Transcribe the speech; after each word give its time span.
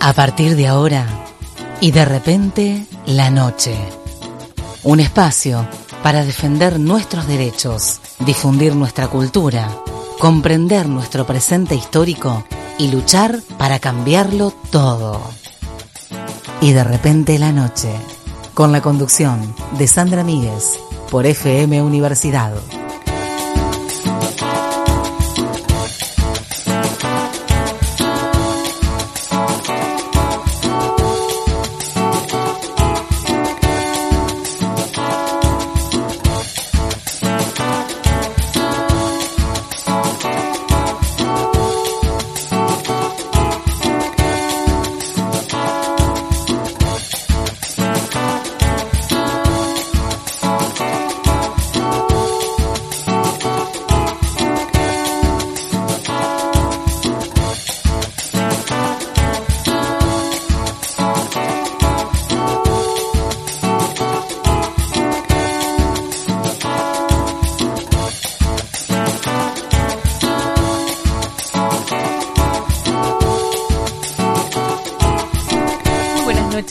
A 0.00 0.12
partir 0.12 0.56
de 0.56 0.66
ahora 0.68 1.06
y 1.80 1.90
de 1.90 2.04
repente 2.04 2.86
la 3.06 3.30
noche. 3.30 3.76
Un 4.82 5.00
espacio 5.00 5.66
para 6.02 6.24
defender 6.24 6.78
nuestros 6.78 7.26
derechos, 7.26 8.00
difundir 8.20 8.74
nuestra 8.74 9.08
cultura, 9.08 9.68
comprender 10.18 10.88
nuestro 10.88 11.26
presente 11.26 11.74
histórico 11.74 12.44
y 12.78 12.90
luchar 12.90 13.40
para 13.58 13.78
cambiarlo 13.78 14.52
todo. 14.70 15.20
Y 16.60 16.72
de 16.72 16.84
repente 16.84 17.38
la 17.38 17.52
noche, 17.52 17.90
con 18.54 18.72
la 18.72 18.80
conducción 18.80 19.54
de 19.78 19.86
Sandra 19.88 20.24
Míguez 20.24 20.78
por 21.10 21.26
FM 21.26 21.82
Universidad. 21.82 22.52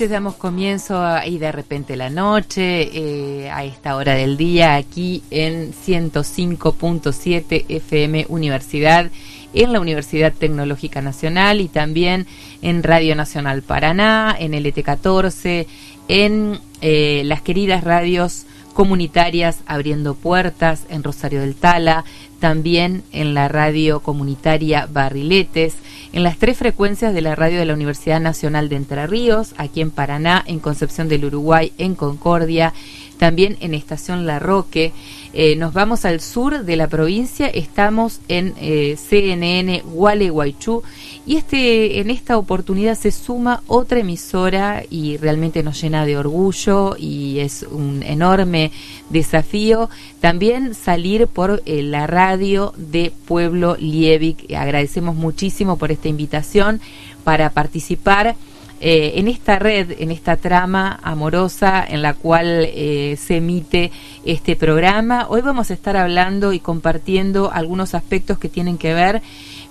Damos 0.10 0.36
comienzo 0.36 1.04
y 1.26 1.38
de 1.38 1.52
repente 1.52 1.96
la 1.96 2.10
noche, 2.10 2.90
eh, 2.94 3.50
a 3.50 3.64
esta 3.64 3.96
hora 3.96 4.14
del 4.14 4.38
día, 4.38 4.76
aquí 4.76 5.24
en 5.32 5.74
105.7 5.74 7.66
FM 7.68 8.26
Universidad, 8.30 9.10
en 9.54 9.74
la 9.74 9.80
Universidad 9.80 10.34
Tecnológica 10.34 11.02
Nacional 11.02 11.62
y 11.62 11.68
también 11.68 12.28
en 12.62 12.84
Radio 12.84 13.16
Nacional 13.16 13.62
Paraná, 13.62 14.36
en 14.38 14.54
el 14.54 14.66
ET14, 14.66 15.68
en 16.08 16.60
eh, 16.82 17.24
las 17.26 17.42
queridas 17.42 17.84
radios 17.84 18.46
comunitarias 18.74 19.60
Abriendo 19.66 20.16
Puertas 20.16 20.86
en 20.90 21.04
Rosario 21.04 21.42
del 21.42 21.56
Tala, 21.56 22.04
también 22.40 23.04
en 23.12 23.34
la 23.34 23.48
radio 23.48 24.00
comunitaria 24.00 24.88
Barriletes, 24.92 25.76
en 26.14 26.24
las 26.24 26.38
tres 26.38 26.58
frecuencias 26.58 27.14
de 27.14 27.22
la 27.22 27.36
radio 27.36 27.60
de 27.60 27.66
la 27.66 27.74
Universidad 27.74 28.20
Nacional 28.22 28.70
de 28.70 28.78
Entre 28.78 29.06
Ríos, 29.08 29.54
aquí 29.58 29.82
en 29.82 29.92
Paraná, 29.92 30.44
en 30.48 30.60
Concepción 30.60 31.10
del 31.10 31.26
Uruguay, 31.26 31.74
en 31.78 31.96
Concordia, 31.96 32.74
también 33.18 33.58
en 33.60 33.74
Estación 33.74 34.26
La 34.26 34.40
Roque. 34.40 34.92
Eh, 35.34 35.56
nos 35.56 35.74
vamos 35.74 36.06
al 36.06 36.22
sur 36.22 36.64
de 36.64 36.76
la 36.76 36.88
provincia, 36.88 37.48
estamos 37.48 38.22
en 38.30 38.54
eh, 38.60 38.96
CNN 38.98 39.82
Gualeguaychú 39.82 40.82
y 41.26 41.36
este, 41.36 42.00
en 42.00 42.10
esta 42.10 42.38
oportunidad 42.38 42.98
se 42.98 43.12
suma 43.12 43.62
otra 43.68 44.00
emisora 44.00 44.84
y 44.90 45.18
realmente 45.18 45.64
nos 45.64 45.82
llena 45.82 46.06
de 46.06 46.18
orgullo 46.18 46.96
y 46.98 47.40
es 47.40 47.64
un 47.70 48.02
enorme 48.04 48.72
desafío 49.10 49.90
también 50.22 50.74
salir 50.74 51.28
por 51.28 51.62
eh, 51.66 51.84
la 51.84 52.08
radio 52.08 52.74
de 52.78 53.12
Pueblo 53.28 53.76
Liebig. 53.78 54.56
Agradecemos 54.56 55.16
muchísimo 55.16 55.78
por 55.78 55.92
esta 55.92 56.08
invitación 56.08 56.80
para 57.24 57.50
participar 57.50 58.36
eh, 58.82 59.14
en 59.16 59.28
esta 59.28 59.58
red, 59.58 59.92
en 60.00 60.12
esta 60.12 60.36
trama 60.36 61.00
amorosa 61.02 61.86
en 61.88 62.02
la 62.02 62.14
cual 62.14 62.68
eh, 62.68 63.18
se 63.18 63.38
emite 63.38 63.92
este 64.26 64.56
programa. 64.56 65.28
Hoy 65.30 65.42
vamos 65.42 65.72
a 65.72 65.74
estar 65.74 65.96
hablando 65.96 66.52
y 66.52 66.60
compartiendo 66.60 67.52
algunos 67.52 67.96
aspectos 67.96 68.38
que 68.38 68.50
tienen 68.50 68.78
que 68.78 68.94
ver 68.94 69.22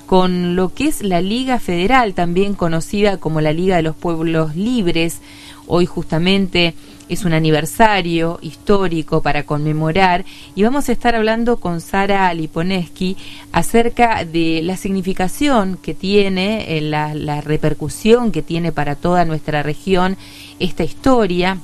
con 0.06 0.56
lo 0.56 0.72
que 0.72 0.88
es 0.88 1.02
la 1.02 1.20
Liga 1.20 1.58
Federal, 1.58 2.14
también 2.14 2.54
conocida 2.54 3.18
como 3.18 3.40
la 3.40 3.52
Liga 3.52 3.76
de 3.76 3.82
los 3.82 3.96
Pueblos 3.96 4.56
Libres. 4.56 5.20
Hoy 5.66 5.86
justamente 5.86 6.74
es 7.14 7.24
un 7.24 7.32
aniversario 7.32 8.40
histórico 8.42 9.22
para 9.22 9.44
conmemorar 9.44 10.24
y 10.56 10.64
vamos 10.64 10.88
a 10.88 10.92
estar 10.92 11.14
hablando 11.14 11.58
con 11.58 11.80
Sara 11.80 12.34
Liponeski 12.34 13.16
acerca 13.52 14.24
de 14.24 14.60
la 14.64 14.76
significación 14.76 15.78
que 15.80 15.94
tiene, 15.94 16.76
eh, 16.76 16.80
la, 16.80 17.40
repercusión 17.40 18.32
que 18.32 18.42
tiene 18.42 18.72
para 18.72 18.96
toda 18.96 19.24
nuestra 19.24 19.62
región 19.62 20.16
esta 20.58 20.82
historia 20.82 21.58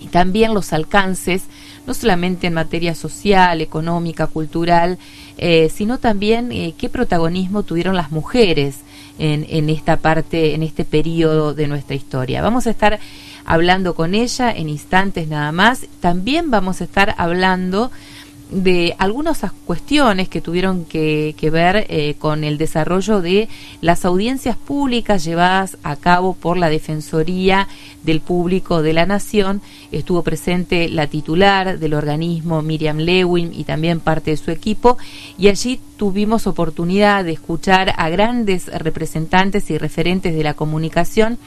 y 0.00 0.06
también 0.06 0.54
los 0.54 0.72
alcances, 0.72 1.42
no 1.84 1.92
solamente 1.92 2.46
en 2.46 2.54
materia 2.54 2.94
social, 2.94 3.60
económica, 3.60 4.28
cultural, 4.28 4.96
eh, 5.38 5.70
sino 5.74 5.98
también 5.98 6.52
eh, 6.52 6.74
qué 6.78 6.88
protagonismo 6.88 7.64
tuvieron 7.64 7.96
las 7.96 8.12
mujeres 8.12 8.76
en, 9.18 9.44
en 9.48 9.70
esta 9.70 9.96
parte, 9.96 10.54
en 10.54 10.62
este 10.62 10.84
periodo 10.84 11.52
de 11.52 11.66
nuestra 11.66 11.96
historia. 11.96 12.42
Vamos 12.42 12.68
a 12.68 12.70
estar 12.70 13.00
hablando 13.48 13.94
con 13.94 14.14
ella 14.14 14.52
en 14.52 14.68
instantes 14.68 15.26
nada 15.26 15.52
más. 15.52 15.86
También 16.00 16.50
vamos 16.50 16.82
a 16.82 16.84
estar 16.84 17.14
hablando 17.16 17.90
de 18.50 18.94
algunas 18.98 19.40
cuestiones 19.64 20.28
que 20.28 20.42
tuvieron 20.42 20.84
que, 20.84 21.34
ver 21.50 21.86
eh, 21.88 22.14
con 22.18 22.44
el 22.44 22.58
desarrollo 22.58 23.22
de 23.22 23.48
las 23.80 24.04
audiencias 24.04 24.56
públicas 24.56 25.24
llevadas 25.24 25.78
a 25.82 25.96
cabo 25.96 26.34
por 26.34 26.58
la 26.58 26.68
Defensoría 26.68 27.68
del 28.02 28.20
Público 28.20 28.82
de 28.82 28.92
la 28.92 29.06
Nación. 29.06 29.62
Estuvo 29.92 30.22
presente 30.22 30.90
la 30.90 31.06
titular 31.06 31.78
del 31.78 31.94
organismo, 31.94 32.60
Miriam 32.60 32.98
Lewin, 32.98 33.52
y 33.54 33.64
también 33.64 34.00
parte 34.00 34.32
de 34.32 34.36
su 34.36 34.50
equipo, 34.50 34.98
y 35.38 35.48
allí 35.48 35.80
tuvimos 35.96 36.46
oportunidad 36.46 37.24
de 37.24 37.32
escuchar 37.32 37.94
a 37.96 38.10
grandes 38.10 38.66
representantes 38.66 39.70
y 39.70 39.78
referentes 39.78 40.34
de 40.34 40.42
la 40.42 40.52
comunicación 40.52 41.38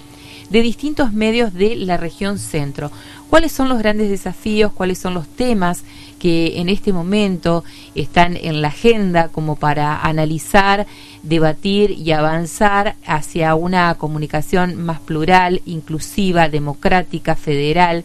de 0.52 0.62
distintos 0.62 1.14
medios 1.14 1.54
de 1.54 1.76
la 1.76 1.98
región 1.98 2.38
centro. 2.38 2.92
¿Cuáles 3.30 3.54
son 3.54 3.70
los 3.70 3.80
grandes 3.80 4.10
desafíos? 4.10 4.74
¿Cuáles 4.74 4.98
son 4.98 5.14
los 5.14 5.28
temas 5.28 5.84
que 6.20 6.60
en 6.60 6.68
este 6.68 6.92
momento 6.92 7.64
están 7.96 8.36
en 8.36 8.62
la 8.62 8.68
agenda 8.68 9.30
como 9.30 9.56
para 9.56 10.02
analizar, 10.02 10.86
debatir 11.24 11.92
y 11.92 12.12
avanzar 12.12 12.96
hacia 13.06 13.56
una 13.56 13.96
comunicación 13.96 14.76
más 14.76 15.00
plural, 15.00 15.62
inclusiva, 15.66 16.50
democrática, 16.50 17.36
federal? 17.36 18.04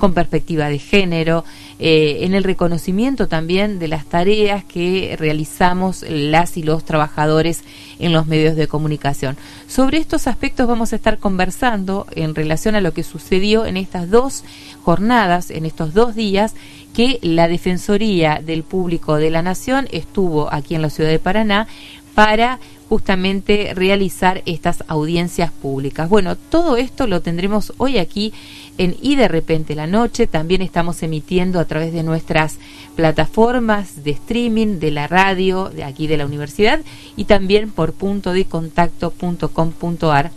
con 0.00 0.14
perspectiva 0.14 0.70
de 0.70 0.78
género, 0.78 1.44
eh, 1.82 2.26
en 2.26 2.34
el 2.34 2.44
reconocimiento 2.44 3.26
también 3.26 3.78
de 3.78 3.88
las 3.88 4.04
tareas 4.04 4.64
que 4.64 5.16
realizamos 5.18 6.04
las 6.06 6.58
y 6.58 6.62
los 6.62 6.84
trabajadores 6.84 7.64
en 7.98 8.12
los 8.12 8.26
medios 8.26 8.54
de 8.54 8.68
comunicación. 8.68 9.38
Sobre 9.66 9.96
estos 9.96 10.26
aspectos 10.26 10.68
vamos 10.68 10.92
a 10.92 10.96
estar 10.96 11.16
conversando 11.16 12.06
en 12.14 12.34
relación 12.34 12.74
a 12.74 12.82
lo 12.82 12.92
que 12.92 13.02
sucedió 13.02 13.64
en 13.64 13.78
estas 13.78 14.10
dos 14.10 14.44
jornadas, 14.82 15.50
en 15.50 15.64
estos 15.64 15.94
dos 15.94 16.14
días, 16.14 16.54
que 16.94 17.18
la 17.22 17.48
Defensoría 17.48 18.42
del 18.44 18.62
Público 18.62 19.16
de 19.16 19.30
la 19.30 19.40
Nación 19.40 19.88
estuvo 19.90 20.52
aquí 20.52 20.74
en 20.74 20.82
la 20.82 20.90
ciudad 20.90 21.08
de 21.08 21.18
Paraná 21.18 21.66
para 22.14 22.58
justamente 22.90 23.72
realizar 23.72 24.42
estas 24.46 24.82
audiencias 24.88 25.52
públicas. 25.52 26.08
Bueno, 26.08 26.34
todo 26.34 26.76
esto 26.76 27.06
lo 27.06 27.22
tendremos 27.22 27.72
hoy 27.78 27.98
aquí 27.98 28.32
en 28.78 28.96
Y 29.00 29.14
de 29.14 29.28
repente 29.28 29.76
la 29.76 29.86
noche. 29.86 30.26
También 30.26 30.60
estamos 30.60 31.00
emitiendo 31.04 31.60
a 31.60 31.66
través 31.66 31.92
de 31.92 32.02
nuestras 32.02 32.56
plataformas 32.96 34.02
de 34.02 34.10
streaming, 34.10 34.80
de 34.80 34.90
la 34.90 35.06
radio, 35.06 35.68
de 35.68 35.84
aquí 35.84 36.08
de 36.08 36.16
la 36.16 36.26
universidad 36.26 36.80
y 37.16 37.26
también 37.26 37.70
por 37.70 37.92
punto 37.92 38.32
de 38.32 38.46
contacto.com.ar 38.46 40.32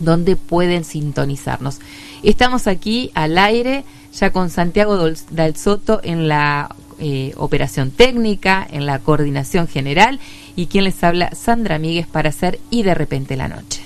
donde 0.00 0.36
pueden 0.36 0.84
sintonizarnos. 0.84 1.78
Estamos 2.22 2.66
aquí 2.66 3.10
al 3.14 3.38
aire 3.38 3.84
ya 4.12 4.32
con 4.32 4.50
Santiago 4.50 4.98
Dal 5.30 5.56
Soto 5.56 6.00
en 6.04 6.28
la 6.28 6.76
eh, 6.98 7.32
operación 7.36 7.90
técnica, 7.90 8.66
en 8.70 8.84
la 8.84 8.98
coordinación 8.98 9.66
general 9.66 10.20
y 10.56 10.66
quien 10.66 10.84
les 10.84 11.02
habla 11.02 11.30
Sandra 11.34 11.78
Míguez 11.78 12.06
para 12.06 12.28
hacer 12.28 12.60
Y 12.70 12.82
de 12.82 12.94
repente 12.94 13.36
la 13.36 13.48
noche. 13.48 13.82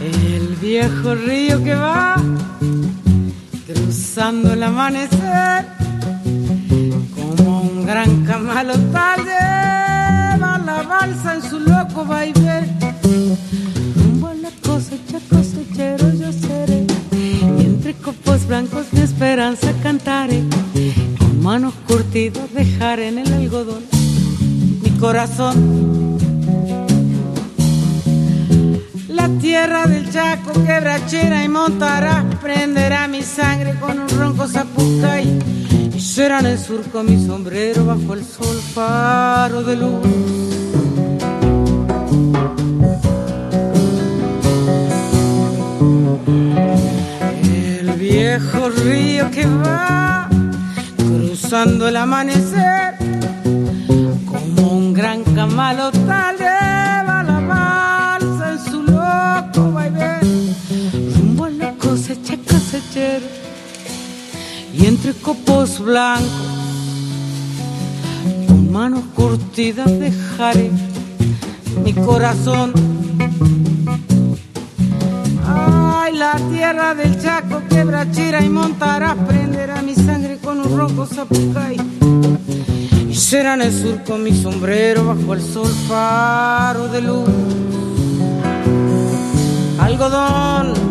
El 0.00 0.56
viejo 0.56 1.14
río 1.14 1.62
que 1.62 1.74
va 1.74 2.16
cruzando 4.12 4.54
el 4.54 4.62
amanecer 4.64 5.66
como 7.14 7.60
un 7.60 7.86
gran 7.86 8.24
camalotal 8.24 9.20
lleva 9.20 10.58
la 10.66 10.82
balsa 10.82 11.36
en 11.36 11.42
su 11.42 11.60
loco 11.60 12.04
vaivén. 12.04 12.76
Rumbo 13.94 14.26
a 14.26 14.34
la 14.34 14.50
cosecha 14.66 15.20
cosechero 15.30 16.12
yo 16.14 16.32
seré 16.32 16.86
y 17.12 17.60
entre 17.60 17.94
copos 17.94 18.48
blancos 18.48 18.86
mi 18.90 19.00
esperanza 19.00 19.72
cantaré 19.80 20.42
con 21.16 21.40
manos 21.40 21.74
curtidas 21.86 22.52
dejar 22.52 22.98
en 22.98 23.18
el 23.18 23.32
algodón 23.32 23.84
mi 24.82 24.90
corazón 24.98 26.09
tierra 29.60 29.84
del 29.84 30.10
Chaco, 30.10 30.52
quebrachera 30.64 31.44
y 31.44 31.48
montará, 31.48 32.24
prenderá 32.40 33.06
mi 33.08 33.20
sangre 33.22 33.74
con 33.78 33.98
un 33.98 34.08
ronco 34.08 34.48
zapucay 34.48 35.38
y 35.94 36.00
será 36.00 36.40
en 36.40 36.46
el 36.46 36.58
surco 36.58 37.02
mi 37.02 37.22
sombrero 37.26 37.84
bajo 37.84 38.14
el 38.14 38.24
sol 38.24 38.58
faro 38.74 39.62
de 39.62 39.76
luz. 39.76 40.06
El 47.80 47.90
viejo 47.98 48.70
río 48.70 49.30
que 49.30 49.44
va 49.44 50.26
cruzando 50.96 51.86
el 51.88 51.96
amanecer 51.96 52.94
como 54.24 54.72
un 54.72 54.94
gran 54.94 55.22
camalotal 55.22 56.29
entre 65.02 65.14
copos 65.22 65.78
blancos 65.78 66.28
con 68.46 68.70
manos 68.70 69.02
curtidas 69.14 69.90
dejaré 69.98 70.70
mi 71.82 71.94
corazón 71.94 72.74
Ay, 75.46 76.14
la 76.16 76.36
tierra 76.52 76.94
del 76.94 77.18
Chaco, 77.18 77.62
quebrachera 77.70 78.44
y 78.44 78.50
montará, 78.50 79.14
prenderá 79.14 79.80
mi 79.80 79.94
sangre 79.94 80.36
con 80.36 80.60
un 80.60 80.76
rojo 80.76 81.06
zapucay. 81.06 81.76
Y 83.08 83.14
será 83.14 83.54
en 83.54 83.62
el 83.62 83.72
surco 83.72 84.18
mi 84.18 84.32
sombrero 84.32 85.06
bajo 85.06 85.34
el 85.34 85.42
sol 85.42 85.72
faro 85.88 86.88
de 86.88 87.00
luz. 87.00 87.28
Algodón 89.80 90.90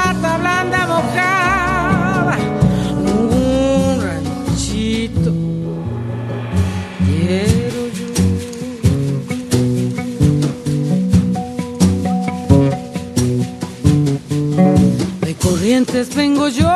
Corrientes 15.81 16.15
vengo 16.15 16.47
yo, 16.47 16.69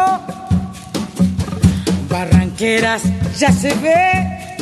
barranqueras 2.09 3.03
ya 3.37 3.51
se 3.51 3.71
ve, 3.75 4.57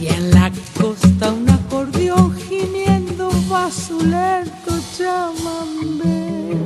y 0.00 0.08
en 0.08 0.30
la 0.32 0.50
costa 0.76 1.30
un 1.30 1.48
acordeón 1.48 2.36
gimiendo 2.36 3.30
va 3.52 3.70
su 3.70 4.00
lento 4.00 4.72
chamamé. 4.96 6.56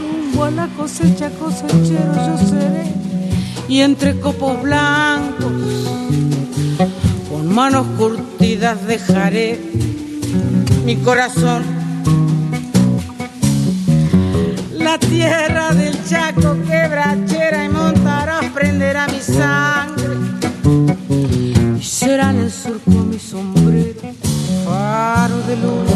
Rumbo 0.00 0.44
a 0.44 0.50
la 0.50 0.66
cosecha 0.76 1.30
cosechero 1.38 2.14
yo 2.26 2.48
seré 2.48 2.92
y 3.68 3.82
entre 3.82 4.18
copos 4.18 4.60
blancos 4.60 5.52
con 7.30 7.46
manos 7.46 7.86
curtidas 7.96 8.84
dejaré 8.88 9.60
mi 10.84 10.96
corazón. 10.96 11.81
La 14.92 14.98
tierra 14.98 15.72
del 15.72 15.96
Chaco 16.04 16.54
quebrachera 16.68 17.64
y 17.64 17.68
montarás 17.70 18.44
prenderá 18.52 19.06
mi 19.06 19.20
sangre 19.20 20.16
y 21.80 21.82
será 21.82 22.28
en 22.28 22.40
el 22.40 22.50
surco 22.50 22.90
mi 22.90 23.18
sombrero, 23.18 24.02
faro 24.66 25.38
de 25.48 25.56
luz. 25.56 25.88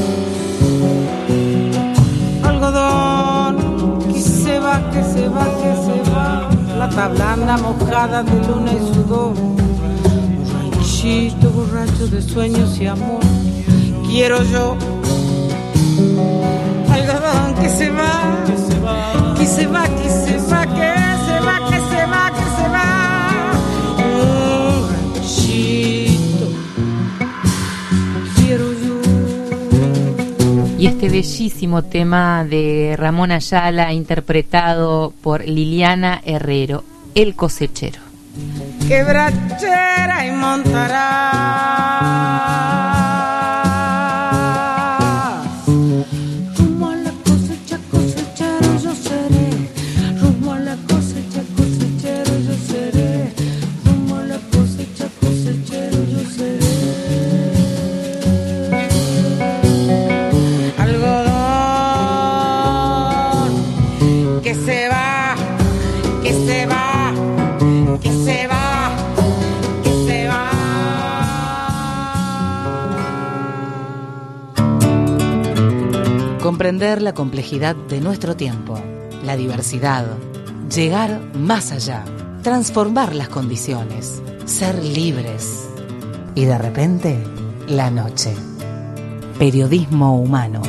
Algodón 2.43 3.99
que 4.15 4.19
se 4.23 4.59
va, 4.61 4.91
que 4.91 5.03
se 5.05 5.29
va, 5.29 5.45
que 5.45 5.75
se 5.85 6.11
va, 6.11 6.49
plata 6.75 7.09
blanda 7.09 7.59
mojada 7.59 8.23
de 8.23 8.47
luna 8.49 8.73
y 8.73 8.95
sudor. 8.95 9.35
Ranchito 10.55 11.51
borracho 11.51 12.07
de 12.07 12.23
sueños 12.23 12.81
y 12.81 12.87
amor, 12.87 13.21
quiero 14.09 14.43
yo. 14.45 14.75
Algodón 16.91 17.55
que 17.61 17.69
se 17.69 17.91
va, 17.91 18.43
que 18.47 18.57
se 18.57 18.76
va, 18.87 19.35
que 19.37 19.47
se 19.47 19.67
va, 19.67 19.83
que 19.89 20.09
se 20.09 20.37
va, 20.51 20.63
que 20.67 20.93
se 21.27 21.41
va, 21.47 21.57
que 21.71 21.79
se 21.91 22.03
va, 22.13 22.31
que 22.37 22.47
se 22.57 22.67
va. 22.75 22.89
Un 23.99 24.89
ranchito 25.15 26.47
quiero 28.37 28.67
yo. 28.73 28.95
Y 30.79 30.87
este 30.87 31.09
bellísimo 31.09 31.83
tema 31.83 32.45
de 32.45 32.95
Ramón 32.99 33.33
Ayala 33.33 33.93
interpretado 33.93 35.13
por 35.23 35.45
Liliana 35.45 36.21
Herrero, 36.25 36.85
El 37.15 37.35
cosechero. 37.35 38.01
quebrachera 38.89 40.27
y 40.27 40.31
montarás. 40.33 41.47
Comprender 76.57 77.03
la 77.03 77.13
complejidad 77.13 77.77
de 77.77 78.01
nuestro 78.01 78.35
tiempo, 78.35 78.83
la 79.27 79.37
diversidad, 79.37 80.07
llegar 80.75 81.21
más 81.35 81.71
allá, 81.71 82.03
transformar 82.43 83.15
las 83.15 83.29
condiciones, 83.29 84.23
ser 84.47 84.83
libres. 84.83 85.69
Y 86.35 86.47
de 86.47 86.57
repente, 86.57 87.23
la 87.69 87.91
noche. 87.91 88.33
Periodismo 89.39 90.19
humano. 90.19 90.63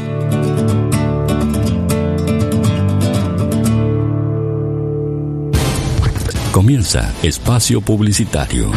Comienza 6.51 7.13
Espacio 7.23 7.79
Publicitario. 7.79 8.69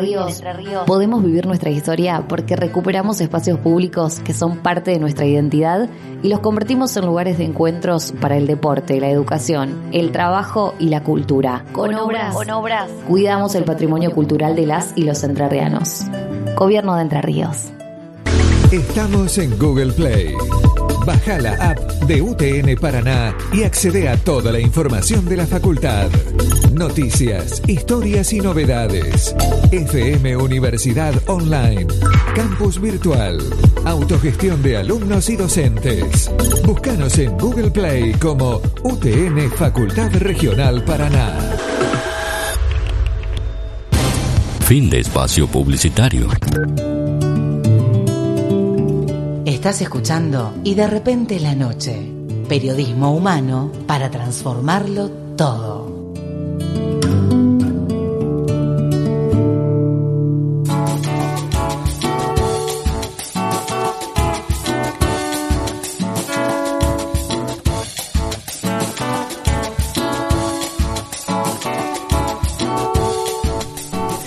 En 0.00 0.28
Entre 0.28 0.52
Ríos 0.54 0.84
podemos 0.86 1.22
vivir 1.22 1.46
nuestra 1.46 1.70
historia 1.70 2.24
porque 2.26 2.56
recuperamos 2.56 3.20
espacios 3.20 3.58
públicos 3.58 4.20
que 4.20 4.32
son 4.32 4.58
parte 4.58 4.92
de 4.92 4.98
nuestra 4.98 5.26
identidad 5.26 5.88
y 6.22 6.28
los 6.28 6.40
convertimos 6.40 6.96
en 6.96 7.06
lugares 7.06 7.38
de 7.38 7.44
encuentros 7.44 8.12
para 8.20 8.36
el 8.36 8.46
deporte, 8.46 8.98
la 9.00 9.10
educación, 9.10 9.82
el 9.92 10.10
trabajo 10.10 10.74
y 10.78 10.88
la 10.88 11.02
cultura. 11.02 11.64
Con 11.72 11.94
obras, 11.94 12.34
con 12.34 12.50
obras 12.50 12.90
cuidamos 13.06 13.54
el 13.54 13.64
patrimonio 13.64 14.12
cultural 14.12 14.56
de 14.56 14.66
las 14.66 14.92
y 14.96 15.02
los 15.02 15.22
entrerrianos. 15.22 16.04
Gobierno 16.56 16.96
de 16.96 17.02
Entre 17.02 17.20
Ríos. 17.20 17.68
Estamos 18.72 19.36
en 19.38 19.58
Google 19.58 19.92
Play. 19.92 20.34
Baja 21.04 21.38
la 21.38 21.54
app 21.70 21.78
de 22.06 22.22
UTN 22.22 22.76
Paraná 22.80 23.34
y 23.52 23.64
accede 23.64 24.08
a 24.08 24.16
toda 24.16 24.52
la 24.52 24.60
información 24.60 25.26
de 25.26 25.36
la 25.36 25.46
facultad. 25.46 26.08
Noticias, 26.72 27.60
historias 27.66 28.32
y 28.32 28.40
novedades. 28.40 29.34
FM 29.72 30.36
Universidad 30.36 31.14
Online. 31.26 31.86
Campus 32.34 32.80
Virtual. 32.80 33.38
Autogestión 33.84 34.62
de 34.62 34.76
alumnos 34.76 35.28
y 35.30 35.36
docentes. 35.36 36.30
Búscanos 36.64 37.18
en 37.18 37.36
Google 37.36 37.70
Play 37.70 38.12
como 38.14 38.60
UTN 38.84 39.50
Facultad 39.50 40.12
Regional 40.12 40.84
Paraná. 40.84 41.36
Fin 44.60 44.88
de 44.88 45.00
espacio 45.00 45.48
publicitario. 45.48 46.28
Estás 49.44 49.82
escuchando 49.82 50.54
y 50.62 50.74
de 50.74 50.86
repente 50.86 51.40
la 51.40 51.56
noche. 51.56 52.12
Periodismo 52.48 53.12
humano 53.12 53.72
para 53.86 54.10
transformarlo 54.10 55.10
todo. 55.36 55.89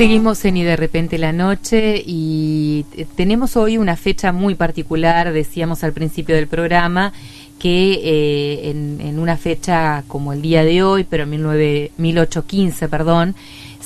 Seguimos 0.03 0.43
en 0.43 0.57
Y 0.57 0.63
de 0.63 0.75
repente 0.75 1.17
la 1.17 1.31
noche 1.31 2.03
y 2.05 2.85
tenemos 3.15 3.55
hoy 3.55 3.77
una 3.77 3.95
fecha 3.95 4.33
muy 4.33 4.53
particular, 4.53 5.31
decíamos 5.31 5.81
al 5.85 5.93
principio 5.93 6.35
del 6.35 6.47
programa, 6.47 7.13
que 7.57 8.01
eh, 8.03 8.69
en, 8.69 9.17
una 9.17 9.37
fecha 9.37 10.03
como 10.09 10.33
el 10.33 10.41
día 10.41 10.65
de 10.65 10.83
hoy, 10.83 11.05
pero 11.05 11.23
en 11.23 11.29
1815, 11.29 12.89
perdón, 12.89 13.33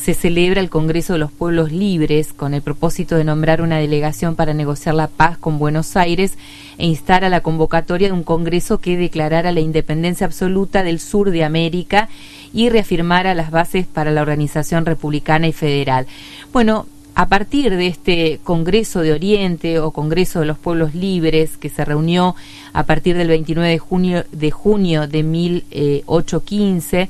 se 0.01 0.13
celebra 0.13 0.61
el 0.61 0.69
Congreso 0.69 1.13
de 1.13 1.19
los 1.19 1.31
Pueblos 1.31 1.71
Libres 1.71 2.31
con 2.31 2.53
el 2.53 2.61
propósito 2.61 3.15
de 3.15 3.23
nombrar 3.23 3.61
una 3.61 3.79
delegación 3.79 4.35
para 4.35 4.53
negociar 4.53 4.93
la 4.95 5.07
paz 5.07 5.37
con 5.37 5.57
Buenos 5.59 5.97
Aires 5.97 6.37
e 6.77 6.85
instar 6.85 7.25
a 7.25 7.29
la 7.29 7.41
convocatoria 7.41 8.07
de 8.07 8.13
un 8.13 8.23
Congreso 8.23 8.79
que 8.79 8.95
declarara 8.95 9.51
la 9.51 9.59
independencia 9.59 10.25
absoluta 10.25 10.83
del 10.83 10.99
sur 10.99 11.31
de 11.31 11.43
América 11.43 12.09
y 12.53 12.69
reafirmara 12.69 13.33
las 13.33 13.51
bases 13.51 13.87
para 13.87 14.11
la 14.11 14.21
organización 14.21 14.85
republicana 14.85 15.47
y 15.47 15.53
federal. 15.53 16.05
Bueno, 16.53 16.85
a 17.15 17.27
partir 17.27 17.75
de 17.75 17.87
este 17.87 18.39
Congreso 18.43 19.01
de 19.01 19.11
Oriente 19.11 19.79
o 19.79 19.89
Congreso 19.89 20.39
de 20.39 20.45
los 20.45 20.59
Pueblos 20.59 20.93
Libres 20.93 21.57
que 21.57 21.69
se 21.69 21.83
reunió 21.83 22.35
a 22.73 22.83
partir 22.83 23.17
del 23.17 23.29
29 23.29 23.67
de 23.69 23.79
junio 23.79 24.23
de, 24.31 24.51
junio 24.51 25.07
de 25.07 25.23
1815, 25.23 27.09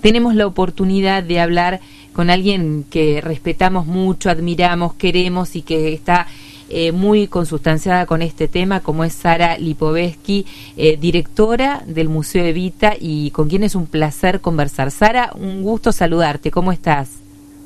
tenemos 0.00 0.34
la 0.34 0.48
oportunidad 0.48 1.22
de 1.22 1.40
hablar 1.40 1.80
con 2.16 2.30
alguien 2.30 2.86
que 2.88 3.20
respetamos 3.20 3.84
mucho, 3.84 4.30
admiramos, 4.30 4.94
queremos 4.94 5.54
y 5.54 5.60
que 5.60 5.92
está 5.92 6.26
eh, 6.70 6.90
muy 6.90 7.26
consustanciada 7.26 8.06
con 8.06 8.22
este 8.22 8.48
tema, 8.48 8.80
como 8.80 9.04
es 9.04 9.12
Sara 9.12 9.58
Lipovetsky, 9.58 10.46
eh, 10.78 10.96
directora 10.96 11.84
del 11.86 12.08
Museo 12.08 12.42
Evita 12.46 12.94
y 12.98 13.32
con 13.32 13.50
quien 13.50 13.64
es 13.64 13.74
un 13.74 13.84
placer 13.84 14.40
conversar. 14.40 14.90
Sara, 14.92 15.30
un 15.38 15.62
gusto 15.62 15.92
saludarte, 15.92 16.50
¿cómo 16.50 16.72
estás? 16.72 17.10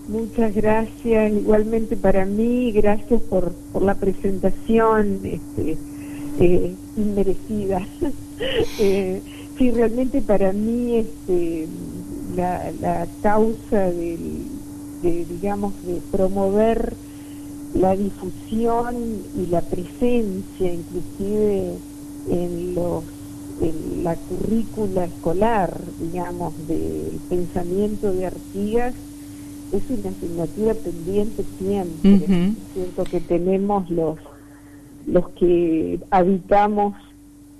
Muchas 0.08 0.52
gracias, 0.52 1.32
igualmente 1.32 1.96
para 1.96 2.24
mí, 2.24 2.72
gracias 2.72 3.22
por, 3.22 3.52
por 3.72 3.82
la 3.82 3.94
presentación 3.94 5.20
este, 5.22 5.78
eh, 6.40 6.74
inmerecida. 6.96 7.86
eh, 8.80 9.22
sí, 9.56 9.70
realmente 9.70 10.20
para 10.22 10.52
mí 10.52 10.96
este, 10.96 11.68
la, 12.36 12.70
la 12.80 13.06
causa 13.22 13.90
del, 13.90 14.46
de, 15.02 15.24
digamos, 15.24 15.72
de 15.84 16.00
promover 16.10 16.94
la 17.74 17.96
difusión 17.96 18.94
y 19.36 19.46
la 19.46 19.60
presencia 19.60 20.72
inclusive 20.72 21.74
en 22.28 22.74
los 22.74 23.04
en 23.60 24.04
la 24.04 24.16
currícula 24.16 25.04
escolar, 25.04 25.76
digamos, 26.00 26.54
del 26.66 27.20
pensamiento 27.28 28.10
de 28.10 28.26
Artigas, 28.26 28.94
es 29.70 29.82
una 29.90 30.10
asignatura 30.10 30.72
pendiente 30.72 31.44
siempre, 31.58 32.54
cierto 32.72 33.04
que 33.04 33.20
tenemos 33.20 33.90
los 33.90 34.18
los 35.06 35.28
que 35.30 36.00
habitamos 36.10 36.94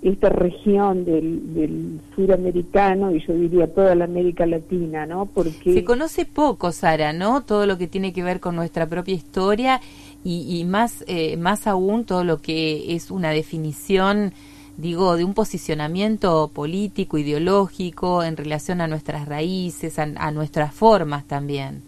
esta 0.03 0.31
región 0.31 1.05
del, 1.05 1.55
del 1.55 2.01
suramericano 2.15 3.15
y 3.15 3.25
yo 3.27 3.35
diría 3.35 3.73
toda 3.73 3.95
la 3.95 4.05
América 4.05 4.47
Latina, 4.47 5.05
¿no? 5.05 5.27
Porque 5.27 5.75
se 5.75 5.85
conoce 5.85 6.25
poco, 6.25 6.73
Sara, 6.73 7.13
¿no? 7.13 7.43
Todo 7.43 7.67
lo 7.67 7.77
que 7.77 7.87
tiene 7.87 8.13
que 8.13 8.23
ver 8.23 8.41
con 8.41 8.57
nuestra 8.57 8.87
propia 8.87 9.15
historia 9.15 9.81
y, 10.25 10.59
y 10.59 10.65
más 10.65 11.05
eh, 11.07 11.37
más 11.37 11.67
aún 11.67 12.05
todo 12.05 12.25
lo 12.25 12.39
que 12.39 12.95
es 12.95 13.11
una 13.11 13.31
definición 13.31 14.33
digo, 14.77 15.17
de 15.17 15.25
un 15.25 15.35
posicionamiento 15.35 16.51
político, 16.55 17.19
ideológico 17.19 18.23
en 18.23 18.39
relación 18.39 18.81
a 18.81 18.87
nuestras 18.87 19.29
raíces, 19.29 19.99
a, 19.99 20.09
a, 20.17 20.31
nuestras 20.31 20.73
formas 20.73 21.27
también. 21.27 21.83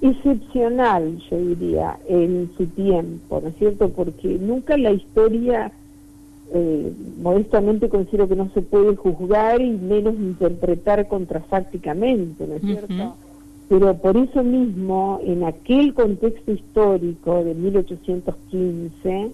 Excepcional, 0.00 1.18
yo 1.28 1.38
diría, 1.38 1.98
en 2.08 2.50
su 2.56 2.66
tiempo, 2.66 3.40
¿no 3.40 3.48
es 3.48 3.56
cierto? 3.56 3.88
Porque 3.88 4.28
nunca 4.40 4.76
la 4.76 4.92
historia 4.92 5.72
eh, 6.52 6.92
modestamente 7.20 7.88
considero 7.88 8.28
que 8.28 8.36
no 8.36 8.50
se 8.52 8.62
puede 8.62 8.96
juzgar 8.96 9.60
y 9.60 9.70
menos 9.70 10.14
interpretar 10.14 11.08
contrafácticamente, 11.08 12.46
¿no 12.46 12.54
es 12.54 12.62
cierto? 12.62 13.16
Pero 13.68 13.96
por 13.96 14.16
eso 14.16 14.42
mismo, 14.42 15.20
en 15.24 15.44
aquel 15.44 15.94
contexto 15.94 16.52
histórico 16.52 17.42
de 17.42 17.54
1815, 17.54 19.30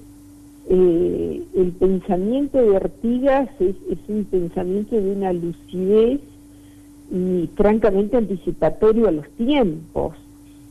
eh, 0.68 1.42
el 1.56 1.72
pensamiento 1.72 2.58
de 2.58 2.76
Artigas 2.76 3.48
es, 3.58 3.74
es 3.90 3.98
un 4.08 4.24
pensamiento 4.24 4.94
de 4.94 5.12
una 5.12 5.32
lucidez 5.32 6.20
y 7.10 7.48
francamente 7.56 8.16
anticipatorio 8.16 9.08
a 9.08 9.10
los 9.10 9.28
tiempos, 9.30 10.14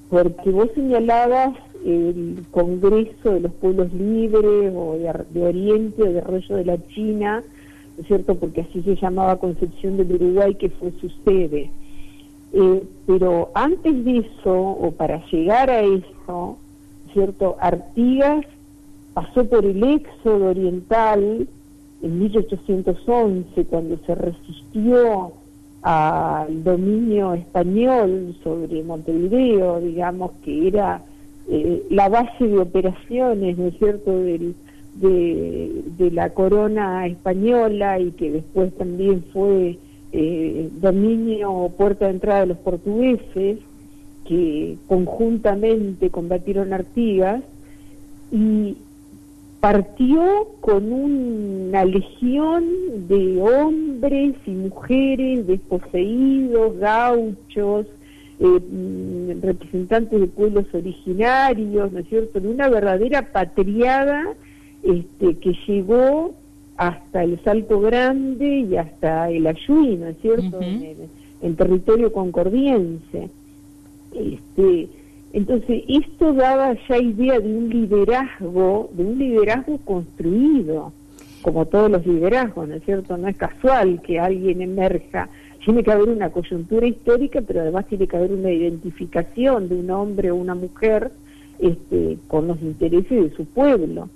porque 0.10 0.52
vos 0.52 0.70
señalabas 0.74 1.54
el 1.86 2.46
Congreso 2.52 3.32
de 3.32 3.40
los 3.42 3.54
Pueblos 3.54 3.94
Libres 3.94 4.74
o 4.76 4.98
de, 4.98 5.44
Oriente 5.44 6.04
o 6.04 6.12
de 6.12 6.20
Arroyo 6.20 6.56
de 6.56 6.66
la 6.66 6.88
China, 6.88 7.44
¿no 7.96 8.02
es 8.02 8.08
cierto? 8.08 8.36
Porque 8.36 8.62
así 8.62 8.82
se 8.82 8.96
llamaba 8.96 9.38
Concepción 9.38 9.98
del 9.98 10.14
Uruguay, 10.14 10.56
que 10.56 10.70
fue 10.70 10.92
su 11.00 11.10
sede. 11.26 11.72
Eh, 12.52 12.84
pero 13.06 13.52
antes 13.54 14.04
de 14.04 14.18
eso, 14.20 14.54
o 14.54 14.92
para 14.92 15.24
llegar 15.28 15.70
a 15.70 15.82
eso, 15.82 16.58
¿cierto? 17.14 17.58
Artigas 17.60 18.46
pasó 19.14 19.46
por 19.46 19.66
el 19.66 19.84
éxodo 19.84 20.48
oriental 20.48 21.48
en 22.02 22.20
1811, 22.20 23.66
cuando 23.66 23.98
se 24.06 24.16
resistió 24.16 25.34
al 25.82 26.64
dominio 26.64 27.34
español 27.34 28.36
sobre 28.44 28.84
Montevideo, 28.84 29.80
digamos 29.80 30.32
que 30.44 30.68
era 30.68 31.04
eh, 31.50 31.84
la 31.90 32.10
base 32.10 32.48
de 32.48 32.60
operaciones, 32.60 33.58
¿no 33.58 33.68
es 33.68 33.78
cierto?, 33.78 34.12
Del, 34.12 34.56
de, 34.96 36.12
la 36.12 36.32
corona 36.32 37.08
española 37.08 38.00
y 38.00 38.12
que 38.12 38.32
después 38.32 38.74
también 38.76 39.24
fue 39.32 39.78
eh, 40.12 40.70
dominio 40.82 41.52
o 41.52 41.70
puerta 41.70 42.06
de 42.06 42.12
entrada 42.12 42.42
de 42.42 42.48
los 42.48 42.58
portugueses, 42.58 43.60
que 44.26 44.78
conjuntamente 44.88 46.10
combatieron 46.10 46.74
Artigas, 46.74 47.44
y 48.32 48.78
partió 49.60 50.48
con 50.62 50.92
una 50.92 51.84
legión 51.86 52.66
de 53.08 53.42
hombres 53.42 54.36
y 54.46 54.52
mujeres 54.52 55.48
desposeídos, 55.48 56.78
gauchos, 56.78 57.88
eh, 58.40 58.46
mm, 58.46 59.42
representantes 59.42 60.20
de 60.20 60.28
pueblos 60.28 60.66
originarios, 60.74 61.92
¿no 61.92 62.00
es 62.00 62.08
cierto?, 62.08 62.40
de 62.40 62.48
una 62.48 62.70
verdadera 62.70 63.34
patriada 63.34 64.34
este, 64.84 65.38
que 65.40 65.54
llegó 65.68 66.34
hasta 66.78 67.24
el 67.24 67.38
Salto 67.44 67.82
Grande 67.82 68.60
y 68.60 68.78
hasta 68.78 69.30
el 69.30 69.46
Ayuí, 69.46 69.98
¿no 69.98 70.08
es 70.08 70.18
cierto?, 70.22 70.60
en, 70.62 71.56
territorio 71.56 72.14
concordiense. 72.14 73.30
Este, 74.14 74.88
entonces, 75.34 75.84
esto 75.88 76.34
daba 76.34 76.76
ya 76.88 76.98
idea 76.98 77.40
de 77.40 77.54
un 77.54 77.70
liderazgo, 77.70 78.90
de 78.94 79.04
un 79.04 79.20
liderazgo 79.20 79.78
construido, 79.80 80.94
como 81.42 81.66
todos 81.66 81.92
los 81.92 82.06
liderazgos, 82.06 82.68
¿no 82.68 82.76
es 82.76 82.84
cierto? 82.84 83.18
No 83.18 83.28
es 83.28 83.38
casual 83.38 84.02
que 84.02 84.20
alguien 84.20 84.62
emerja 84.62 85.30
tiene 85.70 85.84
que 85.84 85.92
haber 85.92 86.10
una 86.10 86.32
coyuntura 86.32 86.88
histórica, 86.88 87.42
pero 87.46 87.62
además 87.62 87.86
tiene 87.88 88.08
que 88.08 88.18
haber 88.18 88.32
una 88.32 88.50
identificación 88.50 89.70
de 89.70 89.76
un 89.76 89.92
hombre 89.92 90.32
o 90.32 90.36
una 90.36 90.56
mujer 90.56 91.12
este, 91.60 92.18
con 92.28 92.48
los 92.48 92.60
intereses 92.60 93.30
de 93.30 93.36
su 93.36 93.46
pueblo. 93.46 94.10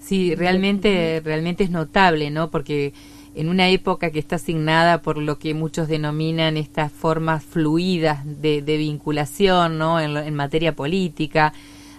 Sí, 0.00 0.34
realmente, 0.34 1.22
realmente 1.24 1.64
es 1.64 1.70
notable, 1.70 2.30
¿no? 2.30 2.50
Porque 2.50 2.92
en 3.34 3.48
una 3.48 3.70
época 3.70 4.10
que 4.10 4.18
está 4.18 4.36
asignada 4.36 5.00
por 5.00 5.16
lo 5.16 5.38
que 5.38 5.54
muchos 5.54 5.88
denominan 5.88 6.58
estas 6.58 6.92
formas 6.92 7.42
fluidas 7.42 8.20
de, 8.42 8.60
vinculación, 8.60 9.78
¿no? 9.78 9.98
En, 10.00 10.34
materia 10.34 10.74
política, 10.74 11.54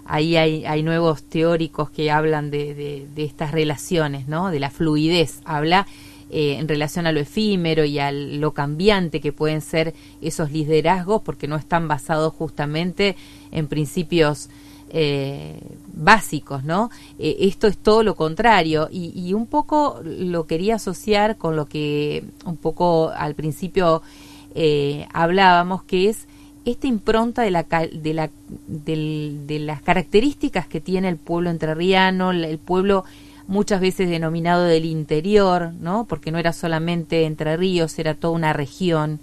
ahí 0.05 0.35
hay, 0.35 0.65
hay, 0.65 0.83
nuevos 0.83 1.23
teóricos 1.23 1.89
que 1.89 2.11
hablan 2.11 2.51
de, 2.51 3.07
de, 3.11 3.23
estas 3.23 3.53
relaciones, 3.53 4.27
¿no? 4.27 4.51
De 4.51 4.59
la 4.59 4.69
fluidez. 4.69 5.41
Habla 5.45 5.87
eh, 6.29 6.57
en 6.59 6.67
relación 6.67 7.07
a 7.07 7.11
lo 7.11 7.19
efímero 7.19 7.85
y 7.85 7.99
a 7.99 8.11
lo 8.11 8.51
cambiante 8.53 9.21
que 9.21 9.33
pueden 9.33 9.61
ser 9.61 9.93
esos 10.21 10.51
liderazgos, 10.51 11.21
porque 11.21 11.47
no 11.47 11.55
están 11.55 11.87
basados 11.87 12.33
justamente 12.33 13.15
en 13.51 13.67
principios 13.67 14.49
eh, 14.91 15.59
básicos, 15.93 16.63
¿no? 16.63 16.89
Eh, 17.19 17.37
esto 17.41 17.67
es 17.67 17.77
todo 17.77 18.01
lo 18.01 18.15
contrario 18.15 18.87
y, 18.91 19.33
un 19.33 19.45
poco 19.45 20.01
lo 20.03 20.47
quería 20.47 20.75
asociar 20.75 21.37
con 21.37 21.55
lo 21.55 21.67
que 21.67 22.23
un 22.45 22.57
poco 22.57 23.09
al 23.09 23.35
principio 23.35 24.01
eh, 24.55 25.05
hablábamos, 25.13 25.83
que 25.83 26.09
es 26.09 26.25
esta 26.65 26.87
impronta 26.87 27.43
de, 27.43 27.51
la, 27.51 27.63
de, 27.63 28.13
la, 28.13 28.29
de 28.67 29.59
las 29.59 29.81
características 29.83 30.65
que 30.67 30.81
tiene 30.81 31.09
el 31.09 31.17
pueblo 31.17 31.51
entrerriano, 31.51 32.31
el 32.31 32.57
pueblo 32.57 33.03
muchas 33.49 33.81
veces 33.81 34.09
denominado 34.09 34.63
del 34.63 34.85
interior, 34.85 35.73
¿no? 35.81 36.05
Porque 36.05 36.31
no 36.31 36.37
era 36.37 36.53
solamente 36.53 37.25
Entre 37.25 37.57
Ríos, 37.57 37.99
era 37.99 38.13
toda 38.13 38.33
una 38.33 38.53
región. 38.53 39.19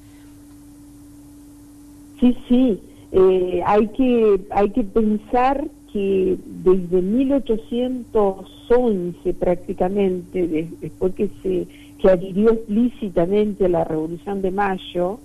Sí, 2.20 2.36
sí, 2.48 2.78
eh, 3.12 3.62
hay, 3.64 3.86
que, 3.88 4.40
hay 4.50 4.70
que 4.70 4.82
pensar 4.82 5.68
que 5.92 6.36
desde 6.64 7.02
1811 7.02 9.34
prácticamente, 9.34 10.68
después 10.80 11.14
que 11.14 11.30
se 11.42 11.68
que 11.98 12.10
adhirió 12.10 12.52
explícitamente 12.52 13.66
a 13.66 13.68
la 13.68 13.84
Revolución 13.84 14.42
de 14.42 14.50
Mayo, 14.50 15.20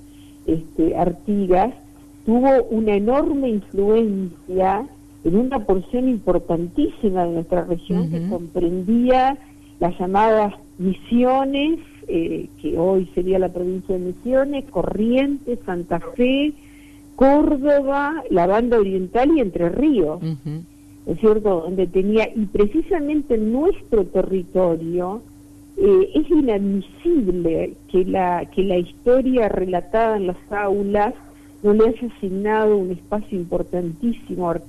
este, 0.45 0.95
Artigas 0.95 1.73
tuvo 2.25 2.63
una 2.69 2.95
enorme 2.95 3.49
influencia 3.49 4.87
en 5.23 5.35
una 5.35 5.65
porción 5.65 6.09
importantísima 6.09 7.25
de 7.25 7.33
nuestra 7.33 7.63
región 7.63 8.09
que 8.09 8.27
comprendía 8.27 9.37
las 9.79 9.97
llamadas 9.99 10.53
misiones, 10.77 11.79
eh, 12.07 12.47
que 12.61 12.77
hoy 12.77 13.07
sería 13.13 13.39
la 13.39 13.49
provincia 13.49 13.97
de 13.97 14.05
Misiones, 14.13 14.65
Corrientes, 14.69 15.59
Santa 15.65 15.99
Fe, 15.99 16.53
Córdoba, 17.15 18.23
la 18.29 18.47
banda 18.47 18.79
oriental 18.79 19.31
y 19.35 19.41
Entre 19.41 19.69
Ríos, 19.69 20.21
es 21.05 21.19
cierto? 21.19 21.61
Donde 21.61 21.87
tenía, 21.87 22.27
y 22.35 22.45
precisamente 22.45 23.35
en 23.35 23.53
nuestro 23.53 24.05
territorio, 24.05 25.21
eh, 25.77 26.09
es 26.15 26.29
inadmisible 26.29 27.73
que 27.91 28.05
la, 28.05 28.45
que 28.53 28.63
la 28.63 28.77
historia 28.77 29.49
relatada 29.49 30.17
en 30.17 30.27
las 30.27 30.51
aulas 30.51 31.13
no 31.63 31.73
le 31.73 31.89
haya 31.89 32.07
asignado 32.17 32.77
un 32.77 32.91
espacio 32.91 33.37
importantísimo 33.37 34.49
a 34.49 34.59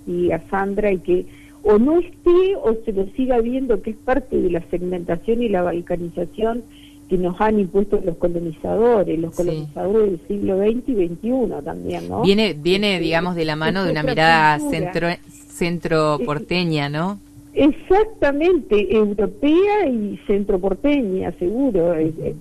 Sandra, 0.51 0.93
y 0.93 0.99
que 0.99 1.27
o 1.63 1.79
no 1.79 1.99
esté 1.99 2.57
o 2.63 2.75
se 2.85 2.93
lo 2.93 3.07
siga 3.17 3.41
viendo 3.41 3.81
que 3.83 3.91
es 3.91 3.97
parte 3.97 4.41
de 4.41 4.51
la 4.51 4.61
segmentación 4.71 5.43
y 5.43 5.49
la 5.49 5.63
balcanización 5.63 6.63
que 7.09 7.19
nos 7.19 7.41
han 7.41 7.61
impuesto 7.61 8.01
los 8.03 8.17
colonizadores, 8.17 9.19
los 9.19 9.35
colonizadores 9.35 10.13
del 10.13 10.21
siglo 10.27 10.59
XX 10.59 10.89
y 10.89 11.09
XXI 11.09 11.65
también, 11.65 12.09
¿no? 12.09 12.23
Viene, 12.23 12.55
viene 12.55 12.99
digamos, 13.01 13.37
de 13.37 13.45
la 13.45 13.55
mano 13.55 13.85
de 13.85 13.93
una 13.93 14.03
mirada 14.03 14.59
centro, 14.59 15.09
centro 15.29 16.19
porteña, 16.25 16.89
¿no? 16.89 17.19
Exactamente, 17.55 18.97
europea 18.97 19.87
y 19.87 20.19
centro 20.27 20.59
porteña, 20.59 21.33
seguro, 21.33 21.95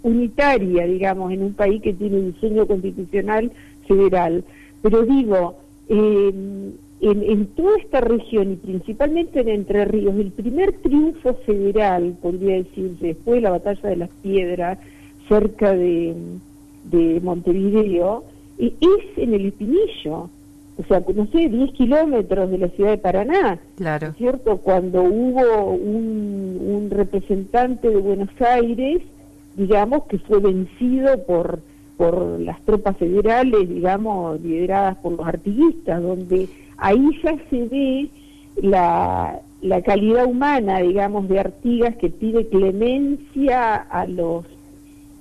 unitaria, 0.04 0.86
digamos, 0.86 1.34
en 1.34 1.44
un 1.44 1.54
país 1.54 1.82
que 1.82 1.92
tiene 1.92 2.18
un 2.18 2.34
diseño 2.34 2.66
constitucional 2.66 3.52
federal. 3.92 4.44
Pero 4.82 5.04
digo, 5.04 5.58
eh, 5.90 6.32
en, 7.02 7.46
toda 7.48 7.78
esta 7.78 8.02
región 8.02 8.54
y 8.54 8.56
principalmente 8.56 9.42
en 9.42 9.50
Entre 9.50 9.86
Ríos, 9.86 10.16
el 10.16 10.32
primer 10.32 10.74
triunfo 10.74 11.34
federal, 11.46 12.16
podría 12.22 12.58
decirse, 12.58 13.08
después 13.08 13.36
de 13.36 13.42
la 13.42 13.52
batalla 13.52 13.90
de 13.90 13.96
las 13.96 14.10
piedras, 14.22 14.78
cerca 15.28 15.74
de, 15.74 16.16
Montevideo, 17.22 18.24
es 18.58 19.18
en 19.18 19.34
el 19.34 19.48
Espinillo. 19.48 20.30
O 20.78 20.84
sea, 20.88 21.04
no 21.14 21.28
sé, 21.28 21.50
10 21.50 21.72
kilómetros 21.74 22.50
de 22.50 22.58
la 22.58 22.70
ciudad 22.70 22.92
de 22.92 22.98
Paraná. 22.98 23.60
Claro. 23.76 24.14
¿Cierto? 24.18 24.58
Cuando 24.58 25.04
hubo 25.04 25.72
un, 25.74 26.58
un 26.60 26.90
representante 26.90 27.90
de 27.90 27.98
Buenos 27.98 28.30
Aires, 28.40 29.02
digamos, 29.56 30.04
que 30.06 30.18
fue 30.18 30.40
vencido 30.40 31.24
por 31.24 31.60
por 32.02 32.40
las 32.40 32.60
tropas 32.62 32.98
federales, 32.98 33.70
digamos, 33.70 34.42
lideradas 34.42 34.98
por 34.98 35.12
los 35.12 35.28
artiguistas, 35.28 36.02
donde 36.02 36.50
ahí 36.78 37.12
ya 37.24 37.36
se 37.48 37.68
ve 37.68 38.10
la, 38.56 39.40
la 39.62 39.82
calidad 39.84 40.26
humana, 40.26 40.80
digamos, 40.80 41.30
de 41.30 41.40
Artigas 41.40 41.96
que 41.98 42.10
pide 42.10 42.48
clemencia 42.48 43.76
a 43.76 44.08
los 44.08 44.46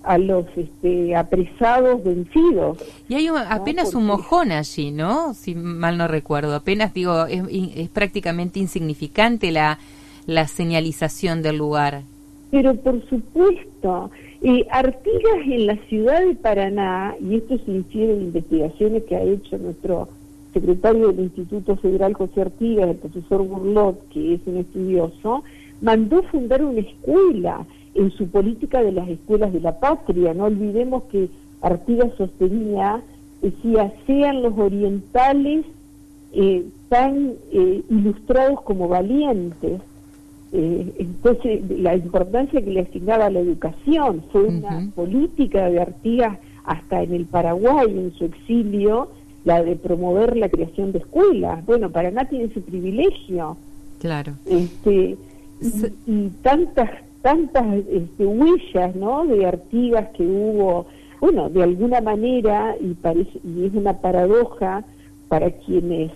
a 0.03 0.16
los 0.16 0.47
este, 0.57 1.14
apresados 1.14 2.03
vencidos. 2.03 2.79
Y 3.11 3.16
hay 3.16 3.29
apenas 3.29 3.95
un 3.95 4.07
mojón 4.07 4.51
allí, 4.51 4.90
¿no? 4.90 5.35
Si 5.35 5.55
mal 5.55 5.99
no 5.99 6.09
recuerdo. 6.09 6.55
Apenas, 6.55 6.95
digo, 6.95 7.27
es, 7.27 7.43
es 7.51 7.90
prácticamente 7.90 8.59
insignificante 8.59 9.53
la, 9.53 9.79
la 10.25 10.49
señalización 10.49 11.43
del 11.43 11.59
lugar. 11.59 12.05
Pero 12.51 12.75
por 12.77 13.07
supuesto, 13.11 14.11
eh, 14.42 14.66
Artigas 14.70 15.46
en 15.46 15.66
la 15.66 15.76
ciudad 15.88 16.24
de 16.24 16.35
Paraná, 16.35 17.14
y 17.20 17.37
esto 17.37 17.59
se 17.59 17.70
infiere 17.70 18.14
en 18.14 18.22
investigaciones 18.22 19.05
que 19.05 19.16
ha 19.16 19.22
hecho 19.22 19.59
nuestro 19.59 20.09
secretario 20.53 21.09
del 21.09 21.26
Instituto 21.26 21.76
Federal 21.76 22.14
José 22.14 22.42
Artigas, 22.42 22.90
el 22.90 22.96
profesor 22.96 23.46
Burlot, 23.46 24.09
que 24.09 24.35
es 24.35 24.40
un 24.46 24.59
estudioso, 24.59 25.44
mandó 25.81 26.22
fundar 26.24 26.64
una 26.64 26.81
escuela 26.81 27.66
en 27.94 28.11
su 28.12 28.29
política 28.29 28.83
de 28.83 28.92
las 28.92 29.09
escuelas 29.09 29.53
de 29.53 29.61
la 29.61 29.79
patria. 29.79 30.35
No 30.35 30.44
olvidemos 30.44 31.05
que 31.05 31.29
Artigas 31.61 32.12
sostenía, 32.16 33.03
decía, 33.42 33.92
sean 34.07 34.42
los 34.42 34.57
orientales 34.59 35.66
eh, 36.33 36.64
tan 36.88 37.35
eh, 37.53 37.83
ilustrados 37.88 38.62
como 38.62 38.88
valientes. 38.88 39.81
Eh, 40.52 40.94
entonces, 40.98 41.62
la 41.70 41.94
importancia 41.94 42.60
que 42.60 42.70
le 42.70 42.80
asignaba 42.80 43.26
a 43.26 43.30
la 43.30 43.40
educación 43.40 44.24
fue 44.32 44.44
una 44.44 44.90
política 44.94 45.70
de 45.70 45.80
Artigas 45.80 46.38
hasta 46.64 47.02
en 47.02 47.14
el 47.14 47.26
Paraguay, 47.26 47.86
en 47.90 48.12
su 48.14 48.24
exilio, 48.24 49.08
la 49.44 49.62
de 49.62 49.76
promover 49.76 50.36
la 50.36 50.48
creación 50.48 50.92
de 50.92 50.98
escuelas. 50.98 51.64
Bueno, 51.66 51.90
Paraná 51.90 52.28
tiene 52.28 52.46
ese 52.46 52.60
privilegio. 52.60 53.56
Claro. 54.00 54.34
Este, 54.46 55.16
y, 56.06 56.28
tantas 56.42 56.90
tantas 57.22 57.66
este, 57.90 58.26
huellas, 58.26 58.96
¿no? 58.96 59.26
De 59.26 59.46
Artigas 59.46 60.08
que 60.16 60.22
hubo, 60.26 60.86
bueno, 61.20 61.50
de 61.50 61.62
alguna 61.62 62.00
manera 62.00 62.74
y 62.80 62.94
parece 62.94 63.38
y 63.44 63.66
es 63.66 63.74
una 63.74 63.98
paradoja 63.98 64.84
para 65.28 65.50
quienes 65.50 66.12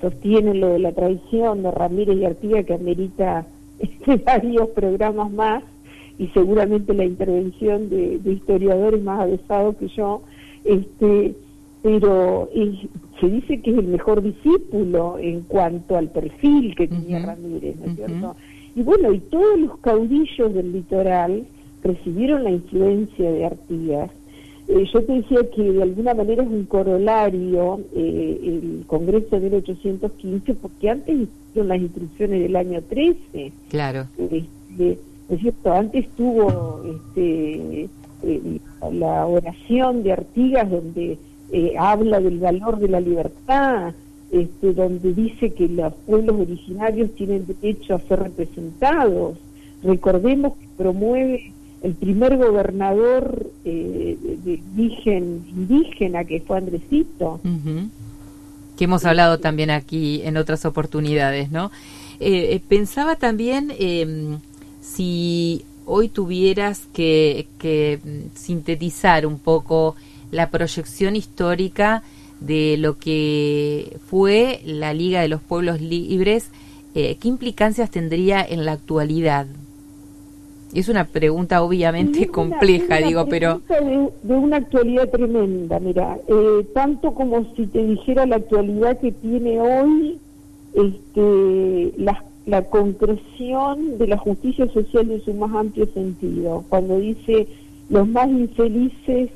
sostienen 0.00 0.60
lo 0.60 0.68
de 0.68 0.78
la 0.78 0.92
tradición 0.92 1.62
de 1.62 1.70
Ramírez 1.70 2.16
y 2.16 2.24
Artigas 2.24 2.64
que 2.64 2.74
amerita 2.74 3.46
varios 4.24 4.68
programas 4.70 5.30
más 5.30 5.62
y 6.18 6.28
seguramente 6.28 6.94
la 6.94 7.04
intervención 7.04 7.90
de, 7.90 8.20
historiadores 8.24 9.02
más 9.02 9.20
avesados 9.20 9.76
que 9.76 9.88
yo, 9.88 10.22
este, 10.64 11.34
pero 11.82 12.48
se 13.20 13.28
dice 13.28 13.60
que 13.60 13.70
es 13.70 13.78
el 13.78 13.88
mejor 13.88 14.22
discípulo 14.22 15.18
en 15.18 15.42
cuanto 15.42 15.96
al 15.96 16.08
perfil 16.08 16.74
que 16.74 16.88
tenía 16.88 17.24
Ramírez, 17.24 17.76
¿no 17.76 17.86
es 17.86 17.96
cierto? 17.96 18.36
Y 18.74 18.82
bueno, 18.82 19.12
y 19.12 19.20
todos 19.20 19.58
los 19.58 19.78
caudillos 19.78 20.52
del 20.52 20.72
litoral 20.72 21.46
recibieron 21.82 22.44
la 22.44 22.50
influencia 22.50 23.30
de 23.30 23.46
Artigas. 23.46 24.10
Eh, 24.68 24.84
yo 24.92 25.02
te 25.04 25.12
decía 25.12 25.38
que 25.54 25.62
de 25.62 25.82
alguna 25.82 26.14
manera 26.14 26.42
es 26.42 26.48
un 26.48 26.64
corolario 26.64 27.80
eh, 27.94 28.40
el 28.42 28.84
Congreso 28.86 29.38
de 29.38 29.50
1815, 29.50 30.54
porque 30.54 30.90
antes 30.90 31.28
las 31.64 31.80
instrucciones 31.80 32.42
del 32.42 32.56
año 32.56 32.82
13. 32.82 33.52
Claro. 33.70 34.06
Este, 34.18 34.98
es 35.28 35.40
cierto, 35.40 35.72
antes 35.72 36.08
tuvo 36.10 36.82
este, 36.84 37.88
eh, 38.22 38.60
la 38.92 39.26
oración 39.26 40.02
de 40.02 40.12
Artigas 40.12 40.70
donde 40.70 41.18
eh, 41.52 41.74
habla 41.78 42.20
del 42.20 42.38
valor 42.38 42.78
de 42.78 42.88
la 42.88 43.00
libertad, 43.00 43.94
este, 44.30 44.72
donde 44.72 45.14
dice 45.14 45.50
que 45.50 45.68
los 45.68 45.92
pueblos 46.06 46.36
originarios 46.40 47.14
tienen 47.14 47.46
derecho 47.46 47.94
a 47.94 48.00
ser 48.00 48.20
representados. 48.20 49.38
Recordemos 49.82 50.54
que 50.56 50.66
promueve 50.76 51.52
el 51.82 51.94
primer 51.94 52.36
gobernador 52.36 53.50
eh, 53.64 54.16
de, 54.44 54.60
indígena, 55.54 56.24
que 56.24 56.40
fue 56.40 56.58
Andresito 56.58 57.40
que 58.76 58.84
hemos 58.84 59.04
hablado 59.04 59.40
también 59.40 59.70
aquí 59.70 60.20
en 60.24 60.36
otras 60.36 60.64
oportunidades, 60.64 61.50
¿no? 61.50 61.70
Eh, 62.20 62.54
eh, 62.54 62.60
pensaba 62.66 63.16
también 63.16 63.72
em, 63.78 64.38
si 64.80 65.64
hoy 65.86 66.08
tuvieras 66.08 66.86
que, 66.92 67.46
que 67.58 67.98
mm, 68.02 68.36
sintetizar 68.36 69.26
un 69.26 69.38
poco 69.38 69.96
la 70.30 70.50
proyección 70.50 71.16
histórica 71.16 72.02
de 72.40 72.76
lo 72.78 72.98
que 72.98 73.96
fue 74.08 74.60
la 74.64 74.92
Liga 74.92 75.20
de 75.20 75.28
los 75.28 75.40
Pueblos 75.40 75.80
Libres, 75.80 76.50
eh, 76.94 77.16
¿qué 77.20 77.28
implicancias 77.28 77.90
tendría 77.90 78.44
en 78.44 78.64
la 78.64 78.72
actualidad? 78.72 79.46
Es 80.74 80.88
una 80.88 81.04
pregunta 81.04 81.62
obviamente 81.62 82.26
compleja, 82.26 82.98
digo, 82.98 83.26
pero... 83.26 83.60
De, 83.68 84.10
de, 84.22 84.34
una 84.34 84.56
actualidad 84.56 85.08
tremenda, 85.08 85.78
mira, 85.80 86.18
eh, 86.28 86.66
tanto 86.74 87.14
como 87.14 87.46
si 87.54 87.66
te 87.66 87.84
dijera 87.84 88.26
la 88.26 88.36
actualidad 88.36 88.98
que 88.98 89.12
tiene 89.12 89.60
hoy 89.60 90.18
este, 90.74 91.94
la, 91.96 92.22
la 92.44 92.62
concreción 92.62 93.96
de 93.98 94.06
la 94.08 94.18
justicia 94.18 94.68
social 94.72 95.10
en 95.10 95.20
su 95.22 95.32
más 95.34 95.54
amplio 95.54 95.86
sentido, 95.94 96.64
cuando 96.68 96.98
dice 96.98 97.46
los 97.88 98.06
más 98.08 98.28
infelices 98.28 99.30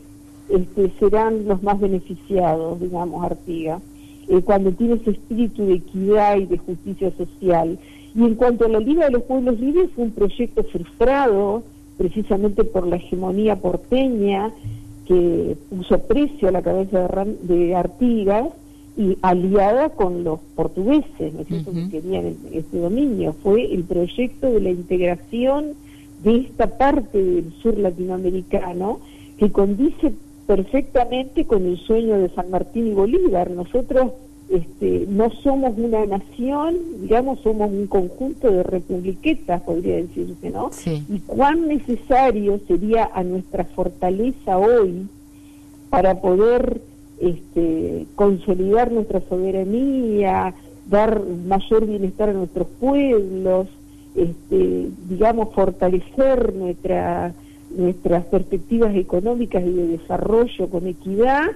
este, 0.48 0.90
serán 0.98 1.46
los 1.46 1.62
más 1.62 1.78
beneficiados, 1.80 2.80
digamos, 2.80 3.24
Artiga, 3.24 3.80
eh, 4.28 4.40
cuando 4.42 4.72
tiene 4.72 4.94
ese 4.94 5.12
espíritu 5.12 5.66
de 5.66 5.74
equidad 5.74 6.36
y 6.36 6.46
de 6.46 6.58
justicia 6.58 7.12
social. 7.16 7.78
Y 8.14 8.24
en 8.24 8.34
cuanto 8.34 8.64
a 8.64 8.68
la 8.68 8.80
Liga 8.80 9.06
de 9.06 9.12
los 9.12 9.22
Pueblos 9.22 9.60
Libres, 9.60 9.90
fue 9.94 10.04
un 10.04 10.10
proyecto 10.10 10.64
frustrado 10.64 11.62
precisamente 11.96 12.64
por 12.64 12.86
la 12.86 12.96
hegemonía 12.96 13.56
porteña 13.56 14.52
que 15.06 15.56
puso 15.68 15.98
precio 15.98 16.48
a 16.48 16.52
la 16.52 16.62
cabeza 16.62 17.08
de, 17.42 17.74
Artigas 17.74 18.46
y 18.96 19.18
aliada 19.22 19.90
con 19.90 20.24
los 20.24 20.40
portugueses, 20.54 21.34
¿no 21.34 21.40
es 21.40 21.48
cierto?, 21.48 21.72
que 21.72 21.88
querían 21.88 22.36
este 22.52 22.78
dominio. 22.78 23.34
Fue 23.42 23.72
el 23.72 23.84
proyecto 23.84 24.50
de 24.50 24.60
la 24.60 24.70
integración 24.70 25.74
de 26.22 26.36
esta 26.36 26.78
parte 26.78 27.22
del 27.22 27.52
sur 27.62 27.78
latinoamericano 27.78 29.00
que 29.38 29.50
condice 29.50 30.12
perfectamente 30.46 31.44
con 31.44 31.66
el 31.66 31.78
sueño 31.78 32.18
de 32.18 32.28
San 32.30 32.50
Martín 32.50 32.88
y 32.88 32.92
Bolívar. 32.92 33.50
Nosotros 33.50 34.12
este, 34.50 35.06
no 35.08 35.30
somos 35.30 35.78
una 35.78 36.04
nación, 36.06 36.76
digamos, 37.00 37.38
somos 37.40 37.70
un 37.70 37.86
conjunto 37.86 38.50
de 38.50 38.64
republiquetas, 38.64 39.62
podría 39.62 39.96
decirse, 39.96 40.50
¿no? 40.50 40.70
Y 41.08 41.20
cuán 41.20 41.68
necesario 41.68 42.58
sería 42.66 43.08
a 43.14 43.22
nuestra 43.22 43.64
fortaleza 43.64 44.58
hoy 44.58 45.06
para 45.88 46.20
poder 46.20 46.80
este, 47.20 48.06
consolidar 48.16 48.90
nuestra 48.90 49.20
soberanía, 49.28 50.52
dar 50.88 51.22
mayor 51.46 51.86
bienestar 51.86 52.30
a 52.30 52.32
nuestros 52.32 52.66
pueblos, 52.80 53.68
este, 54.16 54.88
digamos, 55.08 55.54
fortalecer 55.54 56.54
nuestra 56.54 57.32
nuestras 57.70 58.24
perspectivas 58.24 58.94
económicas 58.96 59.62
y 59.64 59.70
de 59.72 59.86
desarrollo 59.86 60.68
con 60.68 60.88
equidad, 60.88 61.50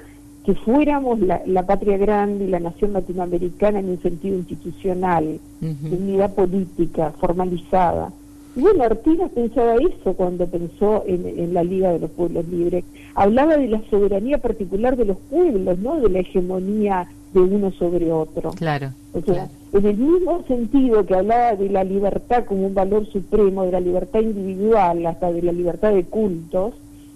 que 0.44 0.54
fuéramos 0.54 1.18
la, 1.20 1.66
patria 1.66 1.96
grande 1.96 2.44
y 2.44 2.48
la 2.48 2.60
nación 2.60 2.92
latinoamericana 2.92 3.80
en 3.80 3.90
un 3.90 4.02
sentido 4.02 4.36
institucional, 4.36 5.40
de 5.60 5.96
unidad 5.96 6.34
política, 6.34 7.12
formalizada. 7.18 8.12
Y 8.56 8.60
bueno, 8.60 8.84
Artigas 8.84 9.30
pensaba 9.32 9.74
eso 9.76 10.12
cuando 10.14 10.46
pensó 10.46 11.02
en, 11.06 11.54
la 11.54 11.64
Liga 11.64 11.92
de 11.92 11.98
los 11.98 12.10
Pueblos 12.10 12.46
Libres. 12.48 12.84
Hablaba 13.14 13.56
de 13.56 13.68
la 13.68 13.82
soberanía 13.90 14.38
particular 14.38 14.96
de 14.96 15.06
los 15.06 15.16
pueblos, 15.30 15.78
no 15.78 16.00
de 16.00 16.10
la 16.10 16.20
hegemonía 16.20 17.08
de 17.32 17.40
uno 17.40 17.72
sobre 17.72 18.12
otro. 18.12 18.50
Claro. 18.50 18.90
O 19.12 19.22
sea, 19.22 19.48
en 19.72 19.86
el 19.86 19.96
mismo 19.96 20.44
sentido 20.46 21.04
que 21.04 21.14
hablaba 21.16 21.56
de 21.56 21.68
la 21.68 21.82
libertad 21.82 22.44
como 22.44 22.66
un 22.66 22.74
valor 22.74 23.06
supremo, 23.06 23.64
de 23.64 23.72
la 23.72 23.80
libertad 23.80 24.20
individual, 24.20 25.04
hasta 25.06 25.32
de 25.32 25.42
la 25.42 25.52
libertad 25.52 25.92
de 25.92 26.04
cultos, 26.04 26.74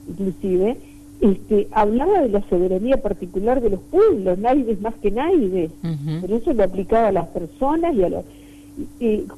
inclusive, 0.08 0.76
este, 1.20 1.68
hablaba 1.72 2.22
de 2.22 2.28
la 2.28 2.48
soberanía 2.48 3.02
particular 3.02 3.60
de 3.60 3.70
los 3.70 3.80
pueblos, 3.80 4.38
nadie 4.38 4.70
es 4.70 4.80
más 4.80 4.94
que 4.96 5.10
nadie. 5.10 5.70
Pero 6.20 6.36
eso 6.36 6.52
lo 6.52 6.62
aplicaba 6.62 7.08
a 7.08 7.12
las 7.12 7.28
personas 7.28 7.94
y 7.94 8.04
a 8.04 8.08
los... 8.08 8.24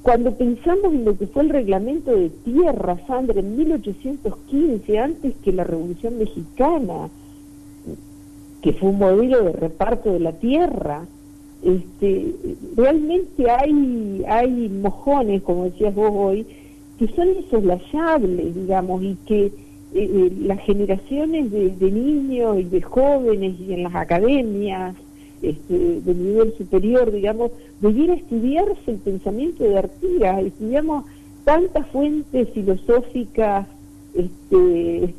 cuando 0.02 0.34
pensamos 0.34 0.92
en 0.92 1.04
lo 1.04 1.16
que 1.16 1.26
fue 1.26 1.42
el 1.44 1.48
reglamento 1.48 2.14
de 2.14 2.28
tierra, 2.28 2.98
Sandra, 3.06 3.40
en 3.40 3.56
1815, 3.56 4.98
antes 4.98 5.34
que 5.42 5.52
la 5.52 5.64
Revolución 5.64 6.18
Mexicana, 6.18 7.08
que 8.60 8.72
fue 8.74 8.90
un 8.90 8.98
modelo 8.98 9.42
de 9.44 9.52
reparto 9.52 10.12
de 10.12 10.20
la 10.20 10.32
tierra, 10.32 11.06
este, 11.62 12.34
realmente 12.76 13.50
hay, 13.50 14.24
hay 14.28 14.68
mojones, 14.68 15.42
como 15.42 15.64
decías 15.64 15.94
vos 15.94 16.12
hoy, 16.14 16.46
que 16.98 17.08
son 17.08 17.28
insoslayables, 17.28 18.54
digamos, 18.54 19.02
y 19.02 19.16
que 19.24 19.69
eh, 19.92 20.10
eh, 20.12 20.32
las 20.40 20.60
generaciones 20.60 21.50
de, 21.50 21.90
niños 21.90 22.58
y 22.60 22.64
de 22.64 22.80
jóvenes 22.80 23.58
y 23.60 23.72
en 23.72 23.82
las 23.82 23.94
academias 23.94 24.94
este, 25.42 26.00
de 26.00 26.14
nivel 26.14 26.54
superior, 26.56 27.10
digamos, 27.10 27.50
debiera 27.80 28.14
estudiarse 28.14 28.90
el 28.90 28.98
pensamiento 28.98 29.64
de 29.64 29.78
Artigas, 29.78 30.44
estudiamos 30.44 31.04
tantas 31.44 31.86
fuentes 31.88 32.48
filosóficas 32.50 33.66
este, 34.14 35.14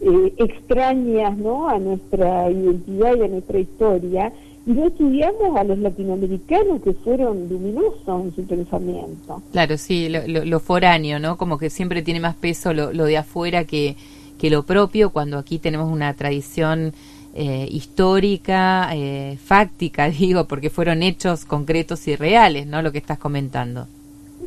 eh, 0.00 0.34
extrañas 0.38 1.36
¿no? 1.36 1.68
a 1.68 1.78
nuestra 1.78 2.50
identidad 2.50 3.16
y 3.16 3.22
a 3.22 3.28
nuestra 3.28 3.58
historia, 3.58 4.32
y 4.66 4.72
no 4.72 4.88
estudiamos 4.88 5.56
a 5.56 5.62
los 5.62 5.78
latinoamericanos 5.78 6.82
que 6.82 6.92
fueron 6.92 7.48
luminosos 7.48 8.24
en 8.24 8.34
su 8.34 8.44
pensamiento. 8.44 9.40
Claro, 9.52 9.78
sí, 9.78 10.08
lo, 10.08 10.60
foráneo, 10.60 11.20
¿no? 11.20 11.36
Como 11.36 11.56
que 11.56 11.70
siempre 11.70 12.02
tiene 12.02 12.18
más 12.18 12.34
peso 12.34 12.74
lo, 12.74 12.90
de 12.90 13.16
afuera 13.16 13.64
que, 13.64 13.96
que, 14.38 14.50
lo 14.50 14.64
propio, 14.64 15.10
cuando 15.10 15.38
aquí 15.38 15.58
tenemos 15.58 15.90
una 15.90 16.14
tradición 16.14 16.92
eh, 17.34 17.68
histórica, 17.70 18.90
eh, 18.94 19.38
fáctica, 19.42 20.08
digo, 20.10 20.46
porque 20.46 20.70
fueron 20.70 21.02
hechos 21.02 21.44
concretos 21.44 22.06
y 22.08 22.16
reales, 22.16 22.66
¿no? 22.66 22.82
Lo 22.82 22.92
que 22.92 22.98
estás 22.98 23.18
comentando. 23.18 23.86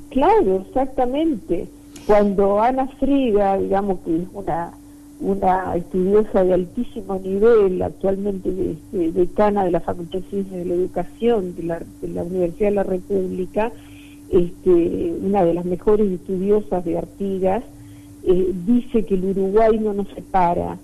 Claro, 0.09 0.65
exactamente. 0.67 1.67
Cuando 2.05 2.61
Ana 2.61 2.87
Friga, 2.99 3.57
digamos 3.57 3.99
que 4.05 4.15
es 4.15 4.27
una 4.33 4.73
una 5.19 5.75
estudiosa 5.75 6.43
de 6.43 6.53
altísimo 6.53 7.19
nivel, 7.19 7.81
actualmente 7.81 8.77
decana 8.91 9.65
de 9.65 9.71
la 9.71 9.81
Facultad 9.81 10.19
de 10.19 10.29
Ciencias 10.29 10.59
de 10.59 10.65
la 10.65 10.73
Educación 10.75 11.55
de 11.55 11.63
la, 11.63 11.81
de 12.01 12.07
la 12.07 12.23
Universidad 12.23 12.69
de 12.69 12.75
la 12.75 12.83
República, 12.83 13.71
este, 14.31 15.13
una 15.21 15.43
de 15.43 15.53
las 15.53 15.65
mejores 15.65 16.09
estudiosas 16.09 16.85
de 16.85 16.97
Artigas, 16.97 17.63
eh, 18.23 18.53
dice 18.65 19.05
que 19.05 19.15
el 19.15 19.25
Uruguay 19.25 19.77
no 19.79 19.93
nos 19.93 20.07
separa. 20.09 20.77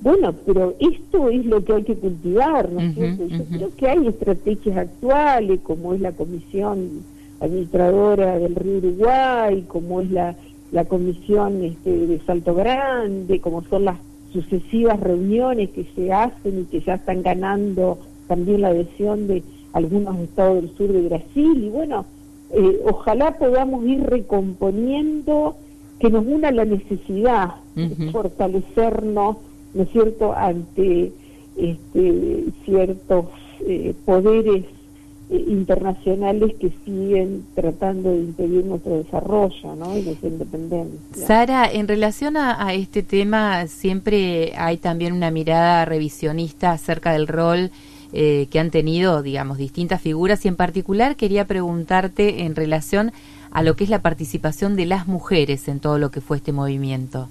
Bueno, 0.00 0.32
pero 0.46 0.74
esto 0.78 1.28
es 1.28 1.44
lo 1.44 1.64
que 1.64 1.72
hay 1.72 1.82
que 1.82 1.96
cultivar, 1.96 2.70
¿no 2.70 2.80
Yo 2.92 3.44
creo 3.50 3.76
que 3.76 3.88
hay 3.88 4.06
estrategias 4.06 4.76
actuales, 4.76 5.60
como 5.62 5.94
es 5.94 6.00
la 6.00 6.12
Comisión 6.12 7.02
Administradora 7.40 8.38
del 8.38 8.54
Río 8.54 8.78
Uruguay, 8.78 9.64
como 9.68 10.00
es 10.00 10.10
la 10.10 10.36
la 10.70 10.84
comisión 10.84 11.62
este, 11.64 11.90
de 11.90 12.20
Salto 12.26 12.54
Grande, 12.54 13.40
como 13.40 13.62
son 13.64 13.86
las 13.86 13.98
sucesivas 14.32 15.00
reuniones 15.00 15.70
que 15.70 15.86
se 15.94 16.12
hacen 16.12 16.60
y 16.60 16.64
que 16.64 16.80
ya 16.80 16.94
están 16.94 17.22
ganando 17.22 17.98
también 18.26 18.60
la 18.60 18.68
adhesión 18.68 19.26
de 19.26 19.42
algunos 19.72 20.18
estados 20.18 20.62
del 20.62 20.76
sur 20.76 20.92
de 20.92 21.08
Brasil. 21.08 21.64
Y 21.64 21.68
bueno, 21.70 22.04
eh, 22.52 22.80
ojalá 22.84 23.38
podamos 23.38 23.84
ir 23.86 24.02
recomponiendo 24.02 25.56
que 25.98 26.10
nos 26.10 26.26
una 26.26 26.50
la 26.50 26.64
necesidad 26.64 27.56
de 27.74 28.10
fortalecernos, 28.10 29.36
¿no 29.74 29.82
es 29.82 29.90
cierto?, 29.90 30.32
ante 30.32 31.12
este, 31.56 32.44
ciertos 32.64 33.26
eh, 33.66 33.94
poderes 34.04 34.64
eh, 35.30 35.44
internacionales 35.48 36.54
que 36.58 36.72
siguen 36.84 37.44
tratando 37.54 38.10
de 38.10 38.18
impedir 38.18 38.64
nuestro 38.64 38.96
desarrollo 38.96 39.74
¿no? 39.76 39.98
y 39.98 40.02
nuestra 40.02 40.28
independencia. 40.28 41.26
Sara, 41.26 41.70
en 41.70 41.86
relación 41.86 42.36
a, 42.36 42.72
este 42.72 43.02
tema, 43.02 43.66
siempre 43.66 44.52
hay 44.56 44.78
también 44.78 45.12
una 45.12 45.30
mirada 45.30 45.84
revisionista 45.84 46.72
acerca 46.72 47.12
del 47.12 47.26
rol 47.26 47.70
eh, 48.12 48.46
que 48.50 48.58
han 48.58 48.70
tenido, 48.70 49.22
digamos, 49.22 49.58
distintas 49.58 50.00
figuras 50.00 50.44
y 50.46 50.48
en 50.48 50.56
particular 50.56 51.16
quería 51.16 51.44
preguntarte 51.44 52.44
en 52.44 52.54
relación 52.54 53.12
a 53.50 53.62
lo 53.62 53.74
que 53.76 53.84
es 53.84 53.90
la 53.90 54.02
participación 54.02 54.76
de 54.76 54.86
las 54.86 55.06
mujeres 55.06 55.68
en 55.68 55.80
todo 55.80 55.98
lo 55.98 56.10
que 56.10 56.20
fue 56.20 56.38
este 56.38 56.52
movimiento. 56.52 57.28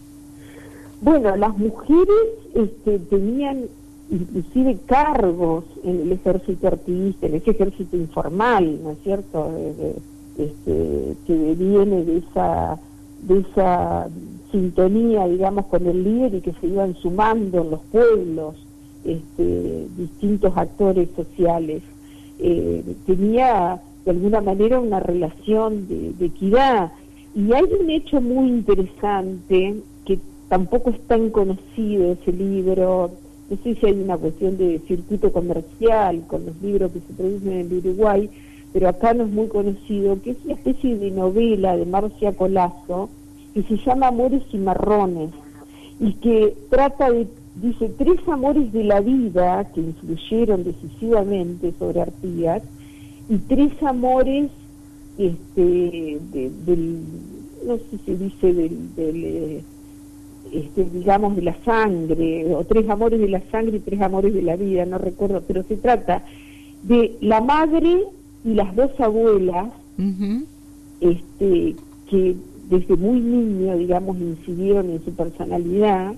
Bueno, 1.01 1.35
las 1.35 1.57
mujeres 1.57 2.07
este, 2.55 2.99
tenían 2.99 3.65
inclusive 4.09 4.79
cargos 4.85 5.65
en 5.83 6.01
el 6.01 6.11
ejército 6.13 6.67
artista, 6.67 7.27
en 7.27 7.35
ese 7.35 7.51
ejército 7.51 7.97
informal, 7.97 8.79
¿no 8.83 8.91
es 8.91 8.97
cierto?, 9.03 9.51
este, 10.37 11.15
que 11.25 11.55
viene 11.55 12.03
de 12.03 12.17
esa, 12.17 12.79
de 13.23 13.39
esa 13.39 14.07
sintonía, 14.51 15.27
digamos, 15.27 15.65
con 15.65 15.85
el 15.85 16.03
líder 16.03 16.35
y 16.35 16.41
que 16.41 16.53
se 16.53 16.67
iban 16.67 16.95
sumando 16.95 17.61
en 17.61 17.71
los 17.71 17.81
pueblos 17.91 18.55
este, 19.03 19.87
distintos 19.97 20.55
actores 20.55 21.09
sociales. 21.15 21.81
Eh, 22.39 22.83
tenía 23.05 23.81
de 24.07 24.11
alguna 24.11 24.39
manera 24.39 24.79
una 24.79 25.01
relación 25.01 25.85
de, 25.89 26.25
equidad. 26.25 26.93
Y 27.35 27.51
hay 27.51 27.65
un 27.77 27.89
hecho 27.89 28.21
muy 28.21 28.47
interesante 28.47 29.81
que 30.05 30.17
tampoco 30.47 30.91
es 30.91 30.99
tan 31.07 31.29
conocido 31.29 32.13
ese 32.13 32.31
libro, 32.31 33.11
no 33.49 33.57
sé 33.61 33.75
si 33.75 33.85
hay 33.85 33.99
una 33.99 34.17
cuestión 34.17 34.57
de 34.57 34.79
circuito 34.87 35.33
comercial 35.33 36.23
con 36.25 36.45
los 36.45 36.61
libros 36.61 36.93
que 36.93 37.01
se 37.01 37.13
producen 37.15 37.51
en 37.51 37.77
Uruguay, 37.77 38.29
pero 38.71 38.87
acá 38.87 39.13
no 39.13 39.25
es 39.25 39.29
muy 39.29 39.47
conocido, 39.47 40.21
que 40.21 40.31
es 40.31 40.37
una 40.45 40.53
especie 40.53 40.97
de 40.97 41.11
novela 41.11 41.75
de 41.75 41.85
Marcia 41.85 42.31
Colazo 42.31 43.09
que 43.53 43.63
se 43.63 43.75
llama 43.75 44.07
Amores 44.07 44.43
y 44.53 44.57
Marrones 44.57 45.31
y 45.99 46.13
que 46.13 46.55
trata 46.69 47.11
de, 47.11 47.27
dice, 47.55 47.89
tres 47.97 48.19
amores 48.25 48.71
de 48.71 48.85
la 48.85 49.01
vida 49.01 49.65
que 49.73 49.81
influyeron 49.81 50.63
decisivamente 50.63 51.73
sobre 51.77 52.01
Artigas 52.03 52.63
y 53.29 53.37
tres 53.37 53.71
amores, 53.83 54.49
este, 55.17 56.19
del, 56.31 56.99
no 57.65 57.77
sé 57.77 57.83
si 57.91 57.97
se 58.05 58.15
dice 58.17 58.53
del, 58.53 58.95
del 58.95 59.23
eh, 59.23 59.63
este, 60.51 60.85
digamos, 60.85 61.35
de 61.35 61.41
la 61.41 61.55
sangre, 61.63 62.53
o 62.53 62.63
tres 62.63 62.89
amores 62.89 63.19
de 63.19 63.27
la 63.27 63.41
sangre 63.51 63.77
y 63.77 63.79
tres 63.81 64.01
amores 64.01 64.33
de 64.33 64.41
la 64.41 64.55
vida, 64.55 64.85
no 64.85 64.97
recuerdo, 64.97 65.43
pero 65.45 65.63
se 65.63 65.77
trata 65.77 66.23
de 66.83 67.17
la 67.21 67.41
madre 67.41 68.03
y 68.45 68.53
las 68.53 68.75
dos 68.75 68.91
abuelas, 68.99 69.69
este, 71.01 71.75
que 72.09 72.35
desde 72.69 72.95
muy 72.95 73.19
niño, 73.19 73.77
digamos, 73.77 74.17
incidieron 74.17 74.89
en 74.91 75.03
su 75.03 75.11
personalidad. 75.11 76.13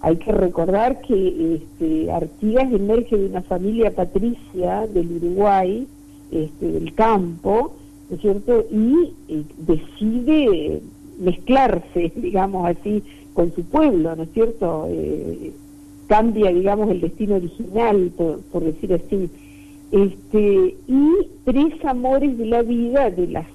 Hay 0.00 0.16
que 0.16 0.32
recordar 0.32 1.00
que 1.00 1.56
este, 1.56 2.10
Artigas 2.10 2.72
emerge 2.72 3.16
de 3.16 3.26
una 3.26 3.42
familia 3.42 3.94
patricia 3.94 4.86
del 4.86 5.12
Uruguay, 5.12 5.86
este, 6.30 6.72
del 6.72 6.94
campo, 6.94 7.74
¿no 8.08 8.16
es 8.16 8.20
cierto? 8.20 8.66
Y 8.70 9.12
eh, 9.28 9.42
decide 9.58 10.80
mezclarse, 11.18 12.12
digamos 12.16 12.66
así, 12.66 13.02
con 13.34 13.54
su 13.54 13.62
pueblo, 13.64 14.14
¿no 14.16 14.22
es 14.22 14.32
cierto? 14.32 14.86
Eh, 14.90 15.52
cambia, 16.06 16.50
digamos, 16.50 16.90
el 16.90 17.00
destino 17.00 17.36
original, 17.36 18.10
por, 18.16 18.64
decir 18.64 18.94
así. 18.94 19.30
Este, 19.92 20.76
y 20.86 21.12
tres 21.44 21.84
amores 21.84 22.36
de 22.36 22.46
la 22.46 22.62
vida 22.62 23.10
de 23.10 23.26
las, 23.28 23.46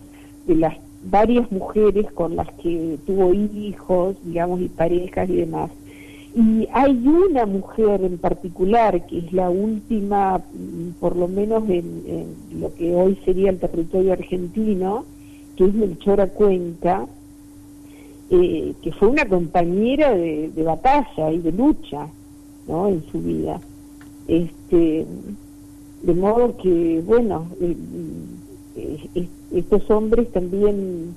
de 0.47 0.55
las 0.55 0.77
varias 1.03 1.51
mujeres 1.51 2.11
con 2.13 2.35
las 2.35 2.47
que 2.53 2.97
tuvo 3.05 3.33
hijos, 3.33 4.15
digamos, 4.23 4.61
y 4.61 4.69
parejas 4.69 5.29
y 5.29 5.35
demás. 5.35 5.71
Y 6.35 6.67
hay 6.73 6.97
una 7.07 7.45
mujer 7.45 8.03
en 8.03 8.17
particular, 8.17 9.05
que 9.05 9.19
es 9.19 9.33
la 9.33 9.51
última, 9.51 10.39
mm, 10.39 10.99
por 10.99 11.15
lo 11.15 11.27
menos 11.27 11.69
en, 11.69 12.33
lo 12.59 12.73
que 12.73 12.95
hoy 12.95 13.19
sería 13.23 13.51
el 13.51 13.59
territorio 13.59 14.13
argentino, 14.13 15.05
que 15.55 15.65
es 15.65 15.73
Melchora 15.75 16.27
Cuenca, 16.27 17.05
eh, 18.31 18.73
que 18.81 18.91
fue 18.93 19.09
una 19.09 19.25
compañera 19.25 20.15
de, 20.15 20.51
batalla 20.63 21.31
y 21.31 21.37
de 21.37 21.51
lucha 21.51 22.07
¿no? 22.67 22.87
en 22.87 23.03
su 23.11 23.21
vida. 23.21 23.61
Este, 24.27 25.05
de 26.01 26.13
modo 26.15 26.57
que, 26.57 27.03
bueno, 27.05 27.45
eh, 27.61 27.77
eh, 29.13 29.27
estos 29.51 29.87
hombres 29.91 30.31
también 30.31 31.13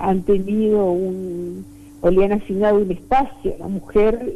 han 0.00 0.22
tenido 0.22 0.90
un, 0.90 1.64
o 2.04 2.10
le 2.10 2.22
han 2.22 2.32
asignado 2.32 2.76
un 2.76 2.92
espacio, 2.92 3.54
la 3.58 3.66
mujer 3.66 4.34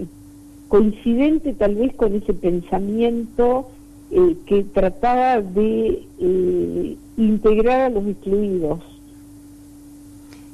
coincidente 0.68 1.52
tal 1.52 1.74
vez 1.74 1.94
con 1.94 2.14
ese 2.14 2.32
pensamiento 2.32 3.68
que 4.46 4.64
trataba 4.72 5.42
de 5.42 6.02
integrar 7.18 7.80
a 7.82 7.88
los 7.90 8.06
excluidos 8.06 8.80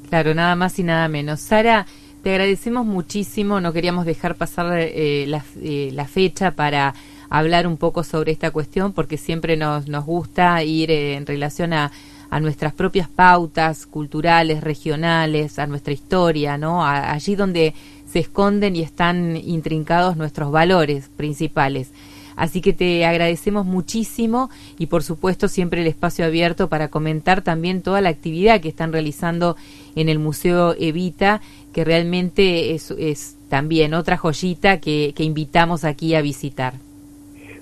Claro, 0.09 0.35
nada 0.35 0.57
más 0.57 0.79
y 0.79 0.83
nada 0.83 1.09
menos. 1.09 1.41
Sara, 1.41 1.87
te 2.23 2.31
agradecemos 2.31 2.85
muchísimo. 2.85 3.61
No 3.61 3.73
queríamos 3.73 4.07
dejar 4.07 4.35
pasar 4.37 4.79
eh, 4.79 5.25
eh, 5.61 5.91
la, 5.93 6.05
fecha 6.07 6.53
para 6.53 6.95
hablar 7.31 7.67
un 7.67 7.77
poco 7.77 8.05
sobre 8.05 8.33
esta 8.33 8.51
cuestión 8.51 8.93
porque 8.93 9.17
siempre 9.17 9.57
nos, 9.57 9.89
nos 9.89 10.05
gusta 10.05 10.63
ir 10.63 10.91
eh, 10.91 11.15
en 11.15 11.27
relación 11.27 11.73
a, 11.73 11.91
a, 12.35 12.41
nuestras 12.41 12.73
propias 12.73 13.09
pautas 13.09 13.87
culturales, 13.87 14.63
regionales, 14.63 15.59
a 15.59 15.67
nuestra 15.67 15.93
historia, 15.93 16.59
¿no? 16.59 16.85
allí 16.85 17.37
donde 17.37 17.75
se 18.07 18.19
esconden 18.21 18.77
y 18.77 18.83
están 18.83 19.37
intrincados 19.37 20.17
nuestros 20.17 20.51
valores 20.51 21.11
principales. 21.17 21.93
Así 22.37 22.61
que 22.61 22.73
te 22.73 23.05
agradecemos 23.07 23.65
muchísimo 23.65 24.51
y 24.79 24.87
por 24.87 25.03
supuesto 25.03 25.49
siempre 25.49 25.81
el 25.83 25.87
espacio 25.87 26.25
abierto 26.25 26.69
para 26.69 26.89
comentar 26.89 27.43
también 27.43 27.83
toda 27.83 28.01
la 28.01 28.09
actividad 28.09 28.61
que 28.61 28.69
están 28.69 28.93
realizando 28.93 29.57
en 29.95 30.09
el 30.09 30.19
Museo 30.19 30.75
Evita, 30.79 31.41
que 31.73 31.85
realmente 31.85 32.75
es, 32.75 32.91
es 32.93 33.37
también 33.49 33.95
otra 33.95 34.17
joyita 34.17 34.81
que, 34.81 35.13
que 35.15 35.23
invitamos 35.23 35.85
aquí 35.85 36.15
a 36.15 36.23
visitar. 36.23 36.75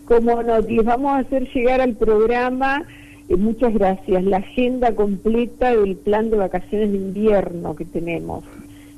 Como 0.06 0.42
nos 0.42 0.66
vamos 0.84 1.12
a 1.12 1.18
hacer 1.18 1.48
llegar 1.52 1.80
al 1.80 1.94
programa, 1.94 2.84
eh, 3.32 3.36
muchas 3.36 3.72
gracias, 3.74 4.24
la 4.24 4.38
agenda 4.38 4.94
completa 4.94 5.74
del 5.74 5.96
plan 5.96 6.30
de 6.30 6.36
vacaciones 6.36 6.92
de 6.92 6.98
invierno 6.98 7.74
que 7.74 7.84
tenemos, 7.84 8.44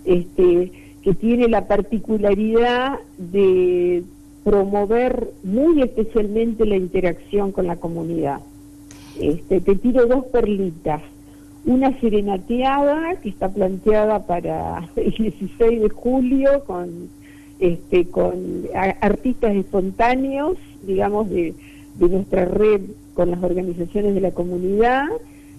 este, 0.05 0.73
que 1.03 1.15
tiene 1.15 1.49
la 1.49 1.69
particularidad 1.69 2.99
de 3.19 4.03
promover 4.43 5.31
muy 5.43 5.83
especialmente 5.83 6.67
la 6.67 6.77
interacción 6.77 7.53
con 7.53 7.67
la 7.67 7.77
comunidad. 7.77 8.41
Este, 9.21 9.61
te 9.61 9.77
tiro 9.77 10.07
dos 10.07 10.27
perlitas. 10.27 11.03
Una 11.67 11.99
serenateada 12.01 13.15
que 13.23 13.31
está 13.31 13.49
planteada 13.49 14.27
para 14.27 14.89
el 14.97 15.13
16 15.13 15.81
de 15.81 15.89
julio 15.89 16.65
con, 16.67 17.09
este, 17.59 18.07
con 18.07 18.65
artistas 19.01 19.55
espontáneos, 19.55 20.59
digamos, 20.83 21.31
de, 21.31 21.55
de 21.99 22.09
nuestra 22.09 22.45
red 22.45 22.83
con 23.15 23.31
las 23.31 23.43
organizaciones 23.43 24.15
de 24.15 24.21
la 24.21 24.33
comunidad 24.33 25.07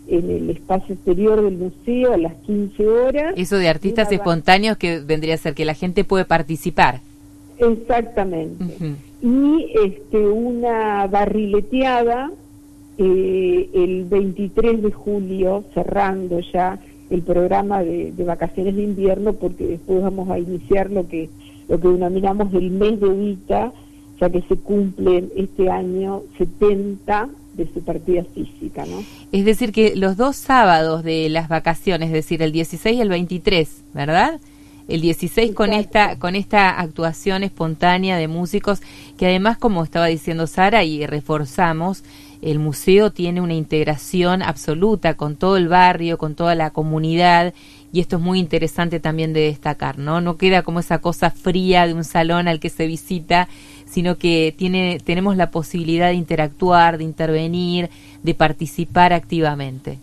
en 0.08 0.30
el 0.30 0.50
espacio 0.50 0.94
exterior 0.96 1.42
del 1.42 1.58
museo 1.58 2.14
a 2.14 2.18
las 2.18 2.36
15 2.36 2.88
horas. 2.88 3.34
Eso 3.38 3.58
de 3.58 3.70
artistas 3.70 4.12
espontáneos 4.12 4.78
que 4.78 5.00
vendría 5.00 5.34
a 5.34 5.38
ser 5.38 5.56
que 5.56 5.66
la 5.66 5.74
gente 5.74 6.04
puede 6.04 6.26
participar. 6.26 7.02
Exactamente. 7.58 8.76
Y 9.22 9.72
este, 9.84 10.18
una 10.18 11.08
barrileteada 11.08 12.32
eh, 12.98 13.70
el 13.74 14.06
23 14.06 14.84
de 14.84 14.92
julio, 14.92 15.64
cerrando 15.74 16.40
ya 16.40 16.80
el 17.10 17.22
programa 17.22 17.84
de, 17.84 18.14
vacaciones 18.26 18.76
de 18.76 18.84
invierno, 18.84 19.34
porque 19.34 19.66
después 19.66 20.02
vamos 20.02 20.30
a 20.30 20.40
iniciar 20.40 20.92
lo 20.92 21.08
que, 21.08 21.30
lo 21.68 21.80
que 21.80 21.88
denominamos 21.88 22.54
el 22.54 22.72
mes 22.72 23.00
de 23.00 23.10
Vita, 23.10 23.74
ya 24.20 24.30
que 24.30 24.42
se 24.44 24.56
cumplen 24.58 25.30
este 25.36 25.70
año 25.70 26.22
70 26.38 27.30
de 27.56 27.68
su 27.74 27.82
partida 27.82 28.24
física, 28.24 28.86
¿no? 28.86 29.04
Es 29.32 29.46
decir, 29.46 29.72
que 29.72 29.96
los 29.96 30.18
dos 30.18 30.36
sábados 30.36 31.04
de 31.04 31.30
las 31.30 31.48
vacaciones, 31.48 32.08
es 32.08 32.14
decir, 32.14 32.42
el 32.42 32.52
16 32.52 32.98
y 32.98 33.02
el 33.02 33.10
23, 33.10 33.84
¿verdad? 33.94 34.40
el 34.88 35.02
16 35.02 35.56
con 35.56 35.74
esta 35.74 36.20
con 36.20 36.36
esta 36.36 36.80
actuación 36.80 37.42
espontánea 37.42 38.18
de 38.18 38.28
músicos 38.28 38.82
que 39.18 39.26
además 39.26 39.58
como 39.58 39.84
estaba 39.84 40.06
diciendo 40.06 40.46
Sara 40.46 40.84
y 40.84 41.08
reforzamos 41.08 42.04
el 42.42 42.60
museo 42.60 43.12
tiene 43.12 43.42
una 43.42 43.56
integración 43.56 44.44
absoluta 44.44 45.16
con 45.16 45.36
todo 45.36 45.58
el 45.58 45.68
barrio, 45.68 46.20
con 46.20 46.36
toda 46.36 46.54
la 46.54 46.70
comunidad 46.70 47.56
y 47.92 48.02
esto 48.02 48.18
es 48.18 48.22
muy 48.22 48.40
interesante 48.40 49.00
también 49.00 49.32
de 49.32 49.40
destacar, 49.42 49.98
¿no? 49.98 50.20
No 50.20 50.36
queda 50.36 50.64
como 50.64 50.80
esa 50.80 51.00
cosa 51.00 51.32
fría 51.32 51.88
de 51.88 51.94
un 51.94 52.04
salón 52.04 52.50
al 52.50 52.60
que 52.60 52.70
se 52.70 52.88
visita, 52.88 53.48
sino 53.86 54.18
que 54.18 54.54
tiene 54.58 55.00
tenemos 55.04 55.38
la 55.38 55.52
posibilidad 55.52 56.10
de 56.10 56.16
interactuar, 56.16 56.98
de 56.98 57.04
intervenir, 57.04 57.90
de 58.24 58.34
participar 58.34 59.14
activamente. 59.14 60.00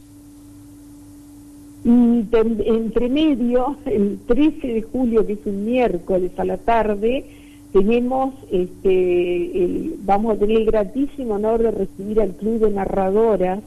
Y 1.85 2.25
entre 2.65 3.09
medio, 3.09 3.77
el 3.87 4.19
13 4.27 4.67
de 4.69 4.83
julio, 4.83 5.27
que 5.27 5.33
es 5.33 5.41
un 5.45 5.65
miércoles 5.65 6.31
a 6.39 6.45
la 6.45 6.57
tarde, 6.57 7.25
tenemos, 7.73 8.35
este, 8.53 9.91
vamos 10.05 10.37
a 10.37 10.39
tener 10.39 10.59
el 10.59 10.67
gratísimo 10.67 11.35
honor 11.35 11.63
de 11.63 11.71
recibir 11.73 12.21
al 12.21 12.35
Club 12.37 12.61
de 12.61 12.71
Narradoras 12.71 13.61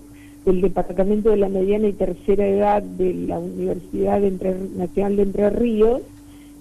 del 0.46 0.62
Departamento 0.62 1.32
de 1.32 1.38
la 1.38 1.50
Mediana 1.50 1.88
y 1.88 1.94
Tercera 1.94 2.48
Edad 2.48 2.84
de 2.84 3.14
la 3.14 3.40
Universidad 3.40 4.22
Nacional 4.22 5.16
de 5.18 5.24
Entre 5.24 5.50
Ríos, 5.50 6.02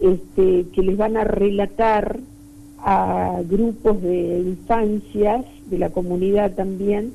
este, 0.01 0.65
que 0.73 0.83
les 0.83 0.97
van 0.97 1.17
a 1.17 1.25
relatar 1.25 2.19
a 2.85 3.41
grupos 3.45 4.03
de 4.03 4.41
infancias 4.41 5.45
de 5.67 5.79
la 5.79 5.89
comunidad 5.89 6.53
también 6.53 7.13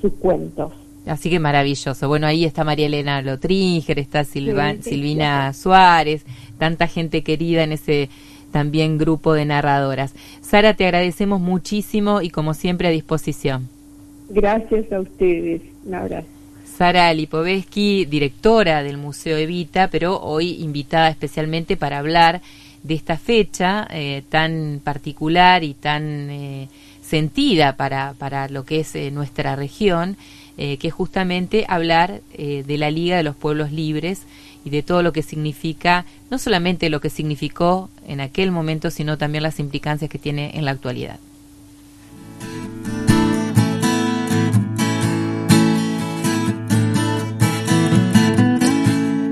sus 0.00 0.14
cuentos. 0.14 0.72
Así 1.06 1.28
que 1.28 1.38
maravilloso. 1.38 2.08
Bueno, 2.08 2.26
ahí 2.26 2.44
está 2.44 2.64
María 2.64 2.86
Elena 2.86 3.20
Lotringer, 3.20 3.98
está 3.98 4.24
Silvina 4.24 5.52
Suárez, 5.52 6.24
tanta 6.58 6.86
gente 6.86 7.22
querida 7.22 7.64
en 7.64 7.72
ese 7.72 8.08
también 8.50 8.98
grupo 8.98 9.34
de 9.34 9.44
narradoras. 9.44 10.14
Sara, 10.40 10.74
te 10.74 10.84
agradecemos 10.84 11.40
muchísimo 11.40 12.22
y 12.22 12.30
como 12.30 12.54
siempre 12.54 12.88
a 12.88 12.90
disposición. 12.90 13.68
Gracias 14.30 14.90
a 14.92 15.00
ustedes. 15.00 15.62
Un 15.84 15.94
abrazo. 15.94 16.26
Sara 16.64 17.12
Lipovetsky, 17.12 18.06
directora 18.06 18.82
del 18.82 18.96
Museo 18.96 19.36
Evita, 19.36 19.88
pero 19.88 20.18
hoy 20.20 20.62
invitada 20.62 21.10
especialmente 21.10 21.76
para 21.76 21.98
hablar 21.98 22.40
de 22.82 22.94
esta 22.94 23.18
fecha 23.18 23.86
eh, 23.90 24.22
tan 24.28 24.80
particular 24.82 25.64
y 25.64 25.74
tan 25.74 26.30
eh, 26.30 26.68
sentida 27.02 27.76
para, 27.76 28.14
para 28.14 28.48
lo 28.48 28.64
que 28.64 28.80
es 28.80 28.94
eh, 28.94 29.10
nuestra 29.10 29.56
región, 29.56 30.16
que 30.56 30.88
es 30.88 30.92
justamente 30.92 31.64
hablar 31.68 32.20
de 32.36 32.76
la 32.76 32.90
Liga 32.90 33.16
de 33.16 33.22
los 33.22 33.34
Pueblos 33.34 33.72
Libres 33.72 34.26
y 34.62 34.68
de 34.68 34.82
todo 34.82 35.02
lo 35.02 35.10
que 35.10 35.22
significa, 35.22 36.04
no 36.30 36.36
solamente 36.36 36.90
lo 36.90 37.00
que 37.00 37.08
significó 37.08 37.88
en 38.06 38.20
aquel 38.20 38.50
momento, 38.50 38.90
sino 38.90 39.16
también 39.16 39.42
las 39.42 39.58
implicancias 39.58 40.10
que 40.10 40.18
tiene 40.18 40.58
en 40.58 40.66
la 40.66 40.72
actualidad. 40.72 41.18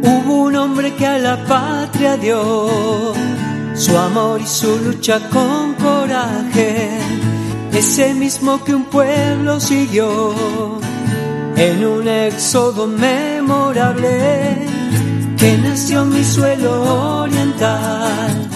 Hubo 0.03 0.45
un 0.45 0.57
hombre 0.57 0.95
que 0.95 1.07
a 1.07 1.19
la 1.19 1.45
patria 1.45 2.17
dio 2.17 3.13
su 3.79 3.97
amor 3.97 4.41
y 4.41 4.47
su 4.47 4.77
lucha 4.79 5.21
con 5.31 5.75
coraje, 5.75 6.99
ese 7.73 8.13
mismo 8.13 8.63
que 8.65 8.75
un 8.75 8.85
pueblo 8.85 9.61
siguió. 9.61 10.35
En 11.57 11.85
un 11.85 12.07
éxodo 12.07 12.87
memorable 12.87 14.67
que 15.37 15.59
nació 15.59 16.03
en 16.03 16.11
mi 16.11 16.25
suelo 16.25 17.23
oriental 17.23 18.49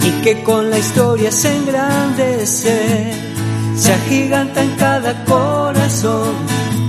y 0.00 0.10
que 0.22 0.42
con 0.42 0.70
la 0.70 0.78
historia 0.78 1.30
se 1.30 1.56
engrandece, 1.56 3.12
se 3.76 3.92
agiganta 3.92 4.62
en 4.62 4.70
cada 4.76 5.24
corazón. 5.24 6.34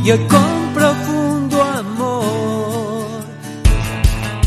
Y 0.04 0.12
hoy 0.12 0.20
con 0.28 0.74
profundo 0.74 1.15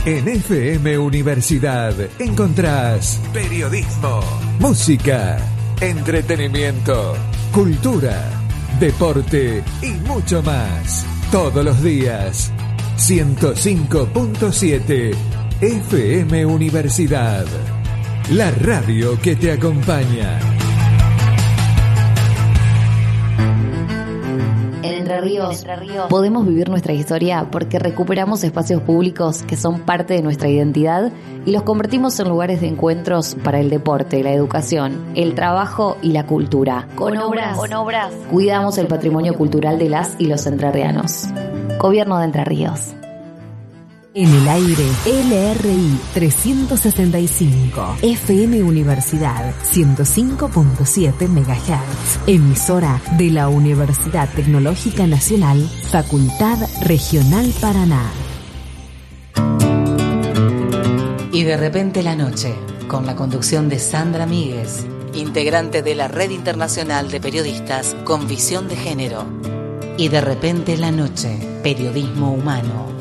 en 0.08 0.26
FM 0.26 0.96
Universidad 0.96 1.92
encontrás 2.18 3.20
periodismo, 3.30 4.22
música, 4.58 5.36
entretenimiento, 5.82 7.14
cultura, 7.52 8.24
deporte 8.80 9.62
y 9.82 9.90
mucho 10.08 10.42
más. 10.42 11.04
Todos 11.30 11.62
los 11.62 11.82
días. 11.82 12.50
105.7 12.96 15.14
FM 15.60 16.46
Universidad. 16.46 17.44
La 18.30 18.50
radio 18.50 19.20
que 19.20 19.36
te 19.36 19.52
acompaña. 19.52 20.40
Ríos, 25.20 25.64
podemos 26.08 26.46
vivir 26.46 26.68
nuestra 26.68 26.92
historia 26.92 27.48
porque 27.50 27.78
recuperamos 27.78 28.44
espacios 28.44 28.82
públicos 28.82 29.42
que 29.42 29.56
son 29.56 29.80
parte 29.80 30.14
de 30.14 30.22
nuestra 30.22 30.48
identidad 30.48 31.12
y 31.44 31.52
los 31.52 31.62
convertimos 31.62 32.18
en 32.20 32.28
lugares 32.28 32.60
de 32.60 32.68
encuentros 32.68 33.36
para 33.42 33.60
el 33.60 33.70
deporte, 33.70 34.22
la 34.22 34.32
educación, 34.32 35.12
el 35.14 35.34
trabajo 35.34 35.96
y 36.02 36.12
la 36.12 36.26
cultura. 36.26 36.88
Con, 36.94 37.16
obras, 37.16 37.56
con 37.56 37.72
obras, 37.72 38.12
cuidamos 38.30 38.78
el 38.78 38.86
patrimonio 38.86 39.34
cultural 39.34 39.78
de 39.78 39.88
las 39.88 40.14
y 40.18 40.26
los 40.26 40.46
entrerrianos. 40.46 41.26
Gobierno 41.78 42.18
de 42.18 42.24
Entre 42.24 42.44
Ríos. 42.44 42.94
En 44.20 44.34
el 44.34 44.48
aire, 44.48 44.84
LRI 45.06 46.00
365, 46.12 47.98
FM 48.02 48.64
Universidad 48.64 49.54
105.7 49.62 51.28
MHz, 51.28 52.18
emisora 52.26 53.00
de 53.16 53.30
la 53.30 53.46
Universidad 53.46 54.28
Tecnológica 54.34 55.06
Nacional, 55.06 55.70
Facultad 55.92 56.58
Regional 56.80 57.54
Paraná. 57.60 58.10
Y 61.30 61.44
de 61.44 61.56
repente 61.56 62.02
la 62.02 62.16
noche, 62.16 62.56
con 62.88 63.06
la 63.06 63.14
conducción 63.14 63.68
de 63.68 63.78
Sandra 63.78 64.26
Míguez, 64.26 64.84
integrante 65.14 65.82
de 65.82 65.94
la 65.94 66.08
Red 66.08 66.30
Internacional 66.30 67.08
de 67.12 67.20
Periodistas 67.20 67.94
con 68.02 68.26
Visión 68.26 68.66
de 68.66 68.74
Género. 68.74 69.26
Y 69.96 70.08
de 70.08 70.20
repente 70.20 70.76
la 70.76 70.90
noche, 70.90 71.38
periodismo 71.62 72.32
humano. 72.32 72.98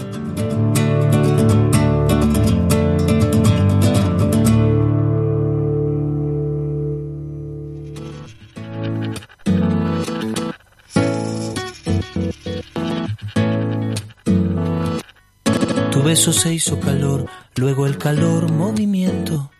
Beso 16.08 16.32
se 16.32 16.54
hizo 16.54 16.80
calor, 16.80 17.26
luego 17.58 17.86
el 17.86 17.98
calor 17.98 18.50
movimiento, 18.50 19.52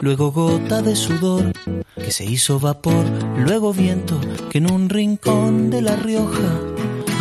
luego 0.00 0.30
gota 0.30 0.80
de 0.80 0.94
sudor 0.94 1.52
que 1.96 2.12
se 2.12 2.24
hizo 2.24 2.60
vapor, 2.60 3.04
luego 3.36 3.72
viento 3.72 4.20
que 4.48 4.58
en 4.58 4.70
un 4.70 4.88
rincón 4.88 5.70
de 5.70 5.82
La 5.82 5.96
Rioja 5.96 6.60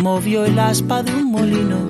movió 0.03 0.45
el 0.45 0.59
aspa 0.59 1.01
de 1.01 1.11
un 1.11 1.31
molino 1.31 1.89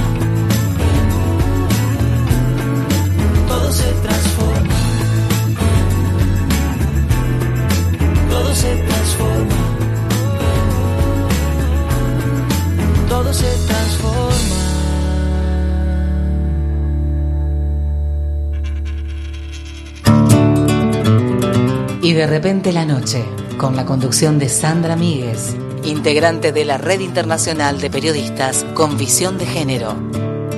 De 22.21 22.27
repente 22.27 22.71
la 22.71 22.85
noche, 22.85 23.25
con 23.57 23.75
la 23.75 23.83
conducción 23.83 24.37
de 24.37 24.47
Sandra 24.47 24.95
Míguez, 24.95 25.55
integrante 25.83 26.51
de 26.51 26.65
la 26.65 26.77
Red 26.77 26.99
Internacional 26.99 27.81
de 27.81 27.89
Periodistas 27.89 28.63
con 28.75 28.95
Visión 28.95 29.39
de 29.39 29.47
Género. 29.47 29.95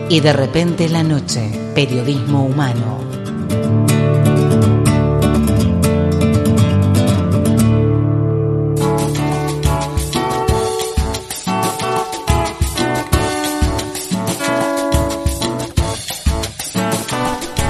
Y 0.10 0.20
de 0.20 0.34
repente 0.34 0.90
la 0.90 1.04
noche, 1.04 1.50
periodismo 1.74 2.44
humano. 2.44 3.00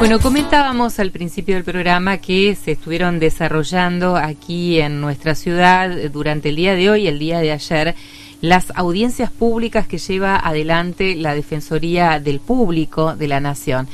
Bueno, 0.04 0.20
comentábamos 0.20 1.00
al 1.00 1.12
principio 1.12 1.56
del 1.56 1.64
programa 1.64 2.18
que 2.18 2.56
se 2.56 2.74
estuvieron 2.74 3.20
desarrollando 3.20 4.18
aquí 4.18 4.82
en 4.82 5.00
nuestra 5.00 5.34
ciudad 5.34 5.90
durante 6.12 6.50
el 6.50 6.58
día 6.58 6.76
de 6.76 6.90
hoy 6.90 7.04
y 7.04 7.08
el 7.08 7.20
día 7.20 7.40
de 7.40 7.54
ayer 7.54 7.96
las 8.42 8.74
audiencias 8.76 9.32
públicas 9.32 9.88
que 9.88 10.00
lleva 10.00 10.36
adelante 10.36 11.16
la 11.16 11.34
Defensoría 11.34 12.20
del 12.20 12.42
Público 12.42 13.16
de 13.16 13.30
la 13.30 13.40
Nación, 13.40 13.88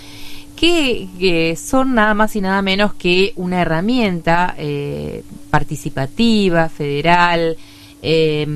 que, 0.55 1.55
son 1.63 1.93
nada 1.93 2.15
más 2.15 2.35
y 2.35 2.41
nada 2.41 2.63
menos 2.63 2.95
que 2.95 3.33
una 3.35 3.61
herramienta 3.61 4.55
eh, 4.57 5.23
participativa, 5.51 6.69
federal, 6.69 7.55
eh, 8.01 8.47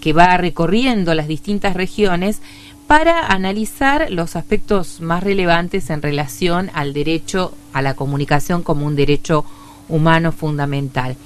que 0.00 0.12
va 0.12 0.36
recorriendo 0.36 1.12
las 1.12 1.26
distintas 1.26 1.74
regiones 1.74 2.40
para 2.86 3.26
analizar 3.26 4.10
los 4.10 4.36
aspectos 4.36 5.00
más 5.00 5.22
relevantes 5.22 5.90
en 5.90 6.02
relación 6.02 6.70
al 6.74 6.92
derecho 6.92 7.52
a 7.72 7.82
la 7.82 7.94
comunicación 7.94 8.62
como 8.62 8.86
un 8.86 8.96
derecho 8.96 9.44
humano 9.88 10.32
fundamental. 10.32 11.16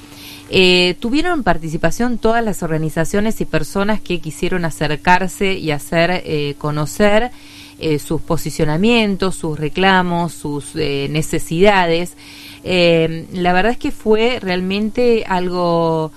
Eh, 0.52 0.96
tuvieron 0.98 1.44
participación 1.44 2.18
todas 2.18 2.44
las 2.44 2.64
organizaciones 2.64 3.40
y 3.40 3.44
personas 3.44 4.00
que 4.00 4.20
quisieron 4.20 4.64
acercarse 4.64 5.54
y 5.54 5.70
hacer 5.70 6.22
eh, 6.24 6.56
conocer 6.58 7.30
eh, 7.78 8.00
sus 8.00 8.20
posicionamientos, 8.20 9.36
sus 9.36 9.58
reclamos, 9.58 10.32
sus 10.32 10.74
necesidades. 10.74 12.16
la 12.64 13.52
verdad 13.52 13.72
es 13.72 13.78
que 13.78 13.92
fue 13.92 14.38
realmente 14.40 15.24
algo 15.26 16.10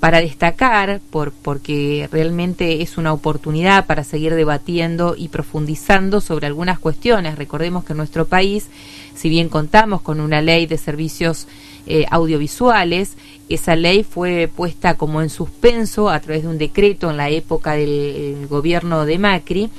para 0.00 0.20
destacar, 0.20 1.00
por, 1.10 1.32
porque 1.32 2.08
realmente 2.10 2.82
es 2.82 2.96
una 2.96 3.12
oportunidad 3.12 3.86
para 3.86 4.04
seguir 4.04 4.34
debatiendo 4.34 5.14
y 5.16 5.28
profundizando 5.28 6.20
sobre 6.20 6.46
algunas 6.46 6.78
cuestiones. 6.78 7.36
Recordemos 7.36 7.84
que 7.84 7.92
en 7.92 7.98
nuestro 7.98 8.26
país, 8.26 8.68
si 9.14 9.28
bien 9.28 9.48
contamos 9.48 10.00
con 10.00 10.20
una 10.20 10.40
ley 10.40 10.66
de 10.66 10.78
servicios 10.78 11.46
eh, 11.86 12.06
audiovisuales, 12.10 13.16
esa 13.50 13.76
ley 13.76 14.04
fue 14.04 14.48
puesta 14.54 14.96
como 14.96 15.20
en 15.20 15.28
suspenso 15.28 16.08
a 16.08 16.18
través 16.20 16.44
de 16.44 16.48
un 16.48 16.58
decreto 16.58 17.10
en 17.10 17.18
la 17.18 17.28
época 17.28 17.74
del 17.74 18.46
gobierno 18.48 19.04
de 19.04 19.18
Macri. 19.18 19.70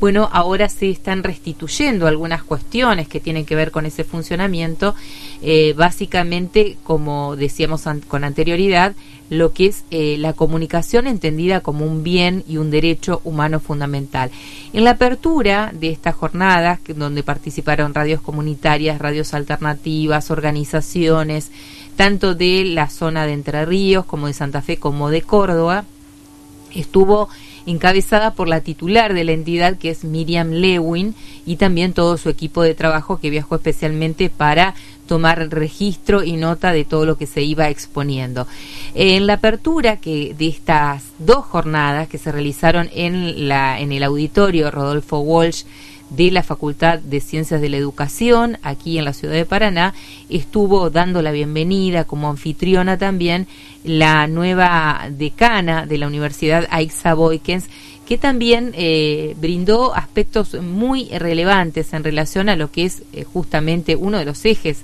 Bueno, 0.00 0.28
ahora 0.32 0.68
se 0.68 0.90
están 0.90 1.24
restituyendo 1.24 2.06
algunas 2.06 2.44
cuestiones 2.44 3.08
que 3.08 3.18
tienen 3.18 3.44
que 3.44 3.56
ver 3.56 3.72
con 3.72 3.84
ese 3.84 4.04
funcionamiento, 4.04 4.94
eh, 5.42 5.74
básicamente, 5.76 6.76
como 6.84 7.34
decíamos 7.34 7.82
con 8.06 8.22
anterioridad, 8.22 8.94
lo 9.28 9.52
que 9.52 9.66
es 9.66 9.84
eh, 9.90 10.16
la 10.18 10.32
comunicación 10.32 11.06
entendida 11.06 11.60
como 11.60 11.84
un 11.84 12.02
bien 12.02 12.44
y 12.46 12.58
un 12.58 12.70
derecho 12.70 13.20
humano 13.24 13.58
fundamental. 13.58 14.30
En 14.72 14.84
la 14.84 14.92
apertura 14.92 15.72
de 15.74 15.90
estas 15.90 16.14
jornadas, 16.14 16.78
donde 16.96 17.24
participaron 17.24 17.92
radios 17.92 18.20
comunitarias, 18.20 19.00
radios 19.00 19.34
alternativas, 19.34 20.30
organizaciones, 20.30 21.50
tanto 21.96 22.36
de 22.36 22.64
la 22.64 22.88
zona 22.88 23.26
de 23.26 23.32
Entre 23.32 23.64
Ríos 23.66 24.04
como 24.04 24.28
de 24.28 24.32
Santa 24.32 24.62
Fe 24.62 24.76
como 24.76 25.10
de 25.10 25.22
Córdoba, 25.22 25.84
estuvo 26.74 27.28
encabezada 27.70 28.32
por 28.32 28.48
la 28.48 28.62
titular 28.62 29.12
de 29.12 29.24
la 29.24 29.32
entidad 29.32 29.76
que 29.76 29.90
es 29.90 30.04
Miriam 30.04 30.50
Lewin 30.50 31.14
y 31.44 31.56
también 31.56 31.92
todo 31.92 32.16
su 32.16 32.28
equipo 32.28 32.62
de 32.62 32.74
trabajo 32.74 33.18
que 33.20 33.30
viajó 33.30 33.56
especialmente 33.56 34.30
para 34.30 34.74
tomar 35.06 35.48
registro 35.50 36.22
y 36.22 36.36
nota 36.36 36.72
de 36.72 36.84
todo 36.84 37.04
lo 37.06 37.16
que 37.16 37.26
se 37.26 37.42
iba 37.42 37.68
exponiendo. 37.68 38.46
En 38.94 39.26
la 39.26 39.34
apertura 39.34 39.96
que 39.96 40.34
de 40.38 40.48
estas 40.48 41.04
dos 41.18 41.44
jornadas 41.44 42.08
que 42.08 42.18
se 42.18 42.32
realizaron 42.32 42.88
en 42.94 43.48
la 43.48 43.80
en 43.80 43.92
el 43.92 44.02
auditorio 44.02 44.70
Rodolfo 44.70 45.18
Walsh 45.18 45.64
de 46.10 46.30
la 46.30 46.42
Facultad 46.42 46.98
de 46.98 47.20
Ciencias 47.20 47.60
de 47.60 47.68
la 47.68 47.76
Educación 47.76 48.58
aquí 48.62 48.98
en 48.98 49.04
la 49.04 49.12
ciudad 49.12 49.34
de 49.34 49.44
Paraná, 49.44 49.94
estuvo 50.28 50.90
dando 50.90 51.22
la 51.22 51.32
bienvenida 51.32 52.04
como 52.04 52.28
anfitriona 52.28 52.98
también 52.98 53.46
la 53.84 54.26
nueva 54.26 55.08
decana 55.10 55.86
de 55.86 55.98
la 55.98 56.06
Universidad 56.06 56.66
Aixa 56.70 57.14
Boykens, 57.14 57.66
que 58.06 58.16
también 58.16 58.72
eh, 58.74 59.36
brindó 59.38 59.94
aspectos 59.94 60.54
muy 60.54 61.08
relevantes 61.10 61.92
en 61.92 62.04
relación 62.04 62.48
a 62.48 62.56
lo 62.56 62.70
que 62.70 62.86
es 62.86 63.02
eh, 63.12 63.24
justamente 63.24 63.96
uno 63.96 64.18
de 64.18 64.24
los 64.24 64.44
ejes 64.46 64.82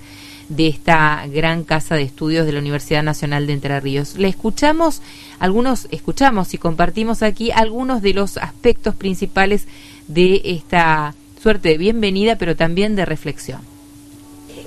de 0.48 0.68
esta 0.68 1.26
gran 1.26 1.64
casa 1.64 1.94
de 1.94 2.02
estudios 2.02 2.44
de 2.46 2.52
la 2.52 2.58
Universidad 2.58 3.02
Nacional 3.02 3.46
de 3.46 3.54
Entre 3.54 3.80
Ríos. 3.80 4.16
Le 4.16 4.28
escuchamos, 4.28 5.00
algunos 5.38 5.88
escuchamos 5.90 6.52
y 6.54 6.58
compartimos 6.58 7.22
aquí 7.22 7.50
algunos 7.50 8.02
de 8.02 8.14
los 8.14 8.36
aspectos 8.36 8.94
principales 8.94 9.66
de 10.08 10.40
esta 10.44 11.14
suerte 11.42 11.70
de 11.70 11.78
bienvenida, 11.78 12.36
pero 12.36 12.56
también 12.56 12.96
de 12.96 13.04
reflexión. 13.04 13.60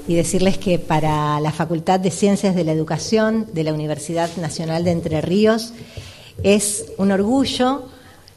Y 0.08 0.16
decirles 0.16 0.58
que 0.58 0.80
para 0.80 1.40
la 1.40 1.52
Facultad 1.52 2.00
de 2.00 2.12
Ciencias 2.12 2.56
de 2.56 2.64
la 2.64 2.72
Educación 2.72 3.48
de 3.54 3.64
la 3.64 3.74
Universidad 3.74 4.30
Nacional 4.38 4.84
de 4.84 4.92
Entre 4.92 5.22
Ríos 5.22 5.74
es 6.44 6.86
un 6.98 7.12
orgullo 7.12 7.86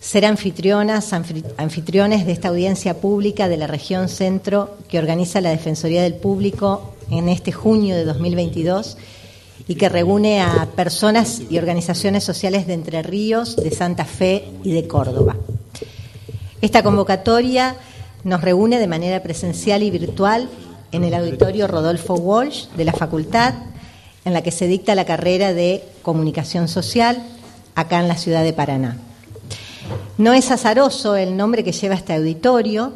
ser 0.01 0.25
anfitrionas, 0.25 1.13
anfitriones 1.13 2.25
de 2.25 2.33
esta 2.33 2.49
audiencia 2.49 3.01
pública 3.01 3.49
de 3.49 3.59
la 3.59 3.67
región 3.67 4.09
centro 4.09 4.79
que 4.89 4.99
organiza 4.99 5.43
la 5.43 5.51
Defensoría 5.51 6.03
del 6.03 6.15
Público 6.15 6.95
en 7.11 7.29
este 7.29 7.53
junio 7.53 7.95
de 7.95 8.05
2022 8.05 8.97
y 9.69 9.75
que 9.75 9.91
reúne 9.91 10.41
a 10.41 10.67
personas 10.75 11.43
y 11.51 11.59
organizaciones 11.59 12.25
sociales 12.25 12.67
de 12.67 12.73
Entre 12.73 13.03
Ríos, 13.03 13.57
de 13.57 13.71
Santa 13.71 14.07
Fe 14.07 14.47
y 14.65 14.73
de 14.73 14.89
Córdoba. 14.89 15.37
Esta 16.61 16.83
convocatoria 16.83 17.77
nos 18.23 18.43
reúne 18.43 18.79
de 18.79 18.87
manera 18.87 19.23
presencial 19.23 19.83
y 19.83 19.91
virtual 19.91 20.49
en 20.93 21.05
el 21.05 21.15
auditorio 21.15 21.67
Rodolfo 21.67 22.15
Walsh 22.15 22.69
de 22.77 22.85
la 22.85 22.93
facultad, 22.93 23.55
en 24.27 24.35
la 24.35 24.43
que 24.43 24.51
se 24.51 24.67
dicta 24.67 24.95
la 24.95 25.07
carrera 25.07 25.55
de 25.55 25.83
Comunicación 26.03 26.69
Social 26.69 27.23
acá 27.75 28.01
en 28.01 28.09
la 28.09 28.17
ciudad 28.17 28.45
de 28.45 28.53
Paraná. 28.53 28.99
No 30.19 30.35
es 30.35 30.51
azaroso 30.51 31.17
el 31.17 31.35
nombre 31.35 31.65
que 31.65 31.73
lleva 31.73 31.95
este 31.95 32.13
auditorio, 32.13 32.93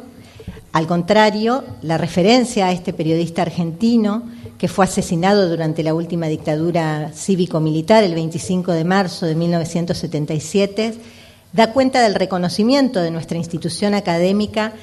al 0.71 0.85
contrario, 0.85 1.63
la 1.81 1.97
referencia 1.97 2.67
a 2.67 2.71
este 2.71 2.93
periodista 2.93 3.41
argentino 3.41 4.23
que 4.59 4.67
fue 4.67 4.85
asesinado 4.85 5.49
durante 5.49 5.81
la 5.81 5.93
última 5.95 6.27
dictadura 6.27 7.11
cívico-militar 7.15 8.03
el 8.03 8.13
25 8.13 8.73
de 8.73 8.83
marzo 8.83 9.25
de 9.25 9.35
1977 9.35 10.93
da 11.55 11.71
cuenta 11.71 12.01
del 12.01 12.15
reconocimiento 12.15 13.01
de 13.01 13.11
nuestra 13.11 13.37
institución 13.37 13.93
académica 13.93 14.73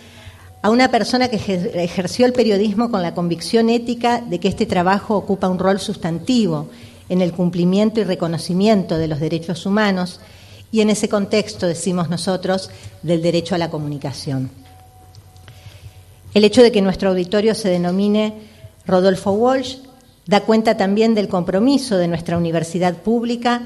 a 0.63 0.71
una 0.71 0.91
persona 0.91 1.29
que 1.29 1.37
ejerció 1.37 2.25
el 2.25 2.33
periodismo 2.33 2.91
con 2.91 3.03
la 3.03 3.15
convicción 3.15 3.69
ética 3.69 4.23
de 4.23 4.41
que 4.41 4.49
este 4.49 4.65
trabajo 4.65 5.17
ocupa 5.17 5.51
un 5.51 5.59
rol 5.59 5.79
sustantivo 5.81 6.71
en 7.11 7.21
el 7.21 7.33
cumplimiento 7.33 8.01
y 8.01 8.05
reconocimiento 8.05 8.97
de 8.97 9.07
los 9.07 9.21
derechos 9.21 9.67
humanos 9.67 10.21
y 10.71 10.81
en 10.81 10.89
ese 10.89 11.11
contexto, 11.11 11.67
decimos 11.67 12.09
nosotros, 12.09 12.71
del 13.03 13.21
derecho 13.21 13.55
a 13.55 13.59
la 13.59 13.69
comunicación. 13.69 14.49
El 16.33 16.45
hecho 16.45 16.63
de 16.63 16.73
que 16.73 16.81
nuestro 16.81 17.11
auditorio 17.11 17.55
se 17.55 17.69
denomine 17.69 18.33
Rodolfo 18.87 19.33
Walsh 19.33 19.77
da 20.27 20.41
cuenta 20.41 20.79
también 20.79 21.15
del 21.15 21.29
compromiso 21.29 21.99
de 21.99 22.09
nuestra 22.09 22.39
universidad 22.39 22.95
pública 22.95 23.61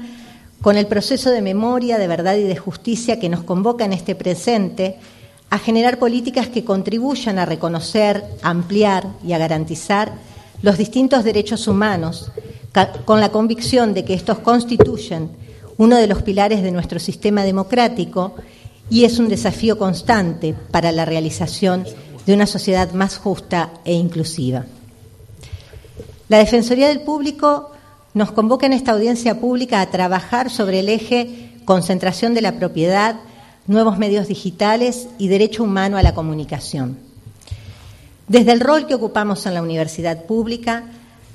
con 0.67 0.75
el 0.75 0.87
proceso 0.87 1.31
de 1.31 1.41
memoria, 1.41 1.97
de 1.97 2.09
verdad 2.09 2.35
y 2.35 2.43
de 2.43 2.57
justicia 2.57 3.21
que 3.21 3.29
nos 3.29 3.43
convoca 3.43 3.85
en 3.85 3.93
este 3.93 4.15
presente 4.15 4.97
a 5.49 5.59
generar 5.59 5.97
políticas 5.97 6.49
que 6.49 6.65
contribuyan 6.65 7.39
a 7.39 7.45
reconocer, 7.45 8.25
ampliar 8.41 9.07
y 9.25 9.31
a 9.31 9.37
garantizar 9.37 10.11
los 10.61 10.77
distintos 10.77 11.23
derechos 11.23 11.69
humanos, 11.69 12.33
con 13.05 13.21
la 13.21 13.29
convicción 13.29 13.93
de 13.93 14.03
que 14.03 14.13
estos 14.13 14.39
constituyen 14.39 15.29
uno 15.77 15.95
de 15.95 16.07
los 16.07 16.21
pilares 16.21 16.61
de 16.61 16.73
nuestro 16.73 16.99
sistema 16.99 17.45
democrático 17.45 18.35
y 18.89 19.05
es 19.05 19.19
un 19.19 19.29
desafío 19.29 19.77
constante 19.77 20.53
para 20.71 20.91
la 20.91 21.05
realización 21.05 21.85
de 22.25 22.33
una 22.33 22.45
sociedad 22.45 22.91
más 22.91 23.17
justa 23.17 23.71
e 23.85 23.93
inclusiva. 23.93 24.65
La 26.27 26.39
Defensoría 26.39 26.89
del 26.89 27.03
Público 27.03 27.71
nos 28.17 28.31
convoca 28.31 28.65
en 28.65 28.73
esta 28.73 28.93
audiencia 28.93 29.39
pública 29.39 29.79
a 29.79 29.91
trabajar 29.91 30.49
sobre 30.49 30.79
el 30.79 30.89
eje 30.89 31.51
concentración 31.65 32.33
de 32.33 32.41
la 32.41 32.57
propiedad, 32.57 33.17
nuevos 33.67 33.99
medios 33.99 34.27
digitales 34.27 35.07
y 35.19 35.27
derecho 35.27 35.63
humano 35.63 35.97
a 35.97 36.01
la 36.01 36.15
comunicación. 36.15 36.97
Desde 38.27 38.53
el 38.53 38.59
rol 38.59 38.87
que 38.87 38.95
ocupamos 38.95 39.45
en 39.45 39.53
la 39.53 39.61
universidad 39.61 40.25
pública, 40.25 40.85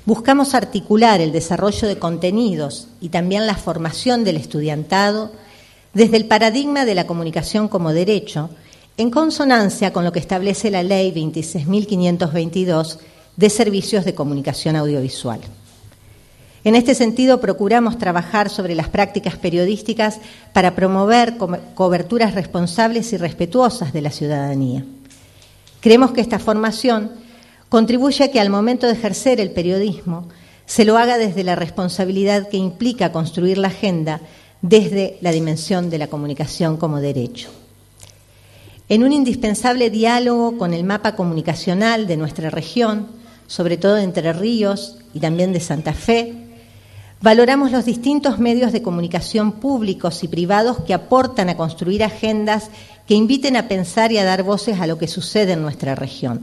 buscamos 0.05 0.53
articular 0.53 1.21
el 1.21 1.31
desarrollo 1.31 1.87
de 1.87 1.97
contenidos 1.97 2.89
y 2.99 3.09
también 3.09 3.47
la 3.47 3.55
formación 3.55 4.25
del 4.25 4.35
estudiantado 4.35 5.31
desde 5.93 6.17
el 6.17 6.25
paradigma 6.25 6.83
de 6.83 6.95
la 6.95 7.07
comunicación 7.07 7.69
como 7.69 7.93
derecho, 7.93 8.49
en 8.97 9.09
consonancia 9.09 9.93
con 9.93 10.03
lo 10.03 10.11
que 10.11 10.19
establece 10.19 10.69
la 10.69 10.83
Ley 10.83 11.13
26.522 11.13 12.97
de 13.37 13.49
Servicios 13.49 14.03
de 14.03 14.15
Comunicación 14.15 14.75
Audiovisual. 14.75 15.39
En 16.63 16.75
este 16.75 16.95
sentido, 16.95 17.41
procuramos 17.41 17.97
trabajar 17.97 18.49
sobre 18.49 18.73
las 18.73 18.87
prácticas 18.87 19.35
periodísticas 19.35 20.19
para 20.53 20.75
promover 20.75 21.35
coberturas 21.73 22.35
responsables 22.35 23.11
y 23.11 23.17
respetuosas 23.17 23.91
de 23.91 24.01
la 24.01 24.11
ciudadanía. 24.11 24.85
Creemos 25.81 26.11
que 26.11 26.21
esta 26.21 26.39
formación 26.39 27.11
contribuye 27.67 28.23
a 28.23 28.31
que 28.31 28.39
al 28.39 28.49
momento 28.49 28.87
de 28.87 28.93
ejercer 28.93 29.41
el 29.41 29.51
periodismo 29.51 30.29
se 30.65 30.85
lo 30.85 30.97
haga 30.97 31.17
desde 31.17 31.43
la 31.43 31.55
responsabilidad 31.55 32.47
que 32.47 32.57
implica 32.57 33.11
construir 33.11 33.57
la 33.57 33.67
agenda 33.67 34.21
desde 34.61 35.17
la 35.19 35.31
dimensión 35.31 35.89
de 35.89 35.97
la 35.97 36.07
comunicación 36.07 36.77
como 36.77 37.01
derecho. 37.01 37.49
En 38.87 39.03
un 39.03 39.11
indispensable 39.11 39.89
diálogo 39.89 40.57
con 40.57 40.73
el 40.73 40.85
mapa 40.85 41.15
comunicacional 41.15 42.07
de 42.07 42.15
nuestra 42.15 42.49
región, 42.49 43.07
sobre 43.47 43.75
todo 43.75 43.97
Entre 43.97 44.31
Ríos 44.31 44.99
y 45.13 45.19
también 45.19 45.51
de 45.51 45.59
Santa 45.59 45.93
Fe, 45.93 46.42
Valoramos 47.23 47.71
los 47.71 47.85
distintos 47.85 48.37
medios 48.37 48.73
de 48.73 48.81
comunicación 48.81 49.53
públicos 49.53 50.25
y 50.25 50.27
privados 50.27 50.81
que 50.81 50.93
aportan 50.93 51.47
a 51.47 51.55
construir 51.55 52.03
agendas 52.03 52.69
que 53.07 53.13
inviten 53.13 53.55
a 53.55 53.69
pensar 53.69 54.11
y 54.11 54.17
a 54.17 54.25
dar 54.25 54.43
voces 54.43 54.81
a 54.81 54.87
lo 54.87 54.97
que 54.97 55.07
sucede 55.07 55.53
en 55.53 55.61
nuestra 55.61 55.95
región. 55.95 56.41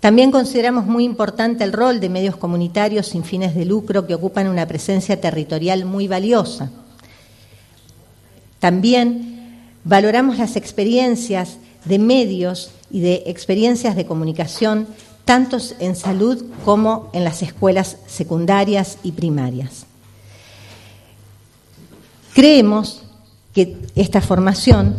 También 0.00 0.32
consideramos 0.32 0.86
muy 0.86 1.04
importante 1.04 1.62
el 1.62 1.72
rol 1.72 2.00
de 2.00 2.08
medios 2.08 2.34
comunitarios 2.36 3.06
sin 3.06 3.22
fines 3.22 3.54
de 3.54 3.66
lucro 3.66 4.04
que 4.04 4.16
ocupan 4.16 4.48
una 4.48 4.66
presencia 4.66 5.20
territorial 5.20 5.84
muy 5.84 6.08
valiosa. 6.08 6.72
También 8.58 9.68
valoramos 9.84 10.38
las 10.38 10.56
experiencias 10.56 11.58
de 11.84 12.00
medios 12.00 12.72
y 12.90 12.98
de 12.98 13.22
experiencias 13.26 13.94
de 13.94 14.06
comunicación 14.06 14.88
tanto 15.28 15.58
en 15.78 15.94
salud 15.94 16.42
como 16.64 17.10
en 17.12 17.22
las 17.22 17.42
escuelas 17.42 17.98
secundarias 18.06 18.96
y 19.02 19.12
primarias. 19.12 19.84
Creemos 22.32 23.02
que 23.52 23.76
esta 23.94 24.22
formación 24.22 24.96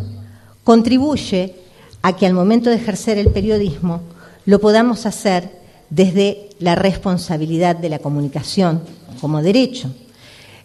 contribuye 0.62 1.56
a 2.02 2.14
que 2.14 2.26
al 2.26 2.34
momento 2.34 2.70
de 2.70 2.76
ejercer 2.76 3.18
el 3.18 3.30
periodismo 3.30 4.02
lo 4.46 4.60
podamos 4.60 5.04
hacer 5.04 5.50
desde 5.90 6.50
la 6.60 6.76
responsabilidad 6.76 7.74
de 7.74 7.88
la 7.88 7.98
comunicación 7.98 8.82
como 9.20 9.42
derecho. 9.42 9.92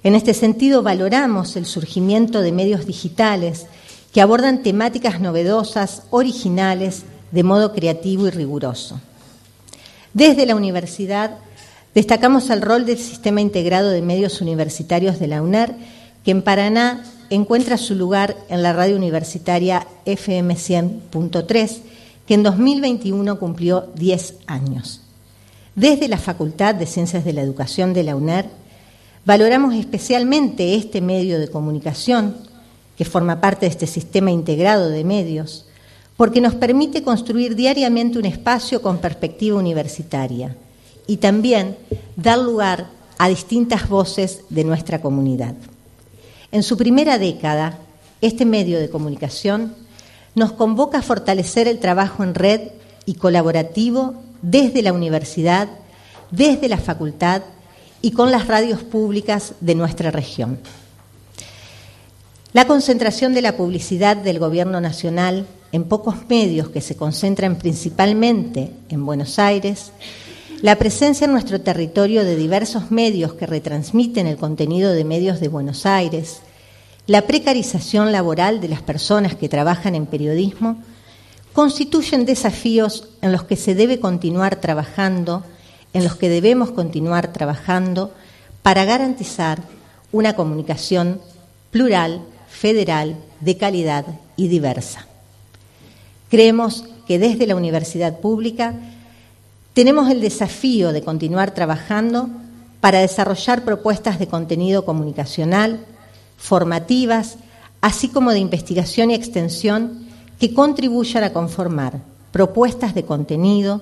En 0.03 0.13
este 0.13 0.35
sentido, 0.35 0.83
valoramos 0.83 1.55
el 1.55 1.65
surgimiento 1.65 2.43
de 2.43 2.51
medios 2.51 2.85
digitales 2.85 3.65
que 4.13 4.21
abordan 4.21 4.61
temáticas 4.61 5.21
novedosas, 5.21 6.03
originales, 6.11 7.01
de 7.31 7.41
modo 7.41 7.73
creativo 7.73 8.27
y 8.27 8.29
riguroso. 8.29 9.01
Desde 10.15 10.45
la 10.45 10.55
universidad 10.55 11.39
destacamos 11.93 12.49
el 12.49 12.61
rol 12.61 12.85
del 12.85 12.97
Sistema 12.97 13.41
Integrado 13.41 13.89
de 13.89 14.01
Medios 14.01 14.39
Universitarios 14.39 15.19
de 15.19 15.27
la 15.27 15.41
UNER, 15.41 15.75
que 16.23 16.31
en 16.31 16.41
Paraná 16.41 17.03
encuentra 17.29 17.77
su 17.77 17.95
lugar 17.95 18.37
en 18.47 18.63
la 18.63 18.71
radio 18.71 18.95
universitaria 18.95 19.85
FM 20.05 20.55
100.3, 20.55 21.79
que 22.25 22.33
en 22.33 22.43
2021 22.43 23.37
cumplió 23.37 23.89
10 23.95 24.35
años. 24.47 25.01
Desde 25.75 26.07
la 26.07 26.17
Facultad 26.17 26.75
de 26.75 26.85
Ciencias 26.85 27.25
de 27.25 27.33
la 27.33 27.41
Educación 27.41 27.93
de 27.93 28.03
la 28.03 28.15
UNER, 28.15 28.45
valoramos 29.25 29.75
especialmente 29.75 30.75
este 30.75 31.01
medio 31.01 31.41
de 31.41 31.49
comunicación, 31.49 32.37
que 32.97 33.03
forma 33.03 33.41
parte 33.41 33.65
de 33.65 33.71
este 33.73 33.85
sistema 33.85 34.31
integrado 34.31 34.87
de 34.87 35.03
medios, 35.03 35.65
porque 36.17 36.41
nos 36.41 36.55
permite 36.55 37.03
construir 37.03 37.55
diariamente 37.55 38.19
un 38.19 38.25
espacio 38.25 38.81
con 38.81 38.99
perspectiva 38.99 39.57
universitaria 39.57 40.55
y 41.07 41.17
también 41.17 41.77
dar 42.15 42.39
lugar 42.39 42.87
a 43.17 43.29
distintas 43.29 43.87
voces 43.89 44.41
de 44.49 44.63
nuestra 44.63 45.01
comunidad. 45.01 45.55
En 46.51 46.63
su 46.63 46.77
primera 46.77 47.17
década, 47.17 47.77
este 48.21 48.45
medio 48.45 48.79
de 48.79 48.89
comunicación 48.89 49.75
nos 50.35 50.53
convoca 50.53 50.99
a 50.99 51.03
fortalecer 51.03 51.67
el 51.67 51.79
trabajo 51.79 52.23
en 52.23 52.35
red 52.35 52.61
y 53.05 53.15
colaborativo 53.15 54.15
desde 54.41 54.81
la 54.81 54.93
universidad, 54.93 55.67
desde 56.31 56.69
la 56.69 56.77
facultad 56.77 57.41
y 58.01 58.11
con 58.11 58.31
las 58.31 58.47
radios 58.47 58.83
públicas 58.83 59.53
de 59.61 59.75
nuestra 59.75 60.11
región. 60.11 60.59
La 62.53 62.67
concentración 62.67 63.33
de 63.33 63.41
la 63.41 63.57
publicidad 63.57 64.15
del 64.15 64.39
Gobierno 64.39 64.79
Nacional 64.79 65.45
en 65.71 65.83
pocos 65.83 66.15
medios 66.29 66.69
que 66.69 66.81
se 66.81 66.95
concentran 66.95 67.57
principalmente 67.57 68.71
en 68.89 69.05
Buenos 69.05 69.39
Aires, 69.39 69.91
la 70.61 70.77
presencia 70.77 71.25
en 71.25 71.31
nuestro 71.31 71.61
territorio 71.61 72.23
de 72.23 72.35
diversos 72.35 72.91
medios 72.91 73.33
que 73.33 73.45
retransmiten 73.45 74.25
el 74.25 74.37
contenido 74.37 74.91
de 74.93 75.03
medios 75.03 75.39
de 75.39 75.47
Buenos 75.47 75.85
Aires, 75.85 76.39
la 77.07 77.23
precarización 77.23 78.11
laboral 78.11 78.61
de 78.61 78.69
las 78.69 78.81
personas 78.81 79.35
que 79.35 79.49
trabajan 79.49 79.95
en 79.95 80.05
periodismo, 80.05 80.77
constituyen 81.53 82.25
desafíos 82.25 83.09
en 83.21 83.31
los 83.31 83.43
que 83.43 83.55
se 83.55 83.75
debe 83.75 83.99
continuar 83.99 84.55
trabajando, 84.57 85.43
en 85.93 86.03
los 86.03 86.15
que 86.15 86.29
debemos 86.29 86.71
continuar 86.71 87.31
trabajando 87.31 88.13
para 88.61 88.85
garantizar 88.85 89.61
una 90.11 90.35
comunicación 90.35 91.21
plural, 91.71 92.21
federal, 92.47 93.17
de 93.41 93.57
calidad 93.57 94.05
y 94.35 94.47
diversa. 94.47 95.07
Creemos 96.29 96.85
que 97.07 97.19
desde 97.19 97.47
la 97.47 97.55
universidad 97.55 98.19
pública 98.19 98.73
tenemos 99.73 100.09
el 100.09 100.21
desafío 100.21 100.91
de 100.91 101.01
continuar 101.01 101.53
trabajando 101.53 102.29
para 102.81 102.99
desarrollar 102.99 103.63
propuestas 103.63 104.19
de 104.19 104.27
contenido 104.27 104.85
comunicacional, 104.85 105.85
formativas, 106.37 107.37
así 107.81 108.09
como 108.09 108.31
de 108.31 108.39
investigación 108.39 109.11
y 109.11 109.15
extensión 109.15 110.07
que 110.39 110.53
contribuyan 110.53 111.23
a 111.23 111.33
conformar 111.33 111.99
propuestas 112.31 112.93
de 112.95 113.05
contenido 113.05 113.81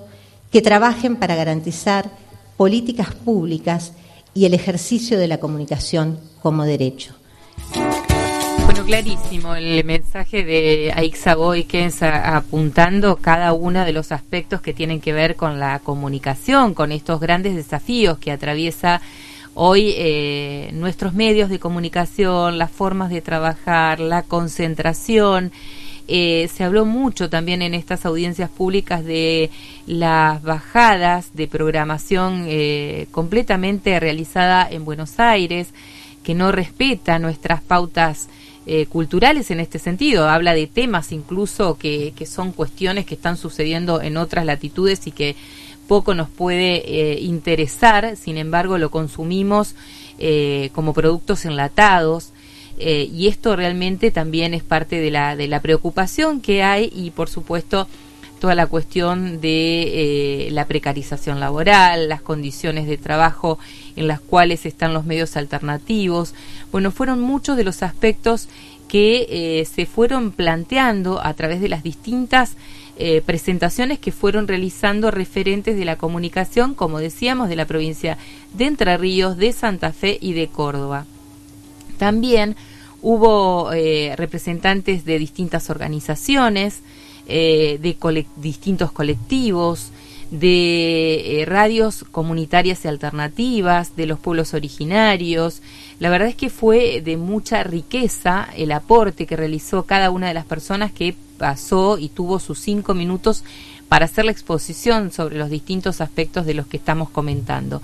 que 0.50 0.62
trabajen 0.62 1.16
para 1.16 1.34
garantizar 1.34 2.10
políticas 2.56 3.14
públicas 3.14 3.92
y 4.34 4.44
el 4.44 4.54
ejercicio 4.54 5.18
de 5.18 5.28
la 5.28 5.38
comunicación 5.38 6.18
como 6.42 6.64
derecho 6.64 7.14
clarísimo 8.82 9.54
el 9.54 9.84
mensaje 9.84 10.44
de 10.44 10.92
Aixa 10.96 11.36
es 11.72 12.02
apuntando 12.02 13.16
cada 13.16 13.52
uno 13.52 13.84
de 13.84 13.92
los 13.92 14.10
aspectos 14.10 14.60
que 14.60 14.74
tienen 14.74 15.00
que 15.00 15.12
ver 15.12 15.36
con 15.36 15.60
la 15.60 15.78
comunicación, 15.78 16.74
con 16.74 16.90
estos 16.90 17.20
grandes 17.20 17.54
desafíos 17.54 18.18
que 18.18 18.32
atraviesa 18.32 19.00
hoy 19.54 19.94
eh, 19.96 20.70
nuestros 20.72 21.14
medios 21.14 21.50
de 21.50 21.60
comunicación, 21.60 22.58
las 22.58 22.70
formas 22.70 23.10
de 23.10 23.20
trabajar, 23.20 24.00
la 24.00 24.22
concentración. 24.22 25.52
Eh, 26.08 26.50
se 26.52 26.64
habló 26.64 26.84
mucho 26.84 27.30
también 27.30 27.62
en 27.62 27.74
estas 27.74 28.04
audiencias 28.04 28.50
públicas 28.50 29.04
de 29.04 29.50
las 29.86 30.42
bajadas 30.42 31.34
de 31.34 31.48
programación 31.48 32.44
eh, 32.48 33.06
completamente 33.12 33.98
realizada 34.00 34.68
en 34.68 34.84
Buenos 34.84 35.20
Aires, 35.20 35.68
que 36.22 36.34
no 36.34 36.50
respeta 36.50 37.18
nuestras 37.18 37.62
pautas 37.62 38.28
eh, 38.66 38.86
culturales 38.86 39.50
en 39.50 39.60
este 39.60 39.78
sentido. 39.78 40.28
Habla 40.28 40.54
de 40.54 40.66
temas 40.66 41.12
incluso 41.12 41.76
que, 41.76 42.14
que, 42.16 42.24
son 42.24 42.52
cuestiones 42.52 43.04
que 43.04 43.14
están 43.14 43.36
sucediendo 43.36 44.00
en 44.00 44.16
otras 44.16 44.46
latitudes 44.46 45.06
y 45.06 45.10
que 45.10 45.36
poco 45.86 46.14
nos 46.14 46.30
puede 46.30 46.76
eh, 46.86 47.20
interesar, 47.20 48.16
sin 48.16 48.38
embargo 48.38 48.78
lo 48.78 48.90
consumimos 48.90 49.74
eh, 50.18 50.70
como 50.74 50.94
productos 50.94 51.44
enlatados. 51.44 52.32
y 52.78 53.28
esto 53.28 53.54
realmente 53.54 54.10
también 54.10 54.54
es 54.54 54.62
parte 54.62 54.98
de 54.98 55.10
la, 55.10 55.36
de 55.36 55.46
la 55.46 55.60
preocupación 55.60 56.40
que 56.40 56.62
hay 56.62 56.90
y 56.92 57.10
por 57.10 57.28
supuesto 57.28 57.86
toda 58.44 58.54
la 58.54 58.66
cuestión 58.66 59.40
de 59.40 60.48
la 60.50 60.66
precarización 60.66 61.40
laboral, 61.40 62.10
las 62.10 62.20
condiciones 62.20 62.86
de 62.86 62.98
trabajo 62.98 63.58
en 63.96 64.06
las 64.06 64.20
cuales 64.20 64.66
están 64.66 64.92
los 64.92 65.06
medios 65.06 65.38
alternativos. 65.38 66.34
Bueno, 66.70 66.90
fueron 66.90 67.22
muchos 67.22 67.56
de 67.56 67.64
los 67.64 67.82
aspectos 67.82 68.50
que 68.86 69.26
eh, 69.30 69.64
se 69.64 69.86
fueron 69.86 70.30
planteando 70.30 71.24
a 71.24 71.32
través 71.32 71.62
de 71.62 71.70
las 71.70 71.82
distintas 71.82 72.58
eh, 72.98 73.22
presentaciones 73.24 73.98
que 73.98 74.12
fueron 74.12 74.46
realizando 74.46 75.10
referentes 75.10 75.74
de 75.78 75.86
la 75.86 75.96
comunicación, 75.96 76.74
como 76.74 76.98
decíamos, 76.98 77.48
de 77.48 77.56
la 77.56 77.64
provincia 77.64 78.18
de 78.52 78.66
Entre 78.66 78.94
Ríos, 78.98 79.38
de 79.38 79.54
Santa 79.54 79.94
Fe 79.94 80.18
y 80.20 80.34
de 80.34 80.48
Córdoba. 80.48 81.06
También 81.96 82.56
hubo 83.00 83.72
eh, 83.72 84.12
representantes 84.18 85.06
de 85.06 85.18
distintas 85.18 85.70
organizaciones, 85.70 86.82
de 87.26 88.26
distintos 88.36 88.92
colectivos, 88.92 89.90
de 90.30 91.42
eh, 91.42 91.44
radios 91.44 92.04
comunitarias 92.10 92.84
y 92.84 92.88
alternativas, 92.88 93.96
de 93.96 94.06
los 94.06 94.18
pueblos 94.18 94.54
originarios. 94.54 95.62
La 96.00 96.10
verdad 96.10 96.28
es 96.28 96.34
que 96.34 96.50
fue 96.50 97.00
de 97.02 97.16
mucha 97.16 97.62
riqueza 97.62 98.48
el 98.56 98.72
aporte 98.72 99.26
que 99.26 99.36
realizó 99.36 99.84
cada 99.84 100.10
una 100.10 100.28
de 100.28 100.34
las 100.34 100.44
personas 100.44 100.92
que 100.92 101.14
pasó 101.38 101.98
y 101.98 102.08
tuvo 102.08 102.38
sus 102.38 102.58
cinco 102.58 102.94
minutos 102.94 103.44
para 103.88 104.06
hacer 104.06 104.24
la 104.24 104.32
exposición 104.32 105.12
sobre 105.12 105.38
los 105.38 105.50
distintos 105.50 106.00
aspectos 106.00 106.46
de 106.46 106.54
los 106.54 106.66
que 106.66 106.78
estamos 106.78 107.10
comentando. 107.10 107.80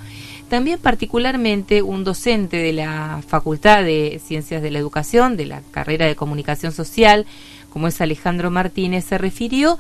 También 0.49 0.81
particularmente 0.81 1.83
un 1.83 2.03
docente 2.03 2.57
de 2.57 2.73
la 2.73 3.23
Facultad 3.29 3.85
de 3.85 4.21
Ciencias 4.25 4.63
de 4.63 4.73
la 4.73 4.81
Educación, 4.81 5.37
de 5.37 5.47
la 5.47 5.63
carrera 5.71 6.07
de 6.07 6.17
Comunicación 6.17 6.73
Social, 6.73 7.27
como 7.71 7.89
es 7.89 8.01
Alejandro 8.01 8.51
Martínez, 8.51 9.05
se 9.05 9.19
refirió 9.19 9.79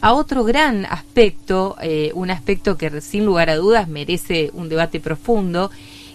a 0.00 0.12
otro 0.12 0.44
gran 0.44 0.84
aspecto, 0.86 1.76
eh, 1.80 2.12
un 2.14 2.30
aspecto 2.30 2.76
que 2.76 3.00
sin 3.00 3.24
lugar 3.24 3.50
a 3.50 3.56
dudas 3.56 3.88
merece 3.88 4.50
un 4.54 4.68
debate 4.68 5.00
profundo, 5.00 5.70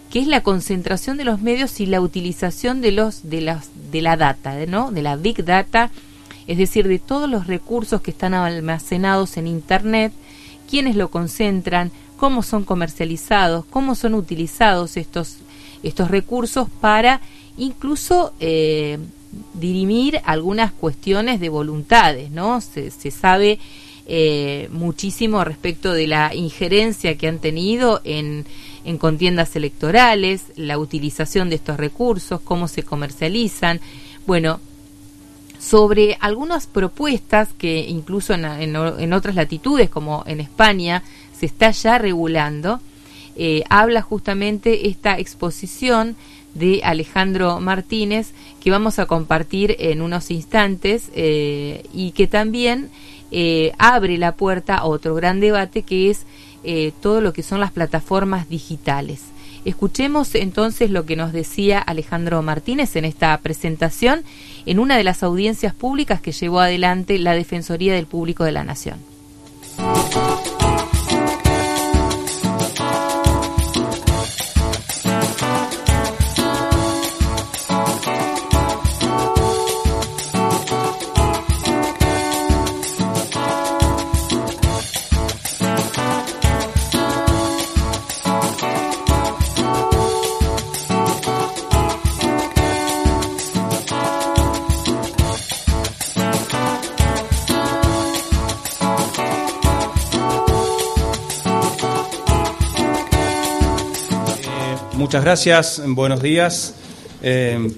que 0.10 0.20
es 0.20 0.28
la 0.28 0.44
concentración 0.44 1.18
de 1.18 1.26
los 1.26 1.42
medios 1.42 1.80
y 1.80 1.86
la 1.86 2.00
utilización 2.00 2.82
de 2.82 2.92
los 2.92 3.30
de 3.30 3.42
las 3.42 3.70
de 3.92 4.02
la 4.02 4.16
data, 4.16 4.54
¿no? 4.68 4.92
De 4.92 5.02
la 5.02 5.16
big 5.16 5.44
data, 5.44 5.90
es 6.48 6.58
decir, 6.58 6.88
de 6.88 7.00
todos 7.00 7.30
los 7.30 7.48
recursos 7.48 8.02
que 8.02 8.12
están 8.12 8.34
almacenados 8.34 9.38
en 9.38 9.48
internet, 9.48 10.14
quiénes 10.70 10.96
lo 10.96 11.10
concentran, 11.10 11.92
cómo 12.16 12.44
son 12.44 12.64
comercializados, 12.64 13.66
cómo 13.66 13.96
son 13.96 14.14
utilizados 14.14 14.98
estos 14.98 15.38
estos 15.82 16.10
recursos 16.10 16.70
para 16.80 17.20
incluso 17.58 18.34
eh, 18.40 19.00
dirimir 19.54 20.22
algunas 20.26 20.72
cuestiones 20.72 21.40
de 21.40 21.50
voluntades, 21.50 22.32
¿no? 22.32 22.62
Se, 22.62 22.90
sabe 23.12 23.60
eh, 24.06 24.68
muchísimo 24.72 25.44
respecto 25.44 25.94
de 25.94 26.08
la 26.08 26.34
injerencia 26.36 27.18
que 27.18 27.28
han 27.28 27.40
tenido 27.40 28.02
en, 28.04 28.46
en 28.86 28.98
contiendas 28.98 29.56
electorales, 29.56 30.44
la 30.56 30.78
utilización 30.78 31.50
de 31.50 31.56
estos 31.56 31.78
recursos, 31.78 32.42
cómo 32.42 32.68
se 32.68 32.84
comercializan. 32.84 33.80
Bueno, 34.26 34.60
sobre 35.64 36.18
algunas 36.20 36.68
propuestas 36.68 37.50
que 37.58 37.80
incluso 37.88 38.34
en, 38.34 38.46
en, 38.46 39.14
otras 39.14 39.36
latitudes, 39.36 39.90
como 39.90 40.24
en 40.28 40.42
España, 40.42 41.04
se 41.38 41.46
está 41.46 41.72
ya 41.72 41.98
regulando, 41.98 42.82
eh, 43.36 43.64
habla 43.70 44.02
justamente 44.02 44.90
esta 44.90 45.18
exposición 45.18 46.16
de 46.54 46.82
Alejandro 46.84 47.60
Martínez 47.60 48.32
que 48.62 48.72
vamos 48.72 49.00
a 49.00 49.06
compartir 49.06 49.76
en 49.80 50.02
unos 50.02 50.32
instantes 50.32 51.10
eh, 51.16 51.84
y 51.94 52.12
que 52.12 52.28
también 52.28 52.90
eh, 53.32 53.72
abre 53.78 54.18
la 54.18 54.36
puerta 54.36 54.76
a 54.76 54.86
otro 54.86 55.16
gran 55.16 55.40
debate 55.40 55.84
que 55.84 56.10
es 56.10 56.26
eh, 56.64 56.92
todo 57.02 57.20
lo 57.20 57.34
que 57.34 57.44
son 57.44 57.60
las 57.60 57.72
plataformas 57.72 58.48
digitales. 58.50 59.22
Escuchemos 59.66 60.36
entonces 60.36 60.92
lo 60.92 61.06
que 61.06 61.16
nos 61.16 61.32
decía 61.32 61.80
Alejandro 61.80 62.42
Martínez 62.42 62.96
en 62.96 63.06
esta 63.06 63.38
presentación 63.40 64.24
en 64.66 64.80
una 64.80 64.98
de 64.98 65.04
las 65.04 65.24
audiencias 65.24 65.74
públicas 65.74 66.22
que 66.22 66.34
llevó 66.34 66.60
adelante 66.60 67.18
la 67.18 67.34
Defensoría 67.34 67.94
del 67.94 68.06
Público 68.06 68.44
de 68.44 68.52
la 68.52 68.64
Nación. 68.64 68.98
Muchas 105.14 105.26
gracias, 105.26 105.82
buenos 105.86 106.24
días. 106.24 106.74
Eh, 107.22 107.72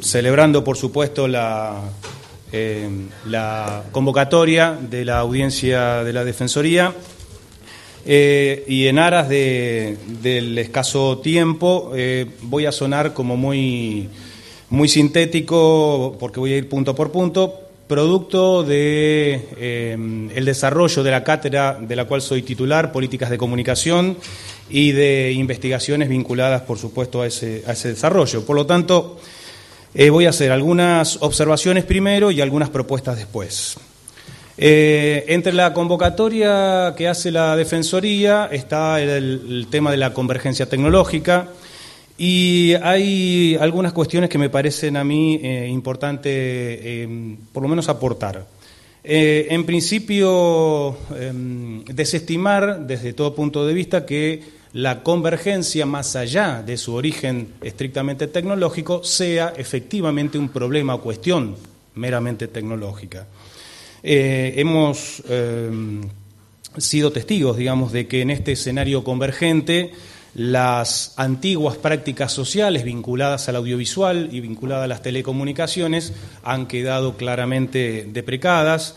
celebrando, 0.00 0.64
por 0.64 0.78
supuesto, 0.78 1.28
la, 1.28 1.82
eh, 2.50 2.88
la, 3.26 3.82
convocatoria 3.92 4.74
de 4.80 5.04
la 5.04 5.18
audiencia 5.18 6.02
de 6.02 6.14
la 6.14 6.24
Defensoría 6.24 6.94
eh, 8.06 8.64
y 8.66 8.86
en 8.86 8.98
aras 8.98 9.28
del 9.28 10.56
escaso 10.56 11.18
tiempo 11.18 11.92
voy 12.40 12.64
a 12.64 12.72
sonar 12.72 13.12
como 13.12 13.36
muy, 13.36 14.08
muy 14.70 14.88
sintético 14.88 16.16
porque 16.18 16.40
voy 16.40 16.54
a 16.54 16.56
ir 16.56 16.70
punto 16.70 16.94
por 16.94 17.12
punto, 17.12 17.54
producto 17.86 18.62
de 18.62 20.30
el 20.34 20.44
desarrollo 20.46 21.02
de 21.02 21.10
la 21.10 21.22
cátedra 21.22 21.78
de 21.78 21.96
la 21.96 22.06
cual 22.06 22.22
soy 22.22 22.40
titular, 22.40 22.92
Políticas 22.92 23.28
de 23.28 23.36
Comunicación 23.36 24.16
y 24.70 24.92
de 24.92 25.32
investigaciones 25.32 26.08
vinculadas, 26.08 26.62
por 26.62 26.78
supuesto, 26.78 27.22
a 27.22 27.26
ese, 27.26 27.62
desarrollo. 27.62 28.44
Por 28.44 28.56
lo 28.56 28.66
tanto, 28.66 29.18
eh, 29.94 30.10
voy 30.10 30.26
a 30.26 30.30
hacer 30.30 30.52
algunas 30.52 31.18
observaciones 31.22 31.84
primero 31.84 32.30
y 32.30 32.40
algunas 32.40 32.70
propuestas 32.70 33.16
después. 33.16 33.76
Eh, 34.58 35.24
entre 35.28 35.52
la 35.52 35.72
convocatoria 35.72 36.94
que 36.96 37.06
hace 37.06 37.30
la 37.30 37.56
Defensoría 37.56 38.48
está 38.50 39.00
el, 39.00 39.68
tema 39.70 39.92
de 39.92 39.96
la 39.96 40.12
convergencia 40.12 40.66
tecnológica 40.66 41.48
y 42.18 42.74
hay 42.82 43.56
algunas 43.60 43.92
cuestiones 43.92 44.28
que 44.28 44.36
me 44.36 44.50
parecen 44.50 44.96
a 44.96 45.04
mí 45.04 45.38
eh, 45.40 45.68
importante, 45.70 47.08
por 47.52 47.62
lo 47.62 47.68
menos, 47.68 47.88
aportar. 47.88 48.46
en 49.04 49.64
principio, 49.64 50.98
em, 51.18 51.84
desestimar 51.84 52.80
desde 52.86 53.14
todo 53.14 53.34
punto 53.34 53.64
de 53.64 53.72
vista 53.72 54.04
que 54.04 54.57
la 54.72 55.02
convergencia, 55.02 55.86
más 55.86 56.16
allá 56.16 56.62
de 56.62 56.76
su 56.76 56.94
origen 56.94 57.54
estrictamente 57.62 58.26
tecnológico, 58.26 59.02
sea 59.02 59.52
efectivamente 59.56 60.38
un 60.38 60.50
problema 60.50 60.94
o 60.94 61.00
cuestión 61.00 61.56
meramente 61.94 62.48
tecnológica. 62.48 63.26
Eh, 64.02 64.54
hemos 64.56 65.22
eh, 65.28 65.70
sido 66.76 67.10
testigos, 67.10 67.56
digamos, 67.56 67.92
de 67.92 68.06
que 68.06 68.22
en 68.22 68.30
este 68.30 68.52
escenario 68.52 69.02
convergente 69.02 69.92
las 70.34 71.14
antiguas 71.16 71.76
prácticas 71.76 72.32
sociales 72.32 72.84
vinculadas 72.84 73.48
al 73.48 73.56
audiovisual 73.56 74.28
y 74.30 74.40
vinculadas 74.40 74.84
a 74.84 74.88
las 74.88 75.02
telecomunicaciones 75.02 76.12
han 76.44 76.66
quedado 76.66 77.16
claramente 77.16 78.06
deprecadas 78.12 78.94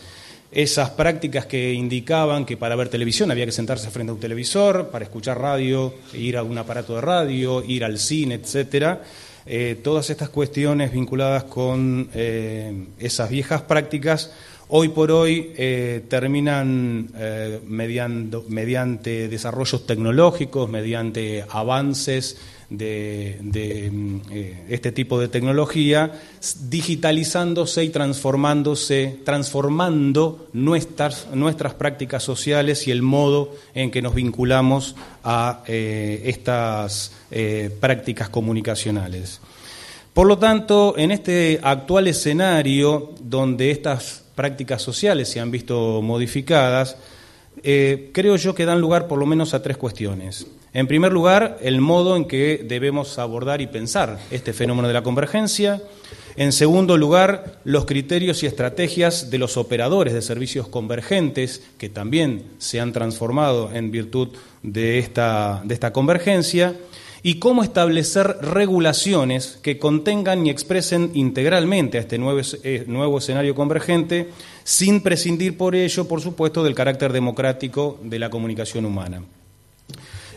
esas 0.52 0.90
prácticas 0.90 1.46
que 1.46 1.72
indicaban 1.72 2.44
que 2.44 2.58
para 2.58 2.76
ver 2.76 2.88
televisión 2.88 3.30
había 3.30 3.46
que 3.46 3.52
sentarse 3.52 3.90
frente 3.90 4.10
a 4.10 4.14
un 4.14 4.20
televisor, 4.20 4.88
para 4.88 5.04
escuchar 5.04 5.40
radio, 5.40 5.94
ir 6.12 6.36
a 6.36 6.42
un 6.42 6.58
aparato 6.58 6.94
de 6.94 7.00
radio, 7.00 7.64
ir 7.64 7.84
al 7.84 7.98
cine, 7.98 8.34
etcétera. 8.34 9.02
Eh, 9.46 9.80
todas 9.82 10.08
estas 10.10 10.28
cuestiones 10.28 10.92
vinculadas 10.92 11.44
con 11.44 12.08
eh, 12.14 12.86
esas 12.98 13.28
viejas 13.28 13.62
prácticas 13.62 14.30
hoy 14.74 14.88
por 14.88 15.10
hoy 15.10 15.52
eh, 15.56 16.02
terminan 16.08 17.10
eh, 17.14 17.60
mediante 17.66 19.28
desarrollos 19.28 19.86
tecnológicos, 19.86 20.70
mediante 20.70 21.44
avances 21.50 22.38
de, 22.70 23.90
mm, 23.92 24.16
eh, 24.30 24.64
este 24.70 24.90
tipo 24.90 25.20
de 25.20 25.28
tecnología, 25.28 26.12
digitalizándose 26.70 27.84
y 27.84 27.90
transformándose, 27.90 29.20
transformando 29.26 30.48
nuestras, 30.54 31.26
prácticas 31.76 32.22
sociales 32.22 32.88
y 32.88 32.92
el 32.92 33.02
modo 33.02 33.54
en 33.74 33.90
que 33.90 34.00
nos 34.00 34.14
vinculamos 34.14 34.96
a 35.22 35.64
estas 35.66 37.12
prácticas 37.78 38.30
comunicacionales. 38.30 39.40
Por 40.14 40.26
lo 40.26 40.38
tanto, 40.38 40.94
en 40.96 41.10
este 41.10 41.60
actual 41.62 42.08
escenario 42.08 43.12
donde 43.20 43.70
estas 43.70 44.21
prácticas 44.34 44.82
sociales 44.82 45.28
se 45.28 45.40
han 45.40 45.50
visto 45.50 46.00
modificadas, 46.02 46.96
creo 47.62 48.36
yo 48.36 48.54
que 48.54 48.64
dan 48.64 48.80
lugar 48.80 49.08
por 49.08 49.18
lo 49.18 49.26
menos 49.26 49.54
a 49.54 49.62
tres 49.62 49.76
cuestiones. 49.76 50.46
En 50.74 50.86
primer 50.86 51.12
lugar, 51.12 51.58
el 51.60 51.82
modo 51.82 52.16
en 52.16 52.24
que 52.24 52.64
debemos 52.66 53.18
abordar 53.18 53.60
y 53.60 53.66
pensar 53.66 54.18
este 54.30 54.54
fenómeno 54.54 54.88
de 54.88 54.94
la 54.94 55.02
convergencia. 55.02 55.82
En 56.34 56.50
segundo 56.50 56.96
lugar, 56.96 57.58
los 57.64 57.84
criterios 57.84 58.42
y 58.42 58.46
estrategias 58.46 59.30
de 59.30 59.36
los 59.36 59.58
operadores 59.58 60.14
de 60.14 60.22
servicios 60.22 60.66
convergentes, 60.68 61.62
que 61.76 61.90
también 61.90 62.44
se 62.56 62.80
han 62.80 62.94
transformado 62.94 63.70
en 63.74 63.90
virtud 63.90 64.28
de 64.62 64.98
esta, 64.98 65.60
de 65.62 65.74
esta 65.74 65.92
convergencia. 65.92 66.74
Y 67.22 67.38
cómo 67.38 67.62
establecer 67.62 68.38
regulaciones 68.40 69.58
que 69.62 69.78
contengan 69.78 70.44
y 70.46 70.50
expresen 70.50 71.12
integralmente 71.14 71.98
a 71.98 72.00
este 72.00 72.18
nuevo, 72.18 72.40
eh, 72.64 72.84
nuevo 72.88 73.18
escenario 73.18 73.54
convergente, 73.54 74.28
sin 74.64 75.02
prescindir 75.02 75.56
por 75.56 75.76
ello, 75.76 76.08
por 76.08 76.20
supuesto, 76.20 76.64
del 76.64 76.74
carácter 76.74 77.12
democrático 77.12 78.00
de 78.02 78.18
la 78.18 78.30
comunicación 78.30 78.86
humana. 78.86 79.22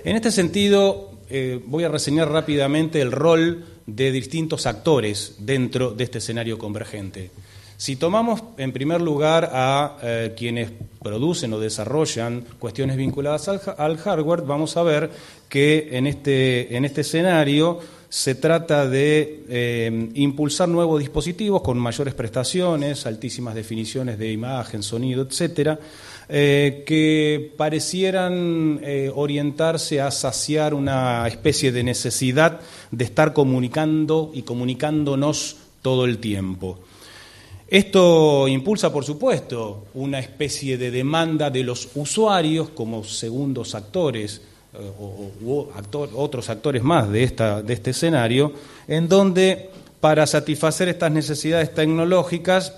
En 0.03 0.15
este 0.15 0.31
sentido, 0.31 1.11
eh, 1.29 1.59
voy 1.65 1.83
a 1.83 1.89
reseñar 1.89 2.29
rápidamente 2.29 3.01
el 3.01 3.11
rol 3.11 3.65
de 3.87 4.11
distintos 4.11 4.67
actores 4.67 5.35
dentro 5.39 5.91
de 5.91 6.03
este 6.03 6.19
escenario 6.19 6.59
convergente. 6.59 7.31
Si 7.77 7.97
tomamos 7.97 8.41
en 8.57 8.71
primer 8.71 9.01
lugar 9.01 9.49
a 9.51 9.97
eh, 10.01 10.33
quienes 10.37 10.71
producen 11.03 11.51
o 11.51 11.59
desarrollan 11.59 12.45
cuestiones 12.57 12.95
vinculadas 12.95 13.49
al, 13.49 13.97
hardware, 13.97 14.43
vamos 14.43 14.77
a 14.77 14.83
ver 14.83 15.11
que 15.49 15.89
en 15.91 16.07
este, 16.07 16.75
este 16.77 17.01
escenario 17.01 17.79
se 18.07 18.35
trata 18.35 18.87
de 18.87 19.43
eh, 19.49 20.09
impulsar 20.13 20.69
nuevos 20.69 21.01
dispositivos 21.01 21.61
con 21.61 21.77
mayores 21.77 22.13
prestaciones, 22.13 23.05
altísimas 23.05 23.55
definiciones 23.55 24.17
de 24.17 24.31
imagen, 24.31 24.81
sonido, 24.81 25.23
etcétera, 25.23 25.77
eh, 26.29 26.83
que 26.87 27.51
parecieran 27.57 28.79
orientarse 29.15 29.99
a 29.99 30.11
saciar 30.11 30.73
una 30.73 31.27
especie 31.27 31.73
de 31.73 31.83
necesidad 31.83 32.61
de 32.89 33.03
estar 33.03 33.33
comunicando 33.33 34.31
y 34.33 34.43
comunicándonos 34.43 35.57
todo 35.81 36.05
el 36.05 36.19
tiempo. 36.19 36.79
Esto 37.67 38.47
impulsa, 38.47 38.93
por 38.93 39.03
supuesto, 39.03 39.87
una 39.95 40.19
especie 40.19 40.77
de 40.77 40.91
demanda 40.91 41.49
de 41.49 41.63
los 41.63 41.89
usuarios 41.95 42.69
como 42.69 43.03
segundos 43.03 43.73
actores 43.73 44.41
eh, 44.73 44.91
o, 44.99 45.71
otros 46.13 46.49
actores 46.49 46.83
más 46.83 47.09
de, 47.09 47.23
esta, 47.23 47.63
de 47.63 47.73
este 47.73 47.89
escenario, 47.89 48.53
en 48.87 49.09
donde 49.09 49.71
para 49.99 50.27
satisfacer 50.27 50.89
estas 50.89 51.11
necesidades 51.11 51.73
tecnológicas 51.73 52.75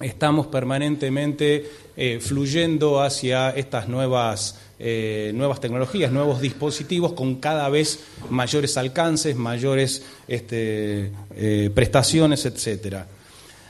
estamos 0.00 0.46
permanentemente 0.46 1.68
eh, 1.96 2.20
fluyendo 2.20 3.02
hacia 3.02 3.50
estas 3.50 3.88
nuevas, 3.88 4.60
eh, 4.78 5.32
nuevas 5.34 5.60
tecnologías, 5.60 6.12
nuevos 6.12 6.40
dispositivos 6.40 7.14
con 7.14 7.36
cada 7.36 7.68
vez 7.68 8.04
mayores 8.30 8.76
alcances, 8.76 9.34
mayores 9.34 10.04
este, 10.28 11.10
prestaciones, 11.74 12.46
etcétera. 12.46 13.08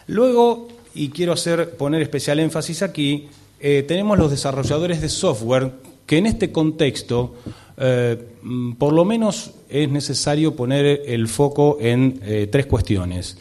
Luego, 0.06 0.68
y 0.94 1.10
quiero 1.10 1.32
hacer, 1.32 1.76
poner 1.76 2.02
especial 2.02 2.40
énfasis 2.40 2.82
aquí, 2.82 3.28
tenemos 3.60 4.18
los 4.18 4.30
desarrolladores 4.30 5.02
de 5.02 5.08
software 5.10 5.72
que 6.06 6.16
en 6.16 6.26
este 6.26 6.50
contexto 6.50 7.34
por 8.78 8.92
lo 8.92 9.04
menos 9.04 9.52
es 9.68 9.88
necesario 9.90 10.56
poner 10.56 11.02
el 11.06 11.28
foco 11.28 11.76
en 11.80 12.48
tres 12.50 12.64
cuestiones. 12.64 13.36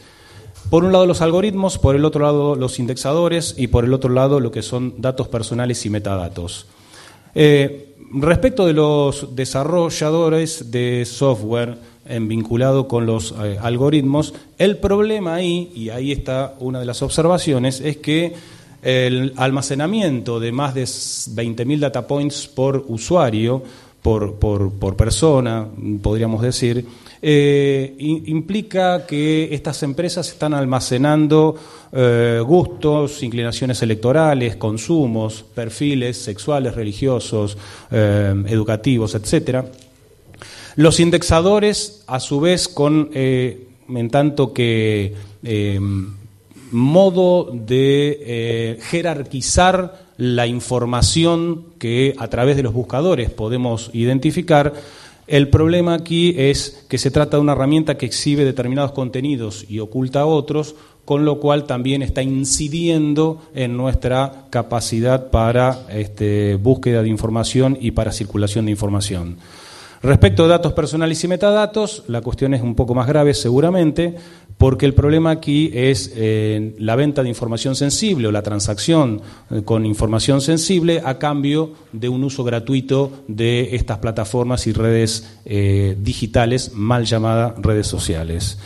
Por 0.68 0.84
un 0.84 0.92
lado 0.92 1.04
los 1.04 1.20
algoritmos, 1.20 1.78
por 1.78 1.96
el 1.96 2.04
otro 2.04 2.24
lado 2.24 2.54
los 2.54 2.78
indexadores 2.78 3.54
y 3.58 3.66
por 3.66 3.84
el 3.84 3.92
otro 3.92 4.10
lado 4.10 4.38
lo 4.38 4.52
que 4.52 4.62
son 4.62 4.94
datos 4.98 5.26
personales 5.26 5.84
y 5.84 5.90
metadatos. 5.90 6.66
Eh, 7.34 7.96
respecto 8.12 8.66
de 8.66 8.72
los 8.72 9.34
desarrolladores 9.34 10.70
de 10.70 11.04
software 11.04 11.76
en 12.10 12.28
vinculado 12.28 12.88
con 12.88 13.06
los 13.06 13.32
eh, 13.42 13.56
algoritmos, 13.60 14.34
el 14.58 14.76
problema 14.76 15.34
ahí, 15.34 15.70
y 15.74 15.90
ahí 15.90 16.12
está 16.12 16.54
una 16.58 16.80
de 16.80 16.86
las 16.86 17.02
observaciones, 17.02 17.80
es 17.80 17.98
que 17.98 18.34
el 18.82 19.32
almacenamiento 19.36 20.40
de 20.40 20.52
más 20.52 20.74
de 20.74 20.82
20.000 20.84 21.78
data 21.78 22.06
points 22.06 22.48
por 22.48 22.84
usuario, 22.88 23.62
por, 24.02 24.36
por 24.36 24.96
persona, 24.96 25.66
podríamos 26.02 26.40
decir, 26.40 26.86
eh, 27.22 27.94
implica 27.98 29.04
que 29.06 29.52
estas 29.52 29.82
empresas 29.82 30.28
están 30.28 30.54
almacenando 30.54 31.54
eh, 31.92 32.40
gustos, 32.42 33.22
inclinaciones 33.22 33.82
electorales, 33.82 34.56
consumos, 34.56 35.44
perfiles 35.54 36.16
sexuales, 36.16 36.74
religiosos, 36.74 37.58
educativos, 37.90 39.14
etcétera. 39.14 39.66
Los 40.80 40.98
indexadores, 40.98 42.04
a 42.06 42.20
su 42.20 42.40
vez, 42.40 42.66
con 42.66 43.10
en 43.12 44.10
tanto 44.10 44.54
que 44.54 45.12
modo 46.70 47.50
de 47.52 48.78
jerarquizar 48.80 50.06
la 50.16 50.46
información 50.46 51.66
que 51.78 52.14
a 52.16 52.28
través 52.28 52.56
de 52.56 52.62
los 52.62 52.72
buscadores 52.72 53.28
podemos 53.28 53.90
identificar, 53.92 54.72
el 55.26 55.50
problema 55.50 55.92
aquí 55.92 56.34
es 56.38 56.86
que 56.88 56.96
se 56.96 57.10
trata 57.10 57.36
de 57.36 57.42
una 57.42 57.52
herramienta 57.52 57.98
que 57.98 58.06
exhibe 58.06 58.46
determinados 58.46 58.92
contenidos 58.92 59.66
y 59.68 59.80
oculta 59.80 60.24
otros, 60.24 60.76
con 61.04 61.26
lo 61.26 61.40
cual 61.40 61.66
también 61.66 62.00
está 62.00 62.22
incidiendo 62.22 63.42
en 63.54 63.76
nuestra 63.76 64.46
capacidad 64.48 65.28
para 65.28 65.86
este, 65.90 66.54
búsqueda 66.54 67.02
de 67.02 67.10
información 67.10 67.76
y 67.78 67.90
para 67.90 68.12
circulación 68.12 68.64
de 68.64 68.70
información. 68.70 69.36
Respecto 70.02 70.44
a 70.44 70.48
datos 70.48 70.72
personales 70.72 71.22
y 71.24 71.28
metadatos, 71.28 72.04
la 72.06 72.22
cuestión 72.22 72.54
es 72.54 72.62
un 72.62 72.74
poco 72.74 72.94
más 72.94 73.06
grave 73.06 73.34
seguramente, 73.34 74.14
porque 74.56 74.86
el 74.86 74.94
problema 74.94 75.30
aquí 75.30 75.70
es 75.74 76.12
eh, 76.16 76.74
la 76.78 76.96
venta 76.96 77.22
de 77.22 77.28
información 77.28 77.76
sensible 77.76 78.26
o 78.26 78.32
la 78.32 78.42
transacción 78.42 79.20
eh, 79.50 79.60
con 79.62 79.84
información 79.84 80.40
sensible 80.40 81.02
a 81.04 81.18
cambio 81.18 81.72
de 81.92 82.08
un 82.08 82.24
uso 82.24 82.44
gratuito 82.44 83.12
de 83.28 83.74
estas 83.76 83.98
plataformas 83.98 84.66
y 84.66 84.72
redes 84.72 85.38
eh, 85.44 85.96
digitales, 86.00 86.72
mal 86.74 87.04
llamadas 87.04 87.54
redes 87.58 87.86
sociales. 87.86 88.58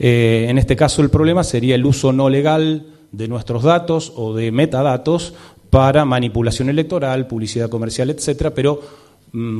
en 0.00 0.58
este 0.58 0.74
caso 0.74 1.02
el 1.02 1.10
problema 1.10 1.44
sería 1.44 1.74
el 1.76 1.84
uso 1.84 2.12
no 2.12 2.28
legal 2.28 2.86
de 3.12 3.28
nuestros 3.28 3.62
datos 3.62 4.12
o 4.16 4.34
de 4.34 4.50
metadatos 4.50 5.34
para 5.68 6.04
manipulación 6.04 6.68
electoral, 6.68 7.28
publicidad 7.28 7.68
comercial, 7.68 8.10
etcétera, 8.10 8.50
pero 8.50 8.80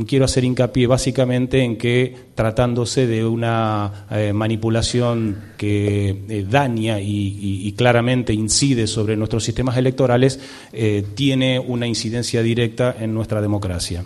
quiero 0.06 0.24
hacer 0.24 0.44
hincapié 0.44 0.86
básicamente 0.86 1.62
en 1.62 1.76
que 1.76 2.14
tratándose 2.34 3.06
de 3.06 3.24
una 3.24 4.06
eh, 4.10 4.32
manipulación 4.32 5.52
que 5.56 6.24
eh, 6.28 6.46
daña 6.48 7.00
y, 7.00 7.72
claramente 7.76 8.32
incide 8.32 8.86
sobre 8.86 9.16
nuestros 9.16 9.44
sistemas 9.44 9.76
electorales, 9.76 10.40
eh, 10.72 11.04
tiene 11.14 11.58
una 11.58 11.86
incidencia 11.86 12.42
directa 12.42 12.96
en 12.98 13.14
nuestra 13.14 13.40
democracia. 13.40 14.04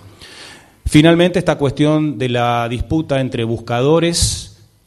Finalmente, 0.87 1.39
esta 1.39 1.57
cuestión 1.57 2.19
de 2.19 2.29
la 2.29 2.69
disputa 2.69 3.21
entre 3.21 3.45
buscadores 3.45 4.44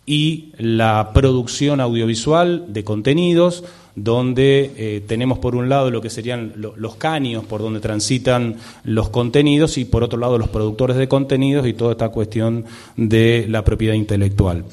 y 0.10 0.54
la 0.58 1.12
producción 1.14 1.82
audiovisual 1.82 2.66
de 2.70 2.86
contenidos, 2.86 3.66
donde 3.94 4.72
eh, 4.78 5.04
tenemos 5.06 5.38
por 5.40 5.54
un 5.54 5.68
lado 5.68 5.92
lo 5.92 6.02
que 6.02 6.10
serían 6.10 6.54
los 6.56 6.96
caños 6.96 7.44
por 7.44 7.62
donde 7.62 7.82
transitan 7.82 8.56
los 8.86 9.10
contenidos 9.10 9.78
y 9.78 9.84
por 9.84 10.04
otro 10.04 10.18
lado 10.18 10.38
los 10.38 10.48
productores 10.48 10.96
de 10.96 11.10
contenidos 11.10 11.68
y 11.68 11.74
toda 11.74 11.92
esta 11.92 12.10
cuestión 12.10 12.64
de 12.96 13.48
la 13.50 13.66
propiedad 13.66 13.96
intelectual. 13.96 14.64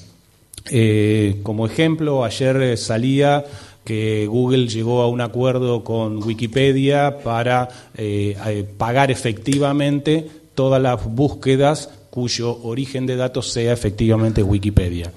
Eh, 0.70 1.40
como 1.42 1.66
ejemplo, 1.66 2.24
ayer 2.24 2.56
eh, 2.62 2.76
salía 2.76 3.44
que 3.84 4.28
Google 4.28 4.68
llegó 4.68 5.02
a 5.02 5.08
un 5.08 5.20
acuerdo 5.20 5.82
con 5.82 6.22
Wikipedia 6.22 7.18
para 7.18 7.68
pagar 8.78 9.10
efectivamente 9.10 10.26
todas 10.54 10.80
las 10.80 11.04
búsquedas 11.04 11.90
cuyo 12.08 12.62
origen 12.62 13.04
de 13.04 13.16
datos 13.16 13.50
sea 13.50 13.72
efectivamente 13.72 14.42
Wikipedia. 14.42 15.10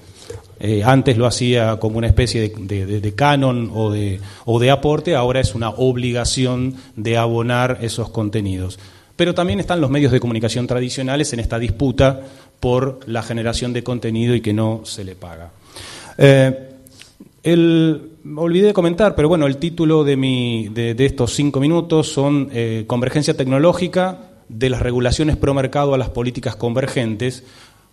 Eh, 0.60 0.82
antes 0.84 1.16
lo 1.16 1.26
hacía 1.26 1.78
como 1.78 1.98
una 1.98 2.08
especie 2.08 2.48
de, 2.48 3.14
canon 3.14 3.70
o 3.74 3.90
de, 3.92 4.70
aporte, 4.70 5.14
ahora 5.14 5.40
es 5.40 5.54
una 5.54 5.70
obligación 5.70 6.74
de 6.96 7.16
abonar 7.16 7.78
esos 7.82 8.10
contenidos. 8.10 8.78
Pero 9.14 9.34
también 9.34 9.60
están 9.60 9.80
los 9.80 9.90
medios 9.90 10.12
de 10.12 10.20
comunicación 10.20 10.66
tradicionales 10.66 11.32
en 11.32 11.40
esta 11.40 11.58
disputa 11.58 12.20
por 12.60 13.00
la 13.06 13.22
generación 13.22 13.72
de 13.72 13.84
contenido 13.84 14.34
y 14.34 14.40
que 14.40 14.52
no 14.52 14.82
se 14.84 15.04
le 15.04 15.14
paga. 15.14 15.50
Eh, 16.16 16.68
el, 17.44 18.10
olvidé 18.36 18.68
de 18.68 18.72
comentar, 18.72 19.14
pero 19.14 19.28
bueno, 19.28 19.46
el 19.46 19.58
título 19.58 20.02
de, 20.02 20.16
mi, 20.16 20.70
estos 20.76 21.34
cinco 21.34 21.60
minutos 21.60 22.08
son 22.08 22.50
eh, 22.52 22.84
Convergencia 22.86 23.36
tecnológica 23.36 24.18
de 24.48 24.70
las 24.70 24.80
regulaciones 24.80 25.36
pro 25.36 25.54
mercado 25.54 25.94
a 25.94 25.98
las 25.98 26.10
políticas 26.10 26.56
convergentes, 26.56 27.44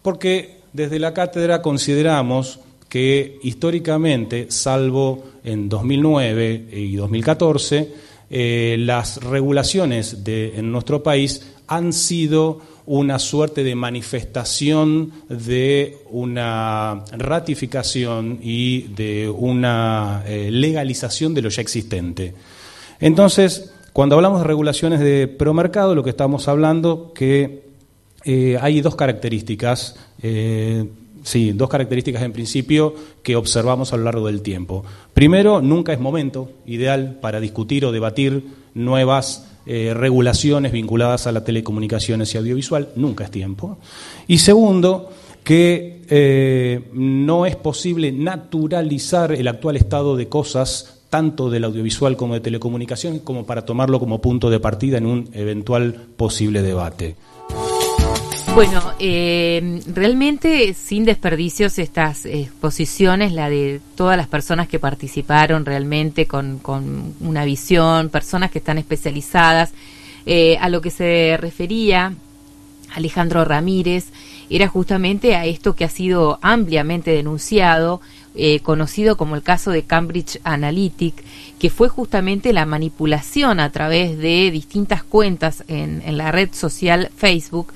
porque 0.01 0.54
desde 0.75 0.99
la 0.99 1.13
cátedra 1.13 1.61
consideramos 1.61 2.59
que 2.89 3.39
históricamente, 3.43 4.47
salvo 4.49 5.23
en 5.43 5.69
2009 5.69 6.67
y 6.71 6.95
2014, 6.95 7.93
eh, 8.29 8.75
las 8.79 9.23
regulaciones 9.23 10.23
de, 10.23 10.57
en 10.57 10.71
nuestro 10.71 11.01
país 11.01 11.55
han 11.67 11.93
sido 11.93 12.59
una 12.85 13.17
suerte 13.19 13.63
de 13.63 13.73
manifestación 13.73 15.11
de 15.29 15.97
una 16.09 17.03
ratificación 17.11 18.39
y 18.41 18.83
de 18.95 19.29
una 19.29 20.23
eh, 20.27 20.49
legalización 20.51 21.33
de 21.33 21.41
lo 21.41 21.49
ya 21.49 21.61
existente. 21.61 22.33
Entonces, 22.99 23.73
cuando 23.93 24.15
hablamos 24.15 24.41
de 24.41 24.47
regulaciones 24.47 24.99
de 24.99 25.27
promercado, 25.27 25.95
lo 25.95 26.03
que 26.03 26.09
estamos 26.09 26.47
hablando 26.47 27.13
que 27.15 27.64
eh, 28.25 28.57
hay 28.59 28.81
dos 28.81 28.95
características, 28.95 29.95
eh, 30.21 30.85
sí, 31.23 31.51
dos 31.51 31.69
características 31.69 32.23
en 32.23 32.33
principio 32.33 32.95
que 33.23 33.35
observamos 33.35 33.93
a 33.93 33.97
lo 33.97 34.03
largo 34.03 34.27
del 34.27 34.41
tiempo. 34.41 34.83
Primero, 35.13 35.61
nunca 35.61 35.93
es 35.93 35.99
momento 35.99 36.49
ideal 36.65 37.19
para 37.21 37.39
discutir 37.39 37.85
o 37.85 37.91
debatir 37.91 38.43
nuevas 38.73 39.47
eh, 39.67 39.93
regulaciones 39.95 40.71
vinculadas 40.71 41.25
a 41.25 41.31
las 41.31 41.43
telecomunicaciones 41.43 42.33
y 42.33 42.37
audiovisual, 42.37 42.89
nunca 42.95 43.23
es 43.23 43.31
tiempo. 43.31 43.79
Y 44.27 44.37
segundo, 44.37 45.09
que 45.43 46.01
eh, 46.07 46.89
no 46.93 47.47
es 47.47 47.55
posible 47.55 48.11
naturalizar 48.11 49.31
el 49.31 49.47
actual 49.47 49.77
estado 49.77 50.15
de 50.15 50.27
cosas, 50.27 51.01
tanto 51.09 51.49
del 51.49 51.63
audiovisual 51.63 52.15
como 52.15 52.35
de 52.35 52.41
telecomunicaciones, 52.41 53.21
como 53.21 53.45
para 53.45 53.65
tomarlo 53.65 53.99
como 53.99 54.21
punto 54.21 54.51
de 54.51 54.59
partida 54.59 54.99
en 54.99 55.07
un 55.07 55.29
eventual 55.33 55.95
posible 56.15 56.61
debate. 56.61 57.15
Bueno, 58.55 58.93
eh, 58.99 59.81
realmente 59.85 60.73
sin 60.73 61.03
desperdicios 61.03 61.77
estas 61.77 62.25
exposiciones, 62.25 63.33
la 63.33 63.49
de 63.49 63.81
todas 63.95 64.15
las 64.15 64.29
personas 64.29 64.69
que 64.69 64.79
participaron 64.79 65.65
realmente 65.65 66.25
con, 66.25 66.61
una 67.19 67.43
visión, 67.43 68.07
personas 68.07 68.51
que 68.51 68.59
están 68.59 68.77
especializadas, 68.77 69.73
eh, 70.25 70.57
a 70.61 70.69
lo 70.69 70.79
que 70.79 70.89
se 70.89 71.35
refería 71.37 72.13
Alejandro 72.93 73.43
Ramírez, 73.43 74.05
era 74.49 74.69
justamente 74.69 75.35
a 75.35 75.45
esto 75.45 75.75
que 75.75 75.83
ha 75.83 75.89
sido 75.89 76.39
ampliamente 76.41 77.11
denunciado, 77.11 77.99
eh, 78.35 78.61
conocido 78.61 79.17
como 79.17 79.35
el 79.35 79.43
caso 79.43 79.71
de 79.71 79.83
Cambridge 79.83 80.39
Analytic, 80.45 81.25
que 81.59 81.69
fue 81.69 81.89
justamente 81.89 82.53
la 82.53 82.65
manipulación 82.65 83.59
a 83.59 83.69
través 83.73 84.17
de 84.17 84.49
distintas 84.49 85.03
cuentas 85.03 85.65
en, 85.67 86.01
en 86.05 86.17
la 86.17 86.31
red 86.31 86.53
social 86.53 87.11
Facebook 87.17 87.73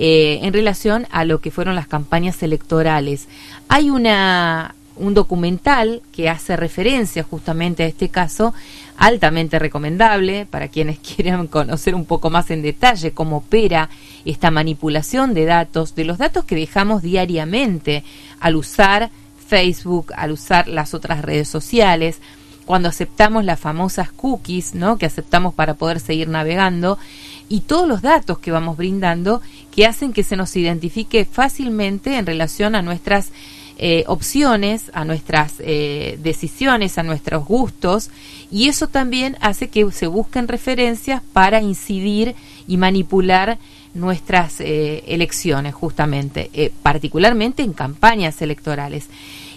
eh, 0.00 0.38
en 0.42 0.52
relación 0.52 1.08
a 1.10 1.24
lo 1.24 1.40
que 1.40 1.50
fueron 1.50 1.74
las 1.74 1.88
campañas 1.88 2.40
electorales. 2.44 3.26
Hay 3.68 3.90
una, 3.90 4.76
un 4.94 5.12
documental 5.12 6.02
que 6.12 6.28
hace 6.28 6.56
referencia 6.56 7.24
justamente 7.24 7.82
a 7.82 7.86
este 7.86 8.08
caso, 8.08 8.54
altamente 8.96 9.58
recomendable 9.58 10.46
para 10.46 10.68
quienes 10.68 10.98
quieran 11.16 11.48
conocer 11.48 11.96
un 11.96 12.04
poco 12.04 12.30
más 12.30 12.52
en 12.52 12.62
detalle 12.62 13.10
cómo 13.10 13.38
opera 13.38 13.90
esta 14.24 14.52
manipulación 14.52 15.34
de 15.34 15.46
datos, 15.46 15.96
de 15.96 16.04
los 16.04 16.18
datos 16.18 16.44
que 16.44 16.54
dejamos 16.54 17.02
diariamente 17.02 18.04
al 18.38 18.54
usar 18.54 19.10
Facebook, 19.48 20.12
al 20.14 20.30
usar 20.30 20.68
las 20.68 20.94
otras 20.94 21.22
redes 21.22 21.48
sociales, 21.48 22.20
cuando 22.66 22.88
aceptamos 22.88 23.44
las 23.44 23.58
famosas 23.58 24.12
cookies, 24.12 24.76
¿no? 24.76 24.96
que 24.96 25.06
aceptamos 25.06 25.54
para 25.54 25.74
poder 25.74 25.98
seguir 25.98 26.28
navegando, 26.28 26.98
y 27.48 27.60
todos 27.60 27.88
los 27.88 28.02
datos 28.02 28.38
que 28.38 28.50
vamos 28.50 28.76
brindando 28.76 29.40
que 29.70 29.86
hacen 29.86 30.12
que 30.12 30.24
se 30.24 30.36
nos 30.36 30.54
identifique 30.56 31.24
fácilmente 31.24 32.16
en 32.16 32.26
relación 32.26 32.74
a 32.74 32.82
nuestras 32.82 33.30
eh, 33.80 34.02
opciones, 34.08 34.90
a 34.92 35.04
nuestras 35.04 35.54
eh, 35.60 36.18
decisiones, 36.20 36.98
a 36.98 37.04
nuestros 37.04 37.44
gustos, 37.44 38.10
y 38.50 38.68
eso 38.68 38.88
también 38.88 39.36
hace 39.40 39.68
que 39.68 39.88
se 39.92 40.08
busquen 40.08 40.48
referencias 40.48 41.22
para 41.32 41.62
incidir 41.62 42.34
y 42.66 42.76
manipular 42.76 43.58
nuestras 43.94 44.60
eh, 44.60 45.04
elecciones, 45.06 45.74
justamente, 45.74 46.72
particularmente 46.82 47.62
en 47.62 47.72
campañas 47.72 48.42
electorales. 48.42 49.06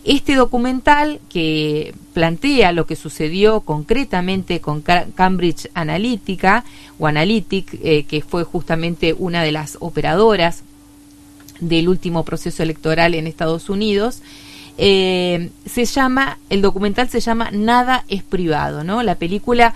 Este 0.03 0.35
documental 0.35 1.19
que 1.29 1.93
plantea 2.13 2.71
lo 2.71 2.87
que 2.87 2.95
sucedió 2.95 3.61
concretamente 3.61 4.59
con 4.59 4.81
Cambridge 4.81 5.69
Analytica 5.75 6.65
o 6.97 7.05
Analytic, 7.05 7.77
eh, 7.83 8.03
que 8.05 8.21
fue 8.21 8.43
justamente 8.43 9.13
una 9.17 9.43
de 9.43 9.51
las 9.51 9.77
operadoras 9.79 10.63
del 11.59 11.87
último 11.87 12.25
proceso 12.25 12.63
electoral 12.63 13.13
en 13.13 13.27
Estados 13.27 13.69
Unidos, 13.69 14.23
eh, 14.77 15.51
se 15.65 15.85
llama, 15.85 16.39
el 16.49 16.63
documental 16.63 17.07
se 17.09 17.19
llama 17.19 17.51
Nada 17.51 18.03
es 18.07 18.23
privado, 18.23 18.83
¿no? 18.83 19.03
La 19.03 19.15
película 19.15 19.75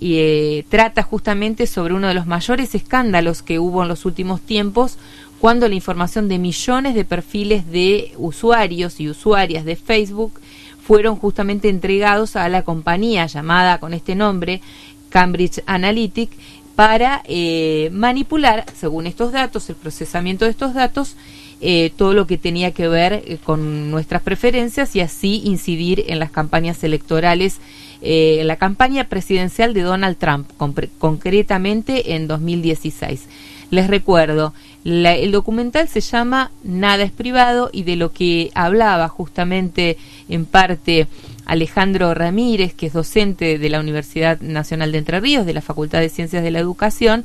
eh, 0.00 0.64
trata 0.68 1.02
justamente 1.02 1.66
sobre 1.66 1.94
uno 1.94 2.08
de 2.08 2.14
los 2.14 2.26
mayores 2.26 2.74
escándalos 2.74 3.42
que 3.42 3.58
hubo 3.58 3.82
en 3.82 3.88
los 3.88 4.04
últimos 4.04 4.40
tiempos 4.40 4.98
cuando 5.44 5.68
la 5.68 5.74
información 5.74 6.26
de 6.26 6.38
millones 6.38 6.94
de 6.94 7.04
perfiles 7.04 7.70
de 7.70 8.14
usuarios 8.16 8.98
y 8.98 9.10
usuarias 9.10 9.66
de 9.66 9.76
Facebook 9.76 10.40
fueron 10.82 11.16
justamente 11.16 11.68
entregados 11.68 12.34
a 12.34 12.48
la 12.48 12.62
compañía 12.62 13.26
llamada 13.26 13.76
con 13.76 13.92
este 13.92 14.14
nombre 14.14 14.62
Cambridge 15.10 15.62
Analytic 15.66 16.30
para 16.76 17.22
eh, 17.26 17.90
manipular, 17.92 18.64
según 18.74 19.06
estos 19.06 19.32
datos, 19.32 19.68
el 19.68 19.76
procesamiento 19.76 20.46
de 20.46 20.50
estos 20.50 20.72
datos, 20.72 21.14
eh, 21.60 21.92
todo 21.94 22.14
lo 22.14 22.26
que 22.26 22.38
tenía 22.38 22.70
que 22.70 22.88
ver 22.88 23.12
eh, 23.12 23.36
con 23.44 23.90
nuestras 23.90 24.22
preferencias 24.22 24.96
y 24.96 25.02
así 25.02 25.42
incidir 25.44 26.04
en 26.08 26.20
las 26.20 26.30
campañas 26.30 26.82
electorales, 26.84 27.58
en 28.00 28.46
la 28.46 28.56
campaña 28.56 29.10
presidencial 29.10 29.74
de 29.74 29.82
Donald 29.82 30.16
Trump, 30.16 30.50
concretamente 30.98 32.14
en 32.14 32.28
2016. 32.28 33.28
Les 33.74 33.88
recuerdo, 33.88 34.54
el 34.84 35.32
documental 35.32 35.88
se 35.88 36.00
llama 36.00 36.52
Nada 36.62 37.02
es 37.02 37.10
privado 37.10 37.70
y 37.72 37.82
de 37.82 37.96
lo 37.96 38.12
que 38.12 38.52
hablaba 38.54 39.08
justamente 39.08 39.98
en 40.28 40.46
parte 40.46 41.08
Alejandro 41.44 42.14
Ramírez, 42.14 42.72
que 42.72 42.86
es 42.86 42.92
docente 42.92 43.58
de 43.58 43.68
la 43.68 43.80
Universidad 43.80 44.40
Nacional 44.40 44.92
de 44.92 44.98
Entre 44.98 45.18
Ríos, 45.18 45.44
de 45.44 45.54
la 45.54 45.60
Facultad 45.60 45.98
de 45.98 46.08
Ciencias 46.08 46.44
de 46.44 46.52
la 46.52 46.60
Educación, 46.60 47.24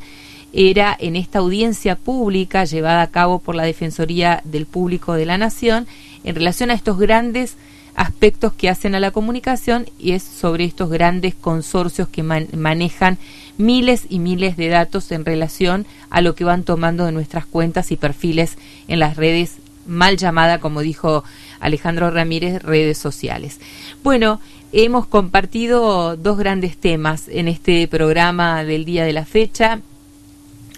era 0.52 0.98
en 1.00 1.16
esta 1.16 1.38
audiencia 1.38 1.96
pública 1.96 2.66
llevada 2.66 3.04
a 3.04 3.12
cabo 3.12 3.38
por 3.38 3.54
la 3.54 3.64
Defensoría 3.64 4.42
del 4.44 4.66
Público 4.66 5.14
de 5.14 5.28
la 5.28 5.38
Nación 5.38 5.86
en 6.24 6.34
relación 6.34 6.72
a 6.72 6.74
estos 6.74 6.98
grandes 6.98 7.58
aspectos 8.00 8.54
que 8.54 8.70
hacen 8.70 8.96
a 8.96 9.02
la 9.02 9.12
comunicación 9.12 9.86
y 10.00 10.14
es 10.14 10.24
sobre 10.24 10.64
estos 10.64 10.90
grandes 10.90 11.36
consorcios 11.36 12.08
que 12.08 12.24
manejan 12.24 13.18
miles 13.58 14.06
y 14.08 14.20
miles 14.20 14.56
de 14.56 14.70
datos 14.70 15.12
en 15.12 15.26
relación 15.26 15.86
a 16.10 16.22
lo 16.22 16.34
que 16.34 16.46
van 16.46 16.64
tomando 16.64 17.06
de 17.06 17.12
nuestras 17.12 17.46
cuentas 17.46 17.92
y 17.92 17.98
perfiles 17.98 18.58
en 18.88 19.00
las 19.00 19.18
redes 19.18 19.58
mal 19.86 20.16
llamada, 20.16 20.62
como 20.62 20.80
dijo 20.80 21.26
Alejandro 21.60 22.10
Ramírez, 22.10 22.64
redes 22.64 22.98
sociales. 22.98 23.60
Bueno, 24.02 24.40
hemos 24.72 25.06
compartido 25.06 26.16
dos 26.16 26.38
grandes 26.38 26.78
temas 26.78 27.28
en 27.28 27.50
este 27.50 27.86
programa 27.90 28.64
del 28.64 28.86
día 28.86 29.04
de 29.04 29.12
la 29.12 29.26
fecha. 29.26 29.82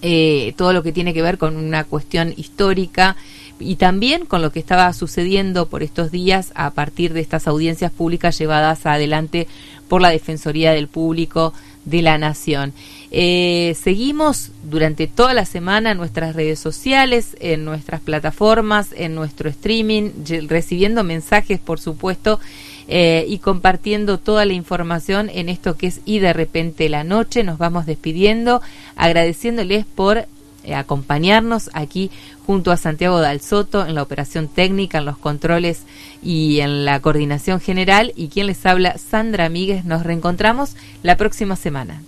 Eh, 0.01 0.55
todo 0.57 0.73
lo 0.73 0.81
que 0.81 0.91
tiene 0.91 1.13
que 1.13 1.21
ver 1.21 1.37
con 1.37 1.55
una 1.55 1.83
cuestión 1.83 2.33
histórica 2.35 3.15
y 3.61 3.75
también 3.75 4.25
con 4.25 4.41
lo 4.41 4.51
que 4.51 4.59
estaba 4.59 4.91
sucediendo 4.93 5.67
por 5.67 5.83
estos 5.83 6.11
días 6.11 6.51
a 6.55 6.71
partir 6.71 7.13
de 7.13 7.21
estas 7.21 7.47
audiencias 7.47 7.91
públicas 7.91 8.37
llevadas 8.37 8.85
adelante 8.85 9.47
por 9.87 10.01
la 10.01 10.09
Defensoría 10.09 10.73
del 10.73 10.87
Público 10.87 11.53
de 11.85 12.01
la 12.01 12.17
Nación. 12.17 12.73
Eh, 13.11 13.75
seguimos 13.81 14.51
durante 14.63 15.07
toda 15.07 15.33
la 15.33 15.45
semana 15.45 15.91
en 15.91 15.97
nuestras 15.97 16.35
redes 16.35 16.59
sociales, 16.59 17.35
en 17.39 17.65
nuestras 17.65 17.99
plataformas, 17.99 18.89
en 18.95 19.15
nuestro 19.15 19.49
streaming, 19.49 20.11
recibiendo 20.47 21.03
mensajes, 21.03 21.59
por 21.59 21.79
supuesto, 21.79 22.39
eh, 22.87 23.25
y 23.27 23.39
compartiendo 23.39 24.17
toda 24.17 24.45
la 24.45 24.53
información 24.53 25.29
en 25.29 25.49
esto 25.49 25.77
que 25.77 25.87
es 25.87 26.01
Y 26.05 26.19
de 26.19 26.33
repente 26.33 26.89
la 26.89 27.03
noche. 27.03 27.43
Nos 27.43 27.57
vamos 27.57 27.85
despidiendo, 27.85 28.61
agradeciéndoles 28.95 29.85
por 29.85 30.25
eh, 30.63 30.75
acompañarnos 30.75 31.69
aquí 31.73 32.11
junto 32.51 32.73
a 32.73 32.75
Santiago 32.75 33.21
Dal 33.21 33.39
Soto 33.39 33.85
en 33.85 33.95
la 33.95 34.03
operación 34.03 34.49
técnica, 34.49 34.97
en 34.97 35.05
los 35.05 35.17
controles 35.17 35.83
y 36.21 36.59
en 36.59 36.83
la 36.83 36.99
coordinación 36.99 37.61
general. 37.61 38.11
Y 38.17 38.27
quien 38.27 38.47
les 38.47 38.65
habla, 38.65 38.97
Sandra 38.97 39.47
Míguez. 39.47 39.85
Nos 39.85 40.03
reencontramos 40.03 40.75
la 41.01 41.15
próxima 41.15 41.55
semana. 41.55 42.01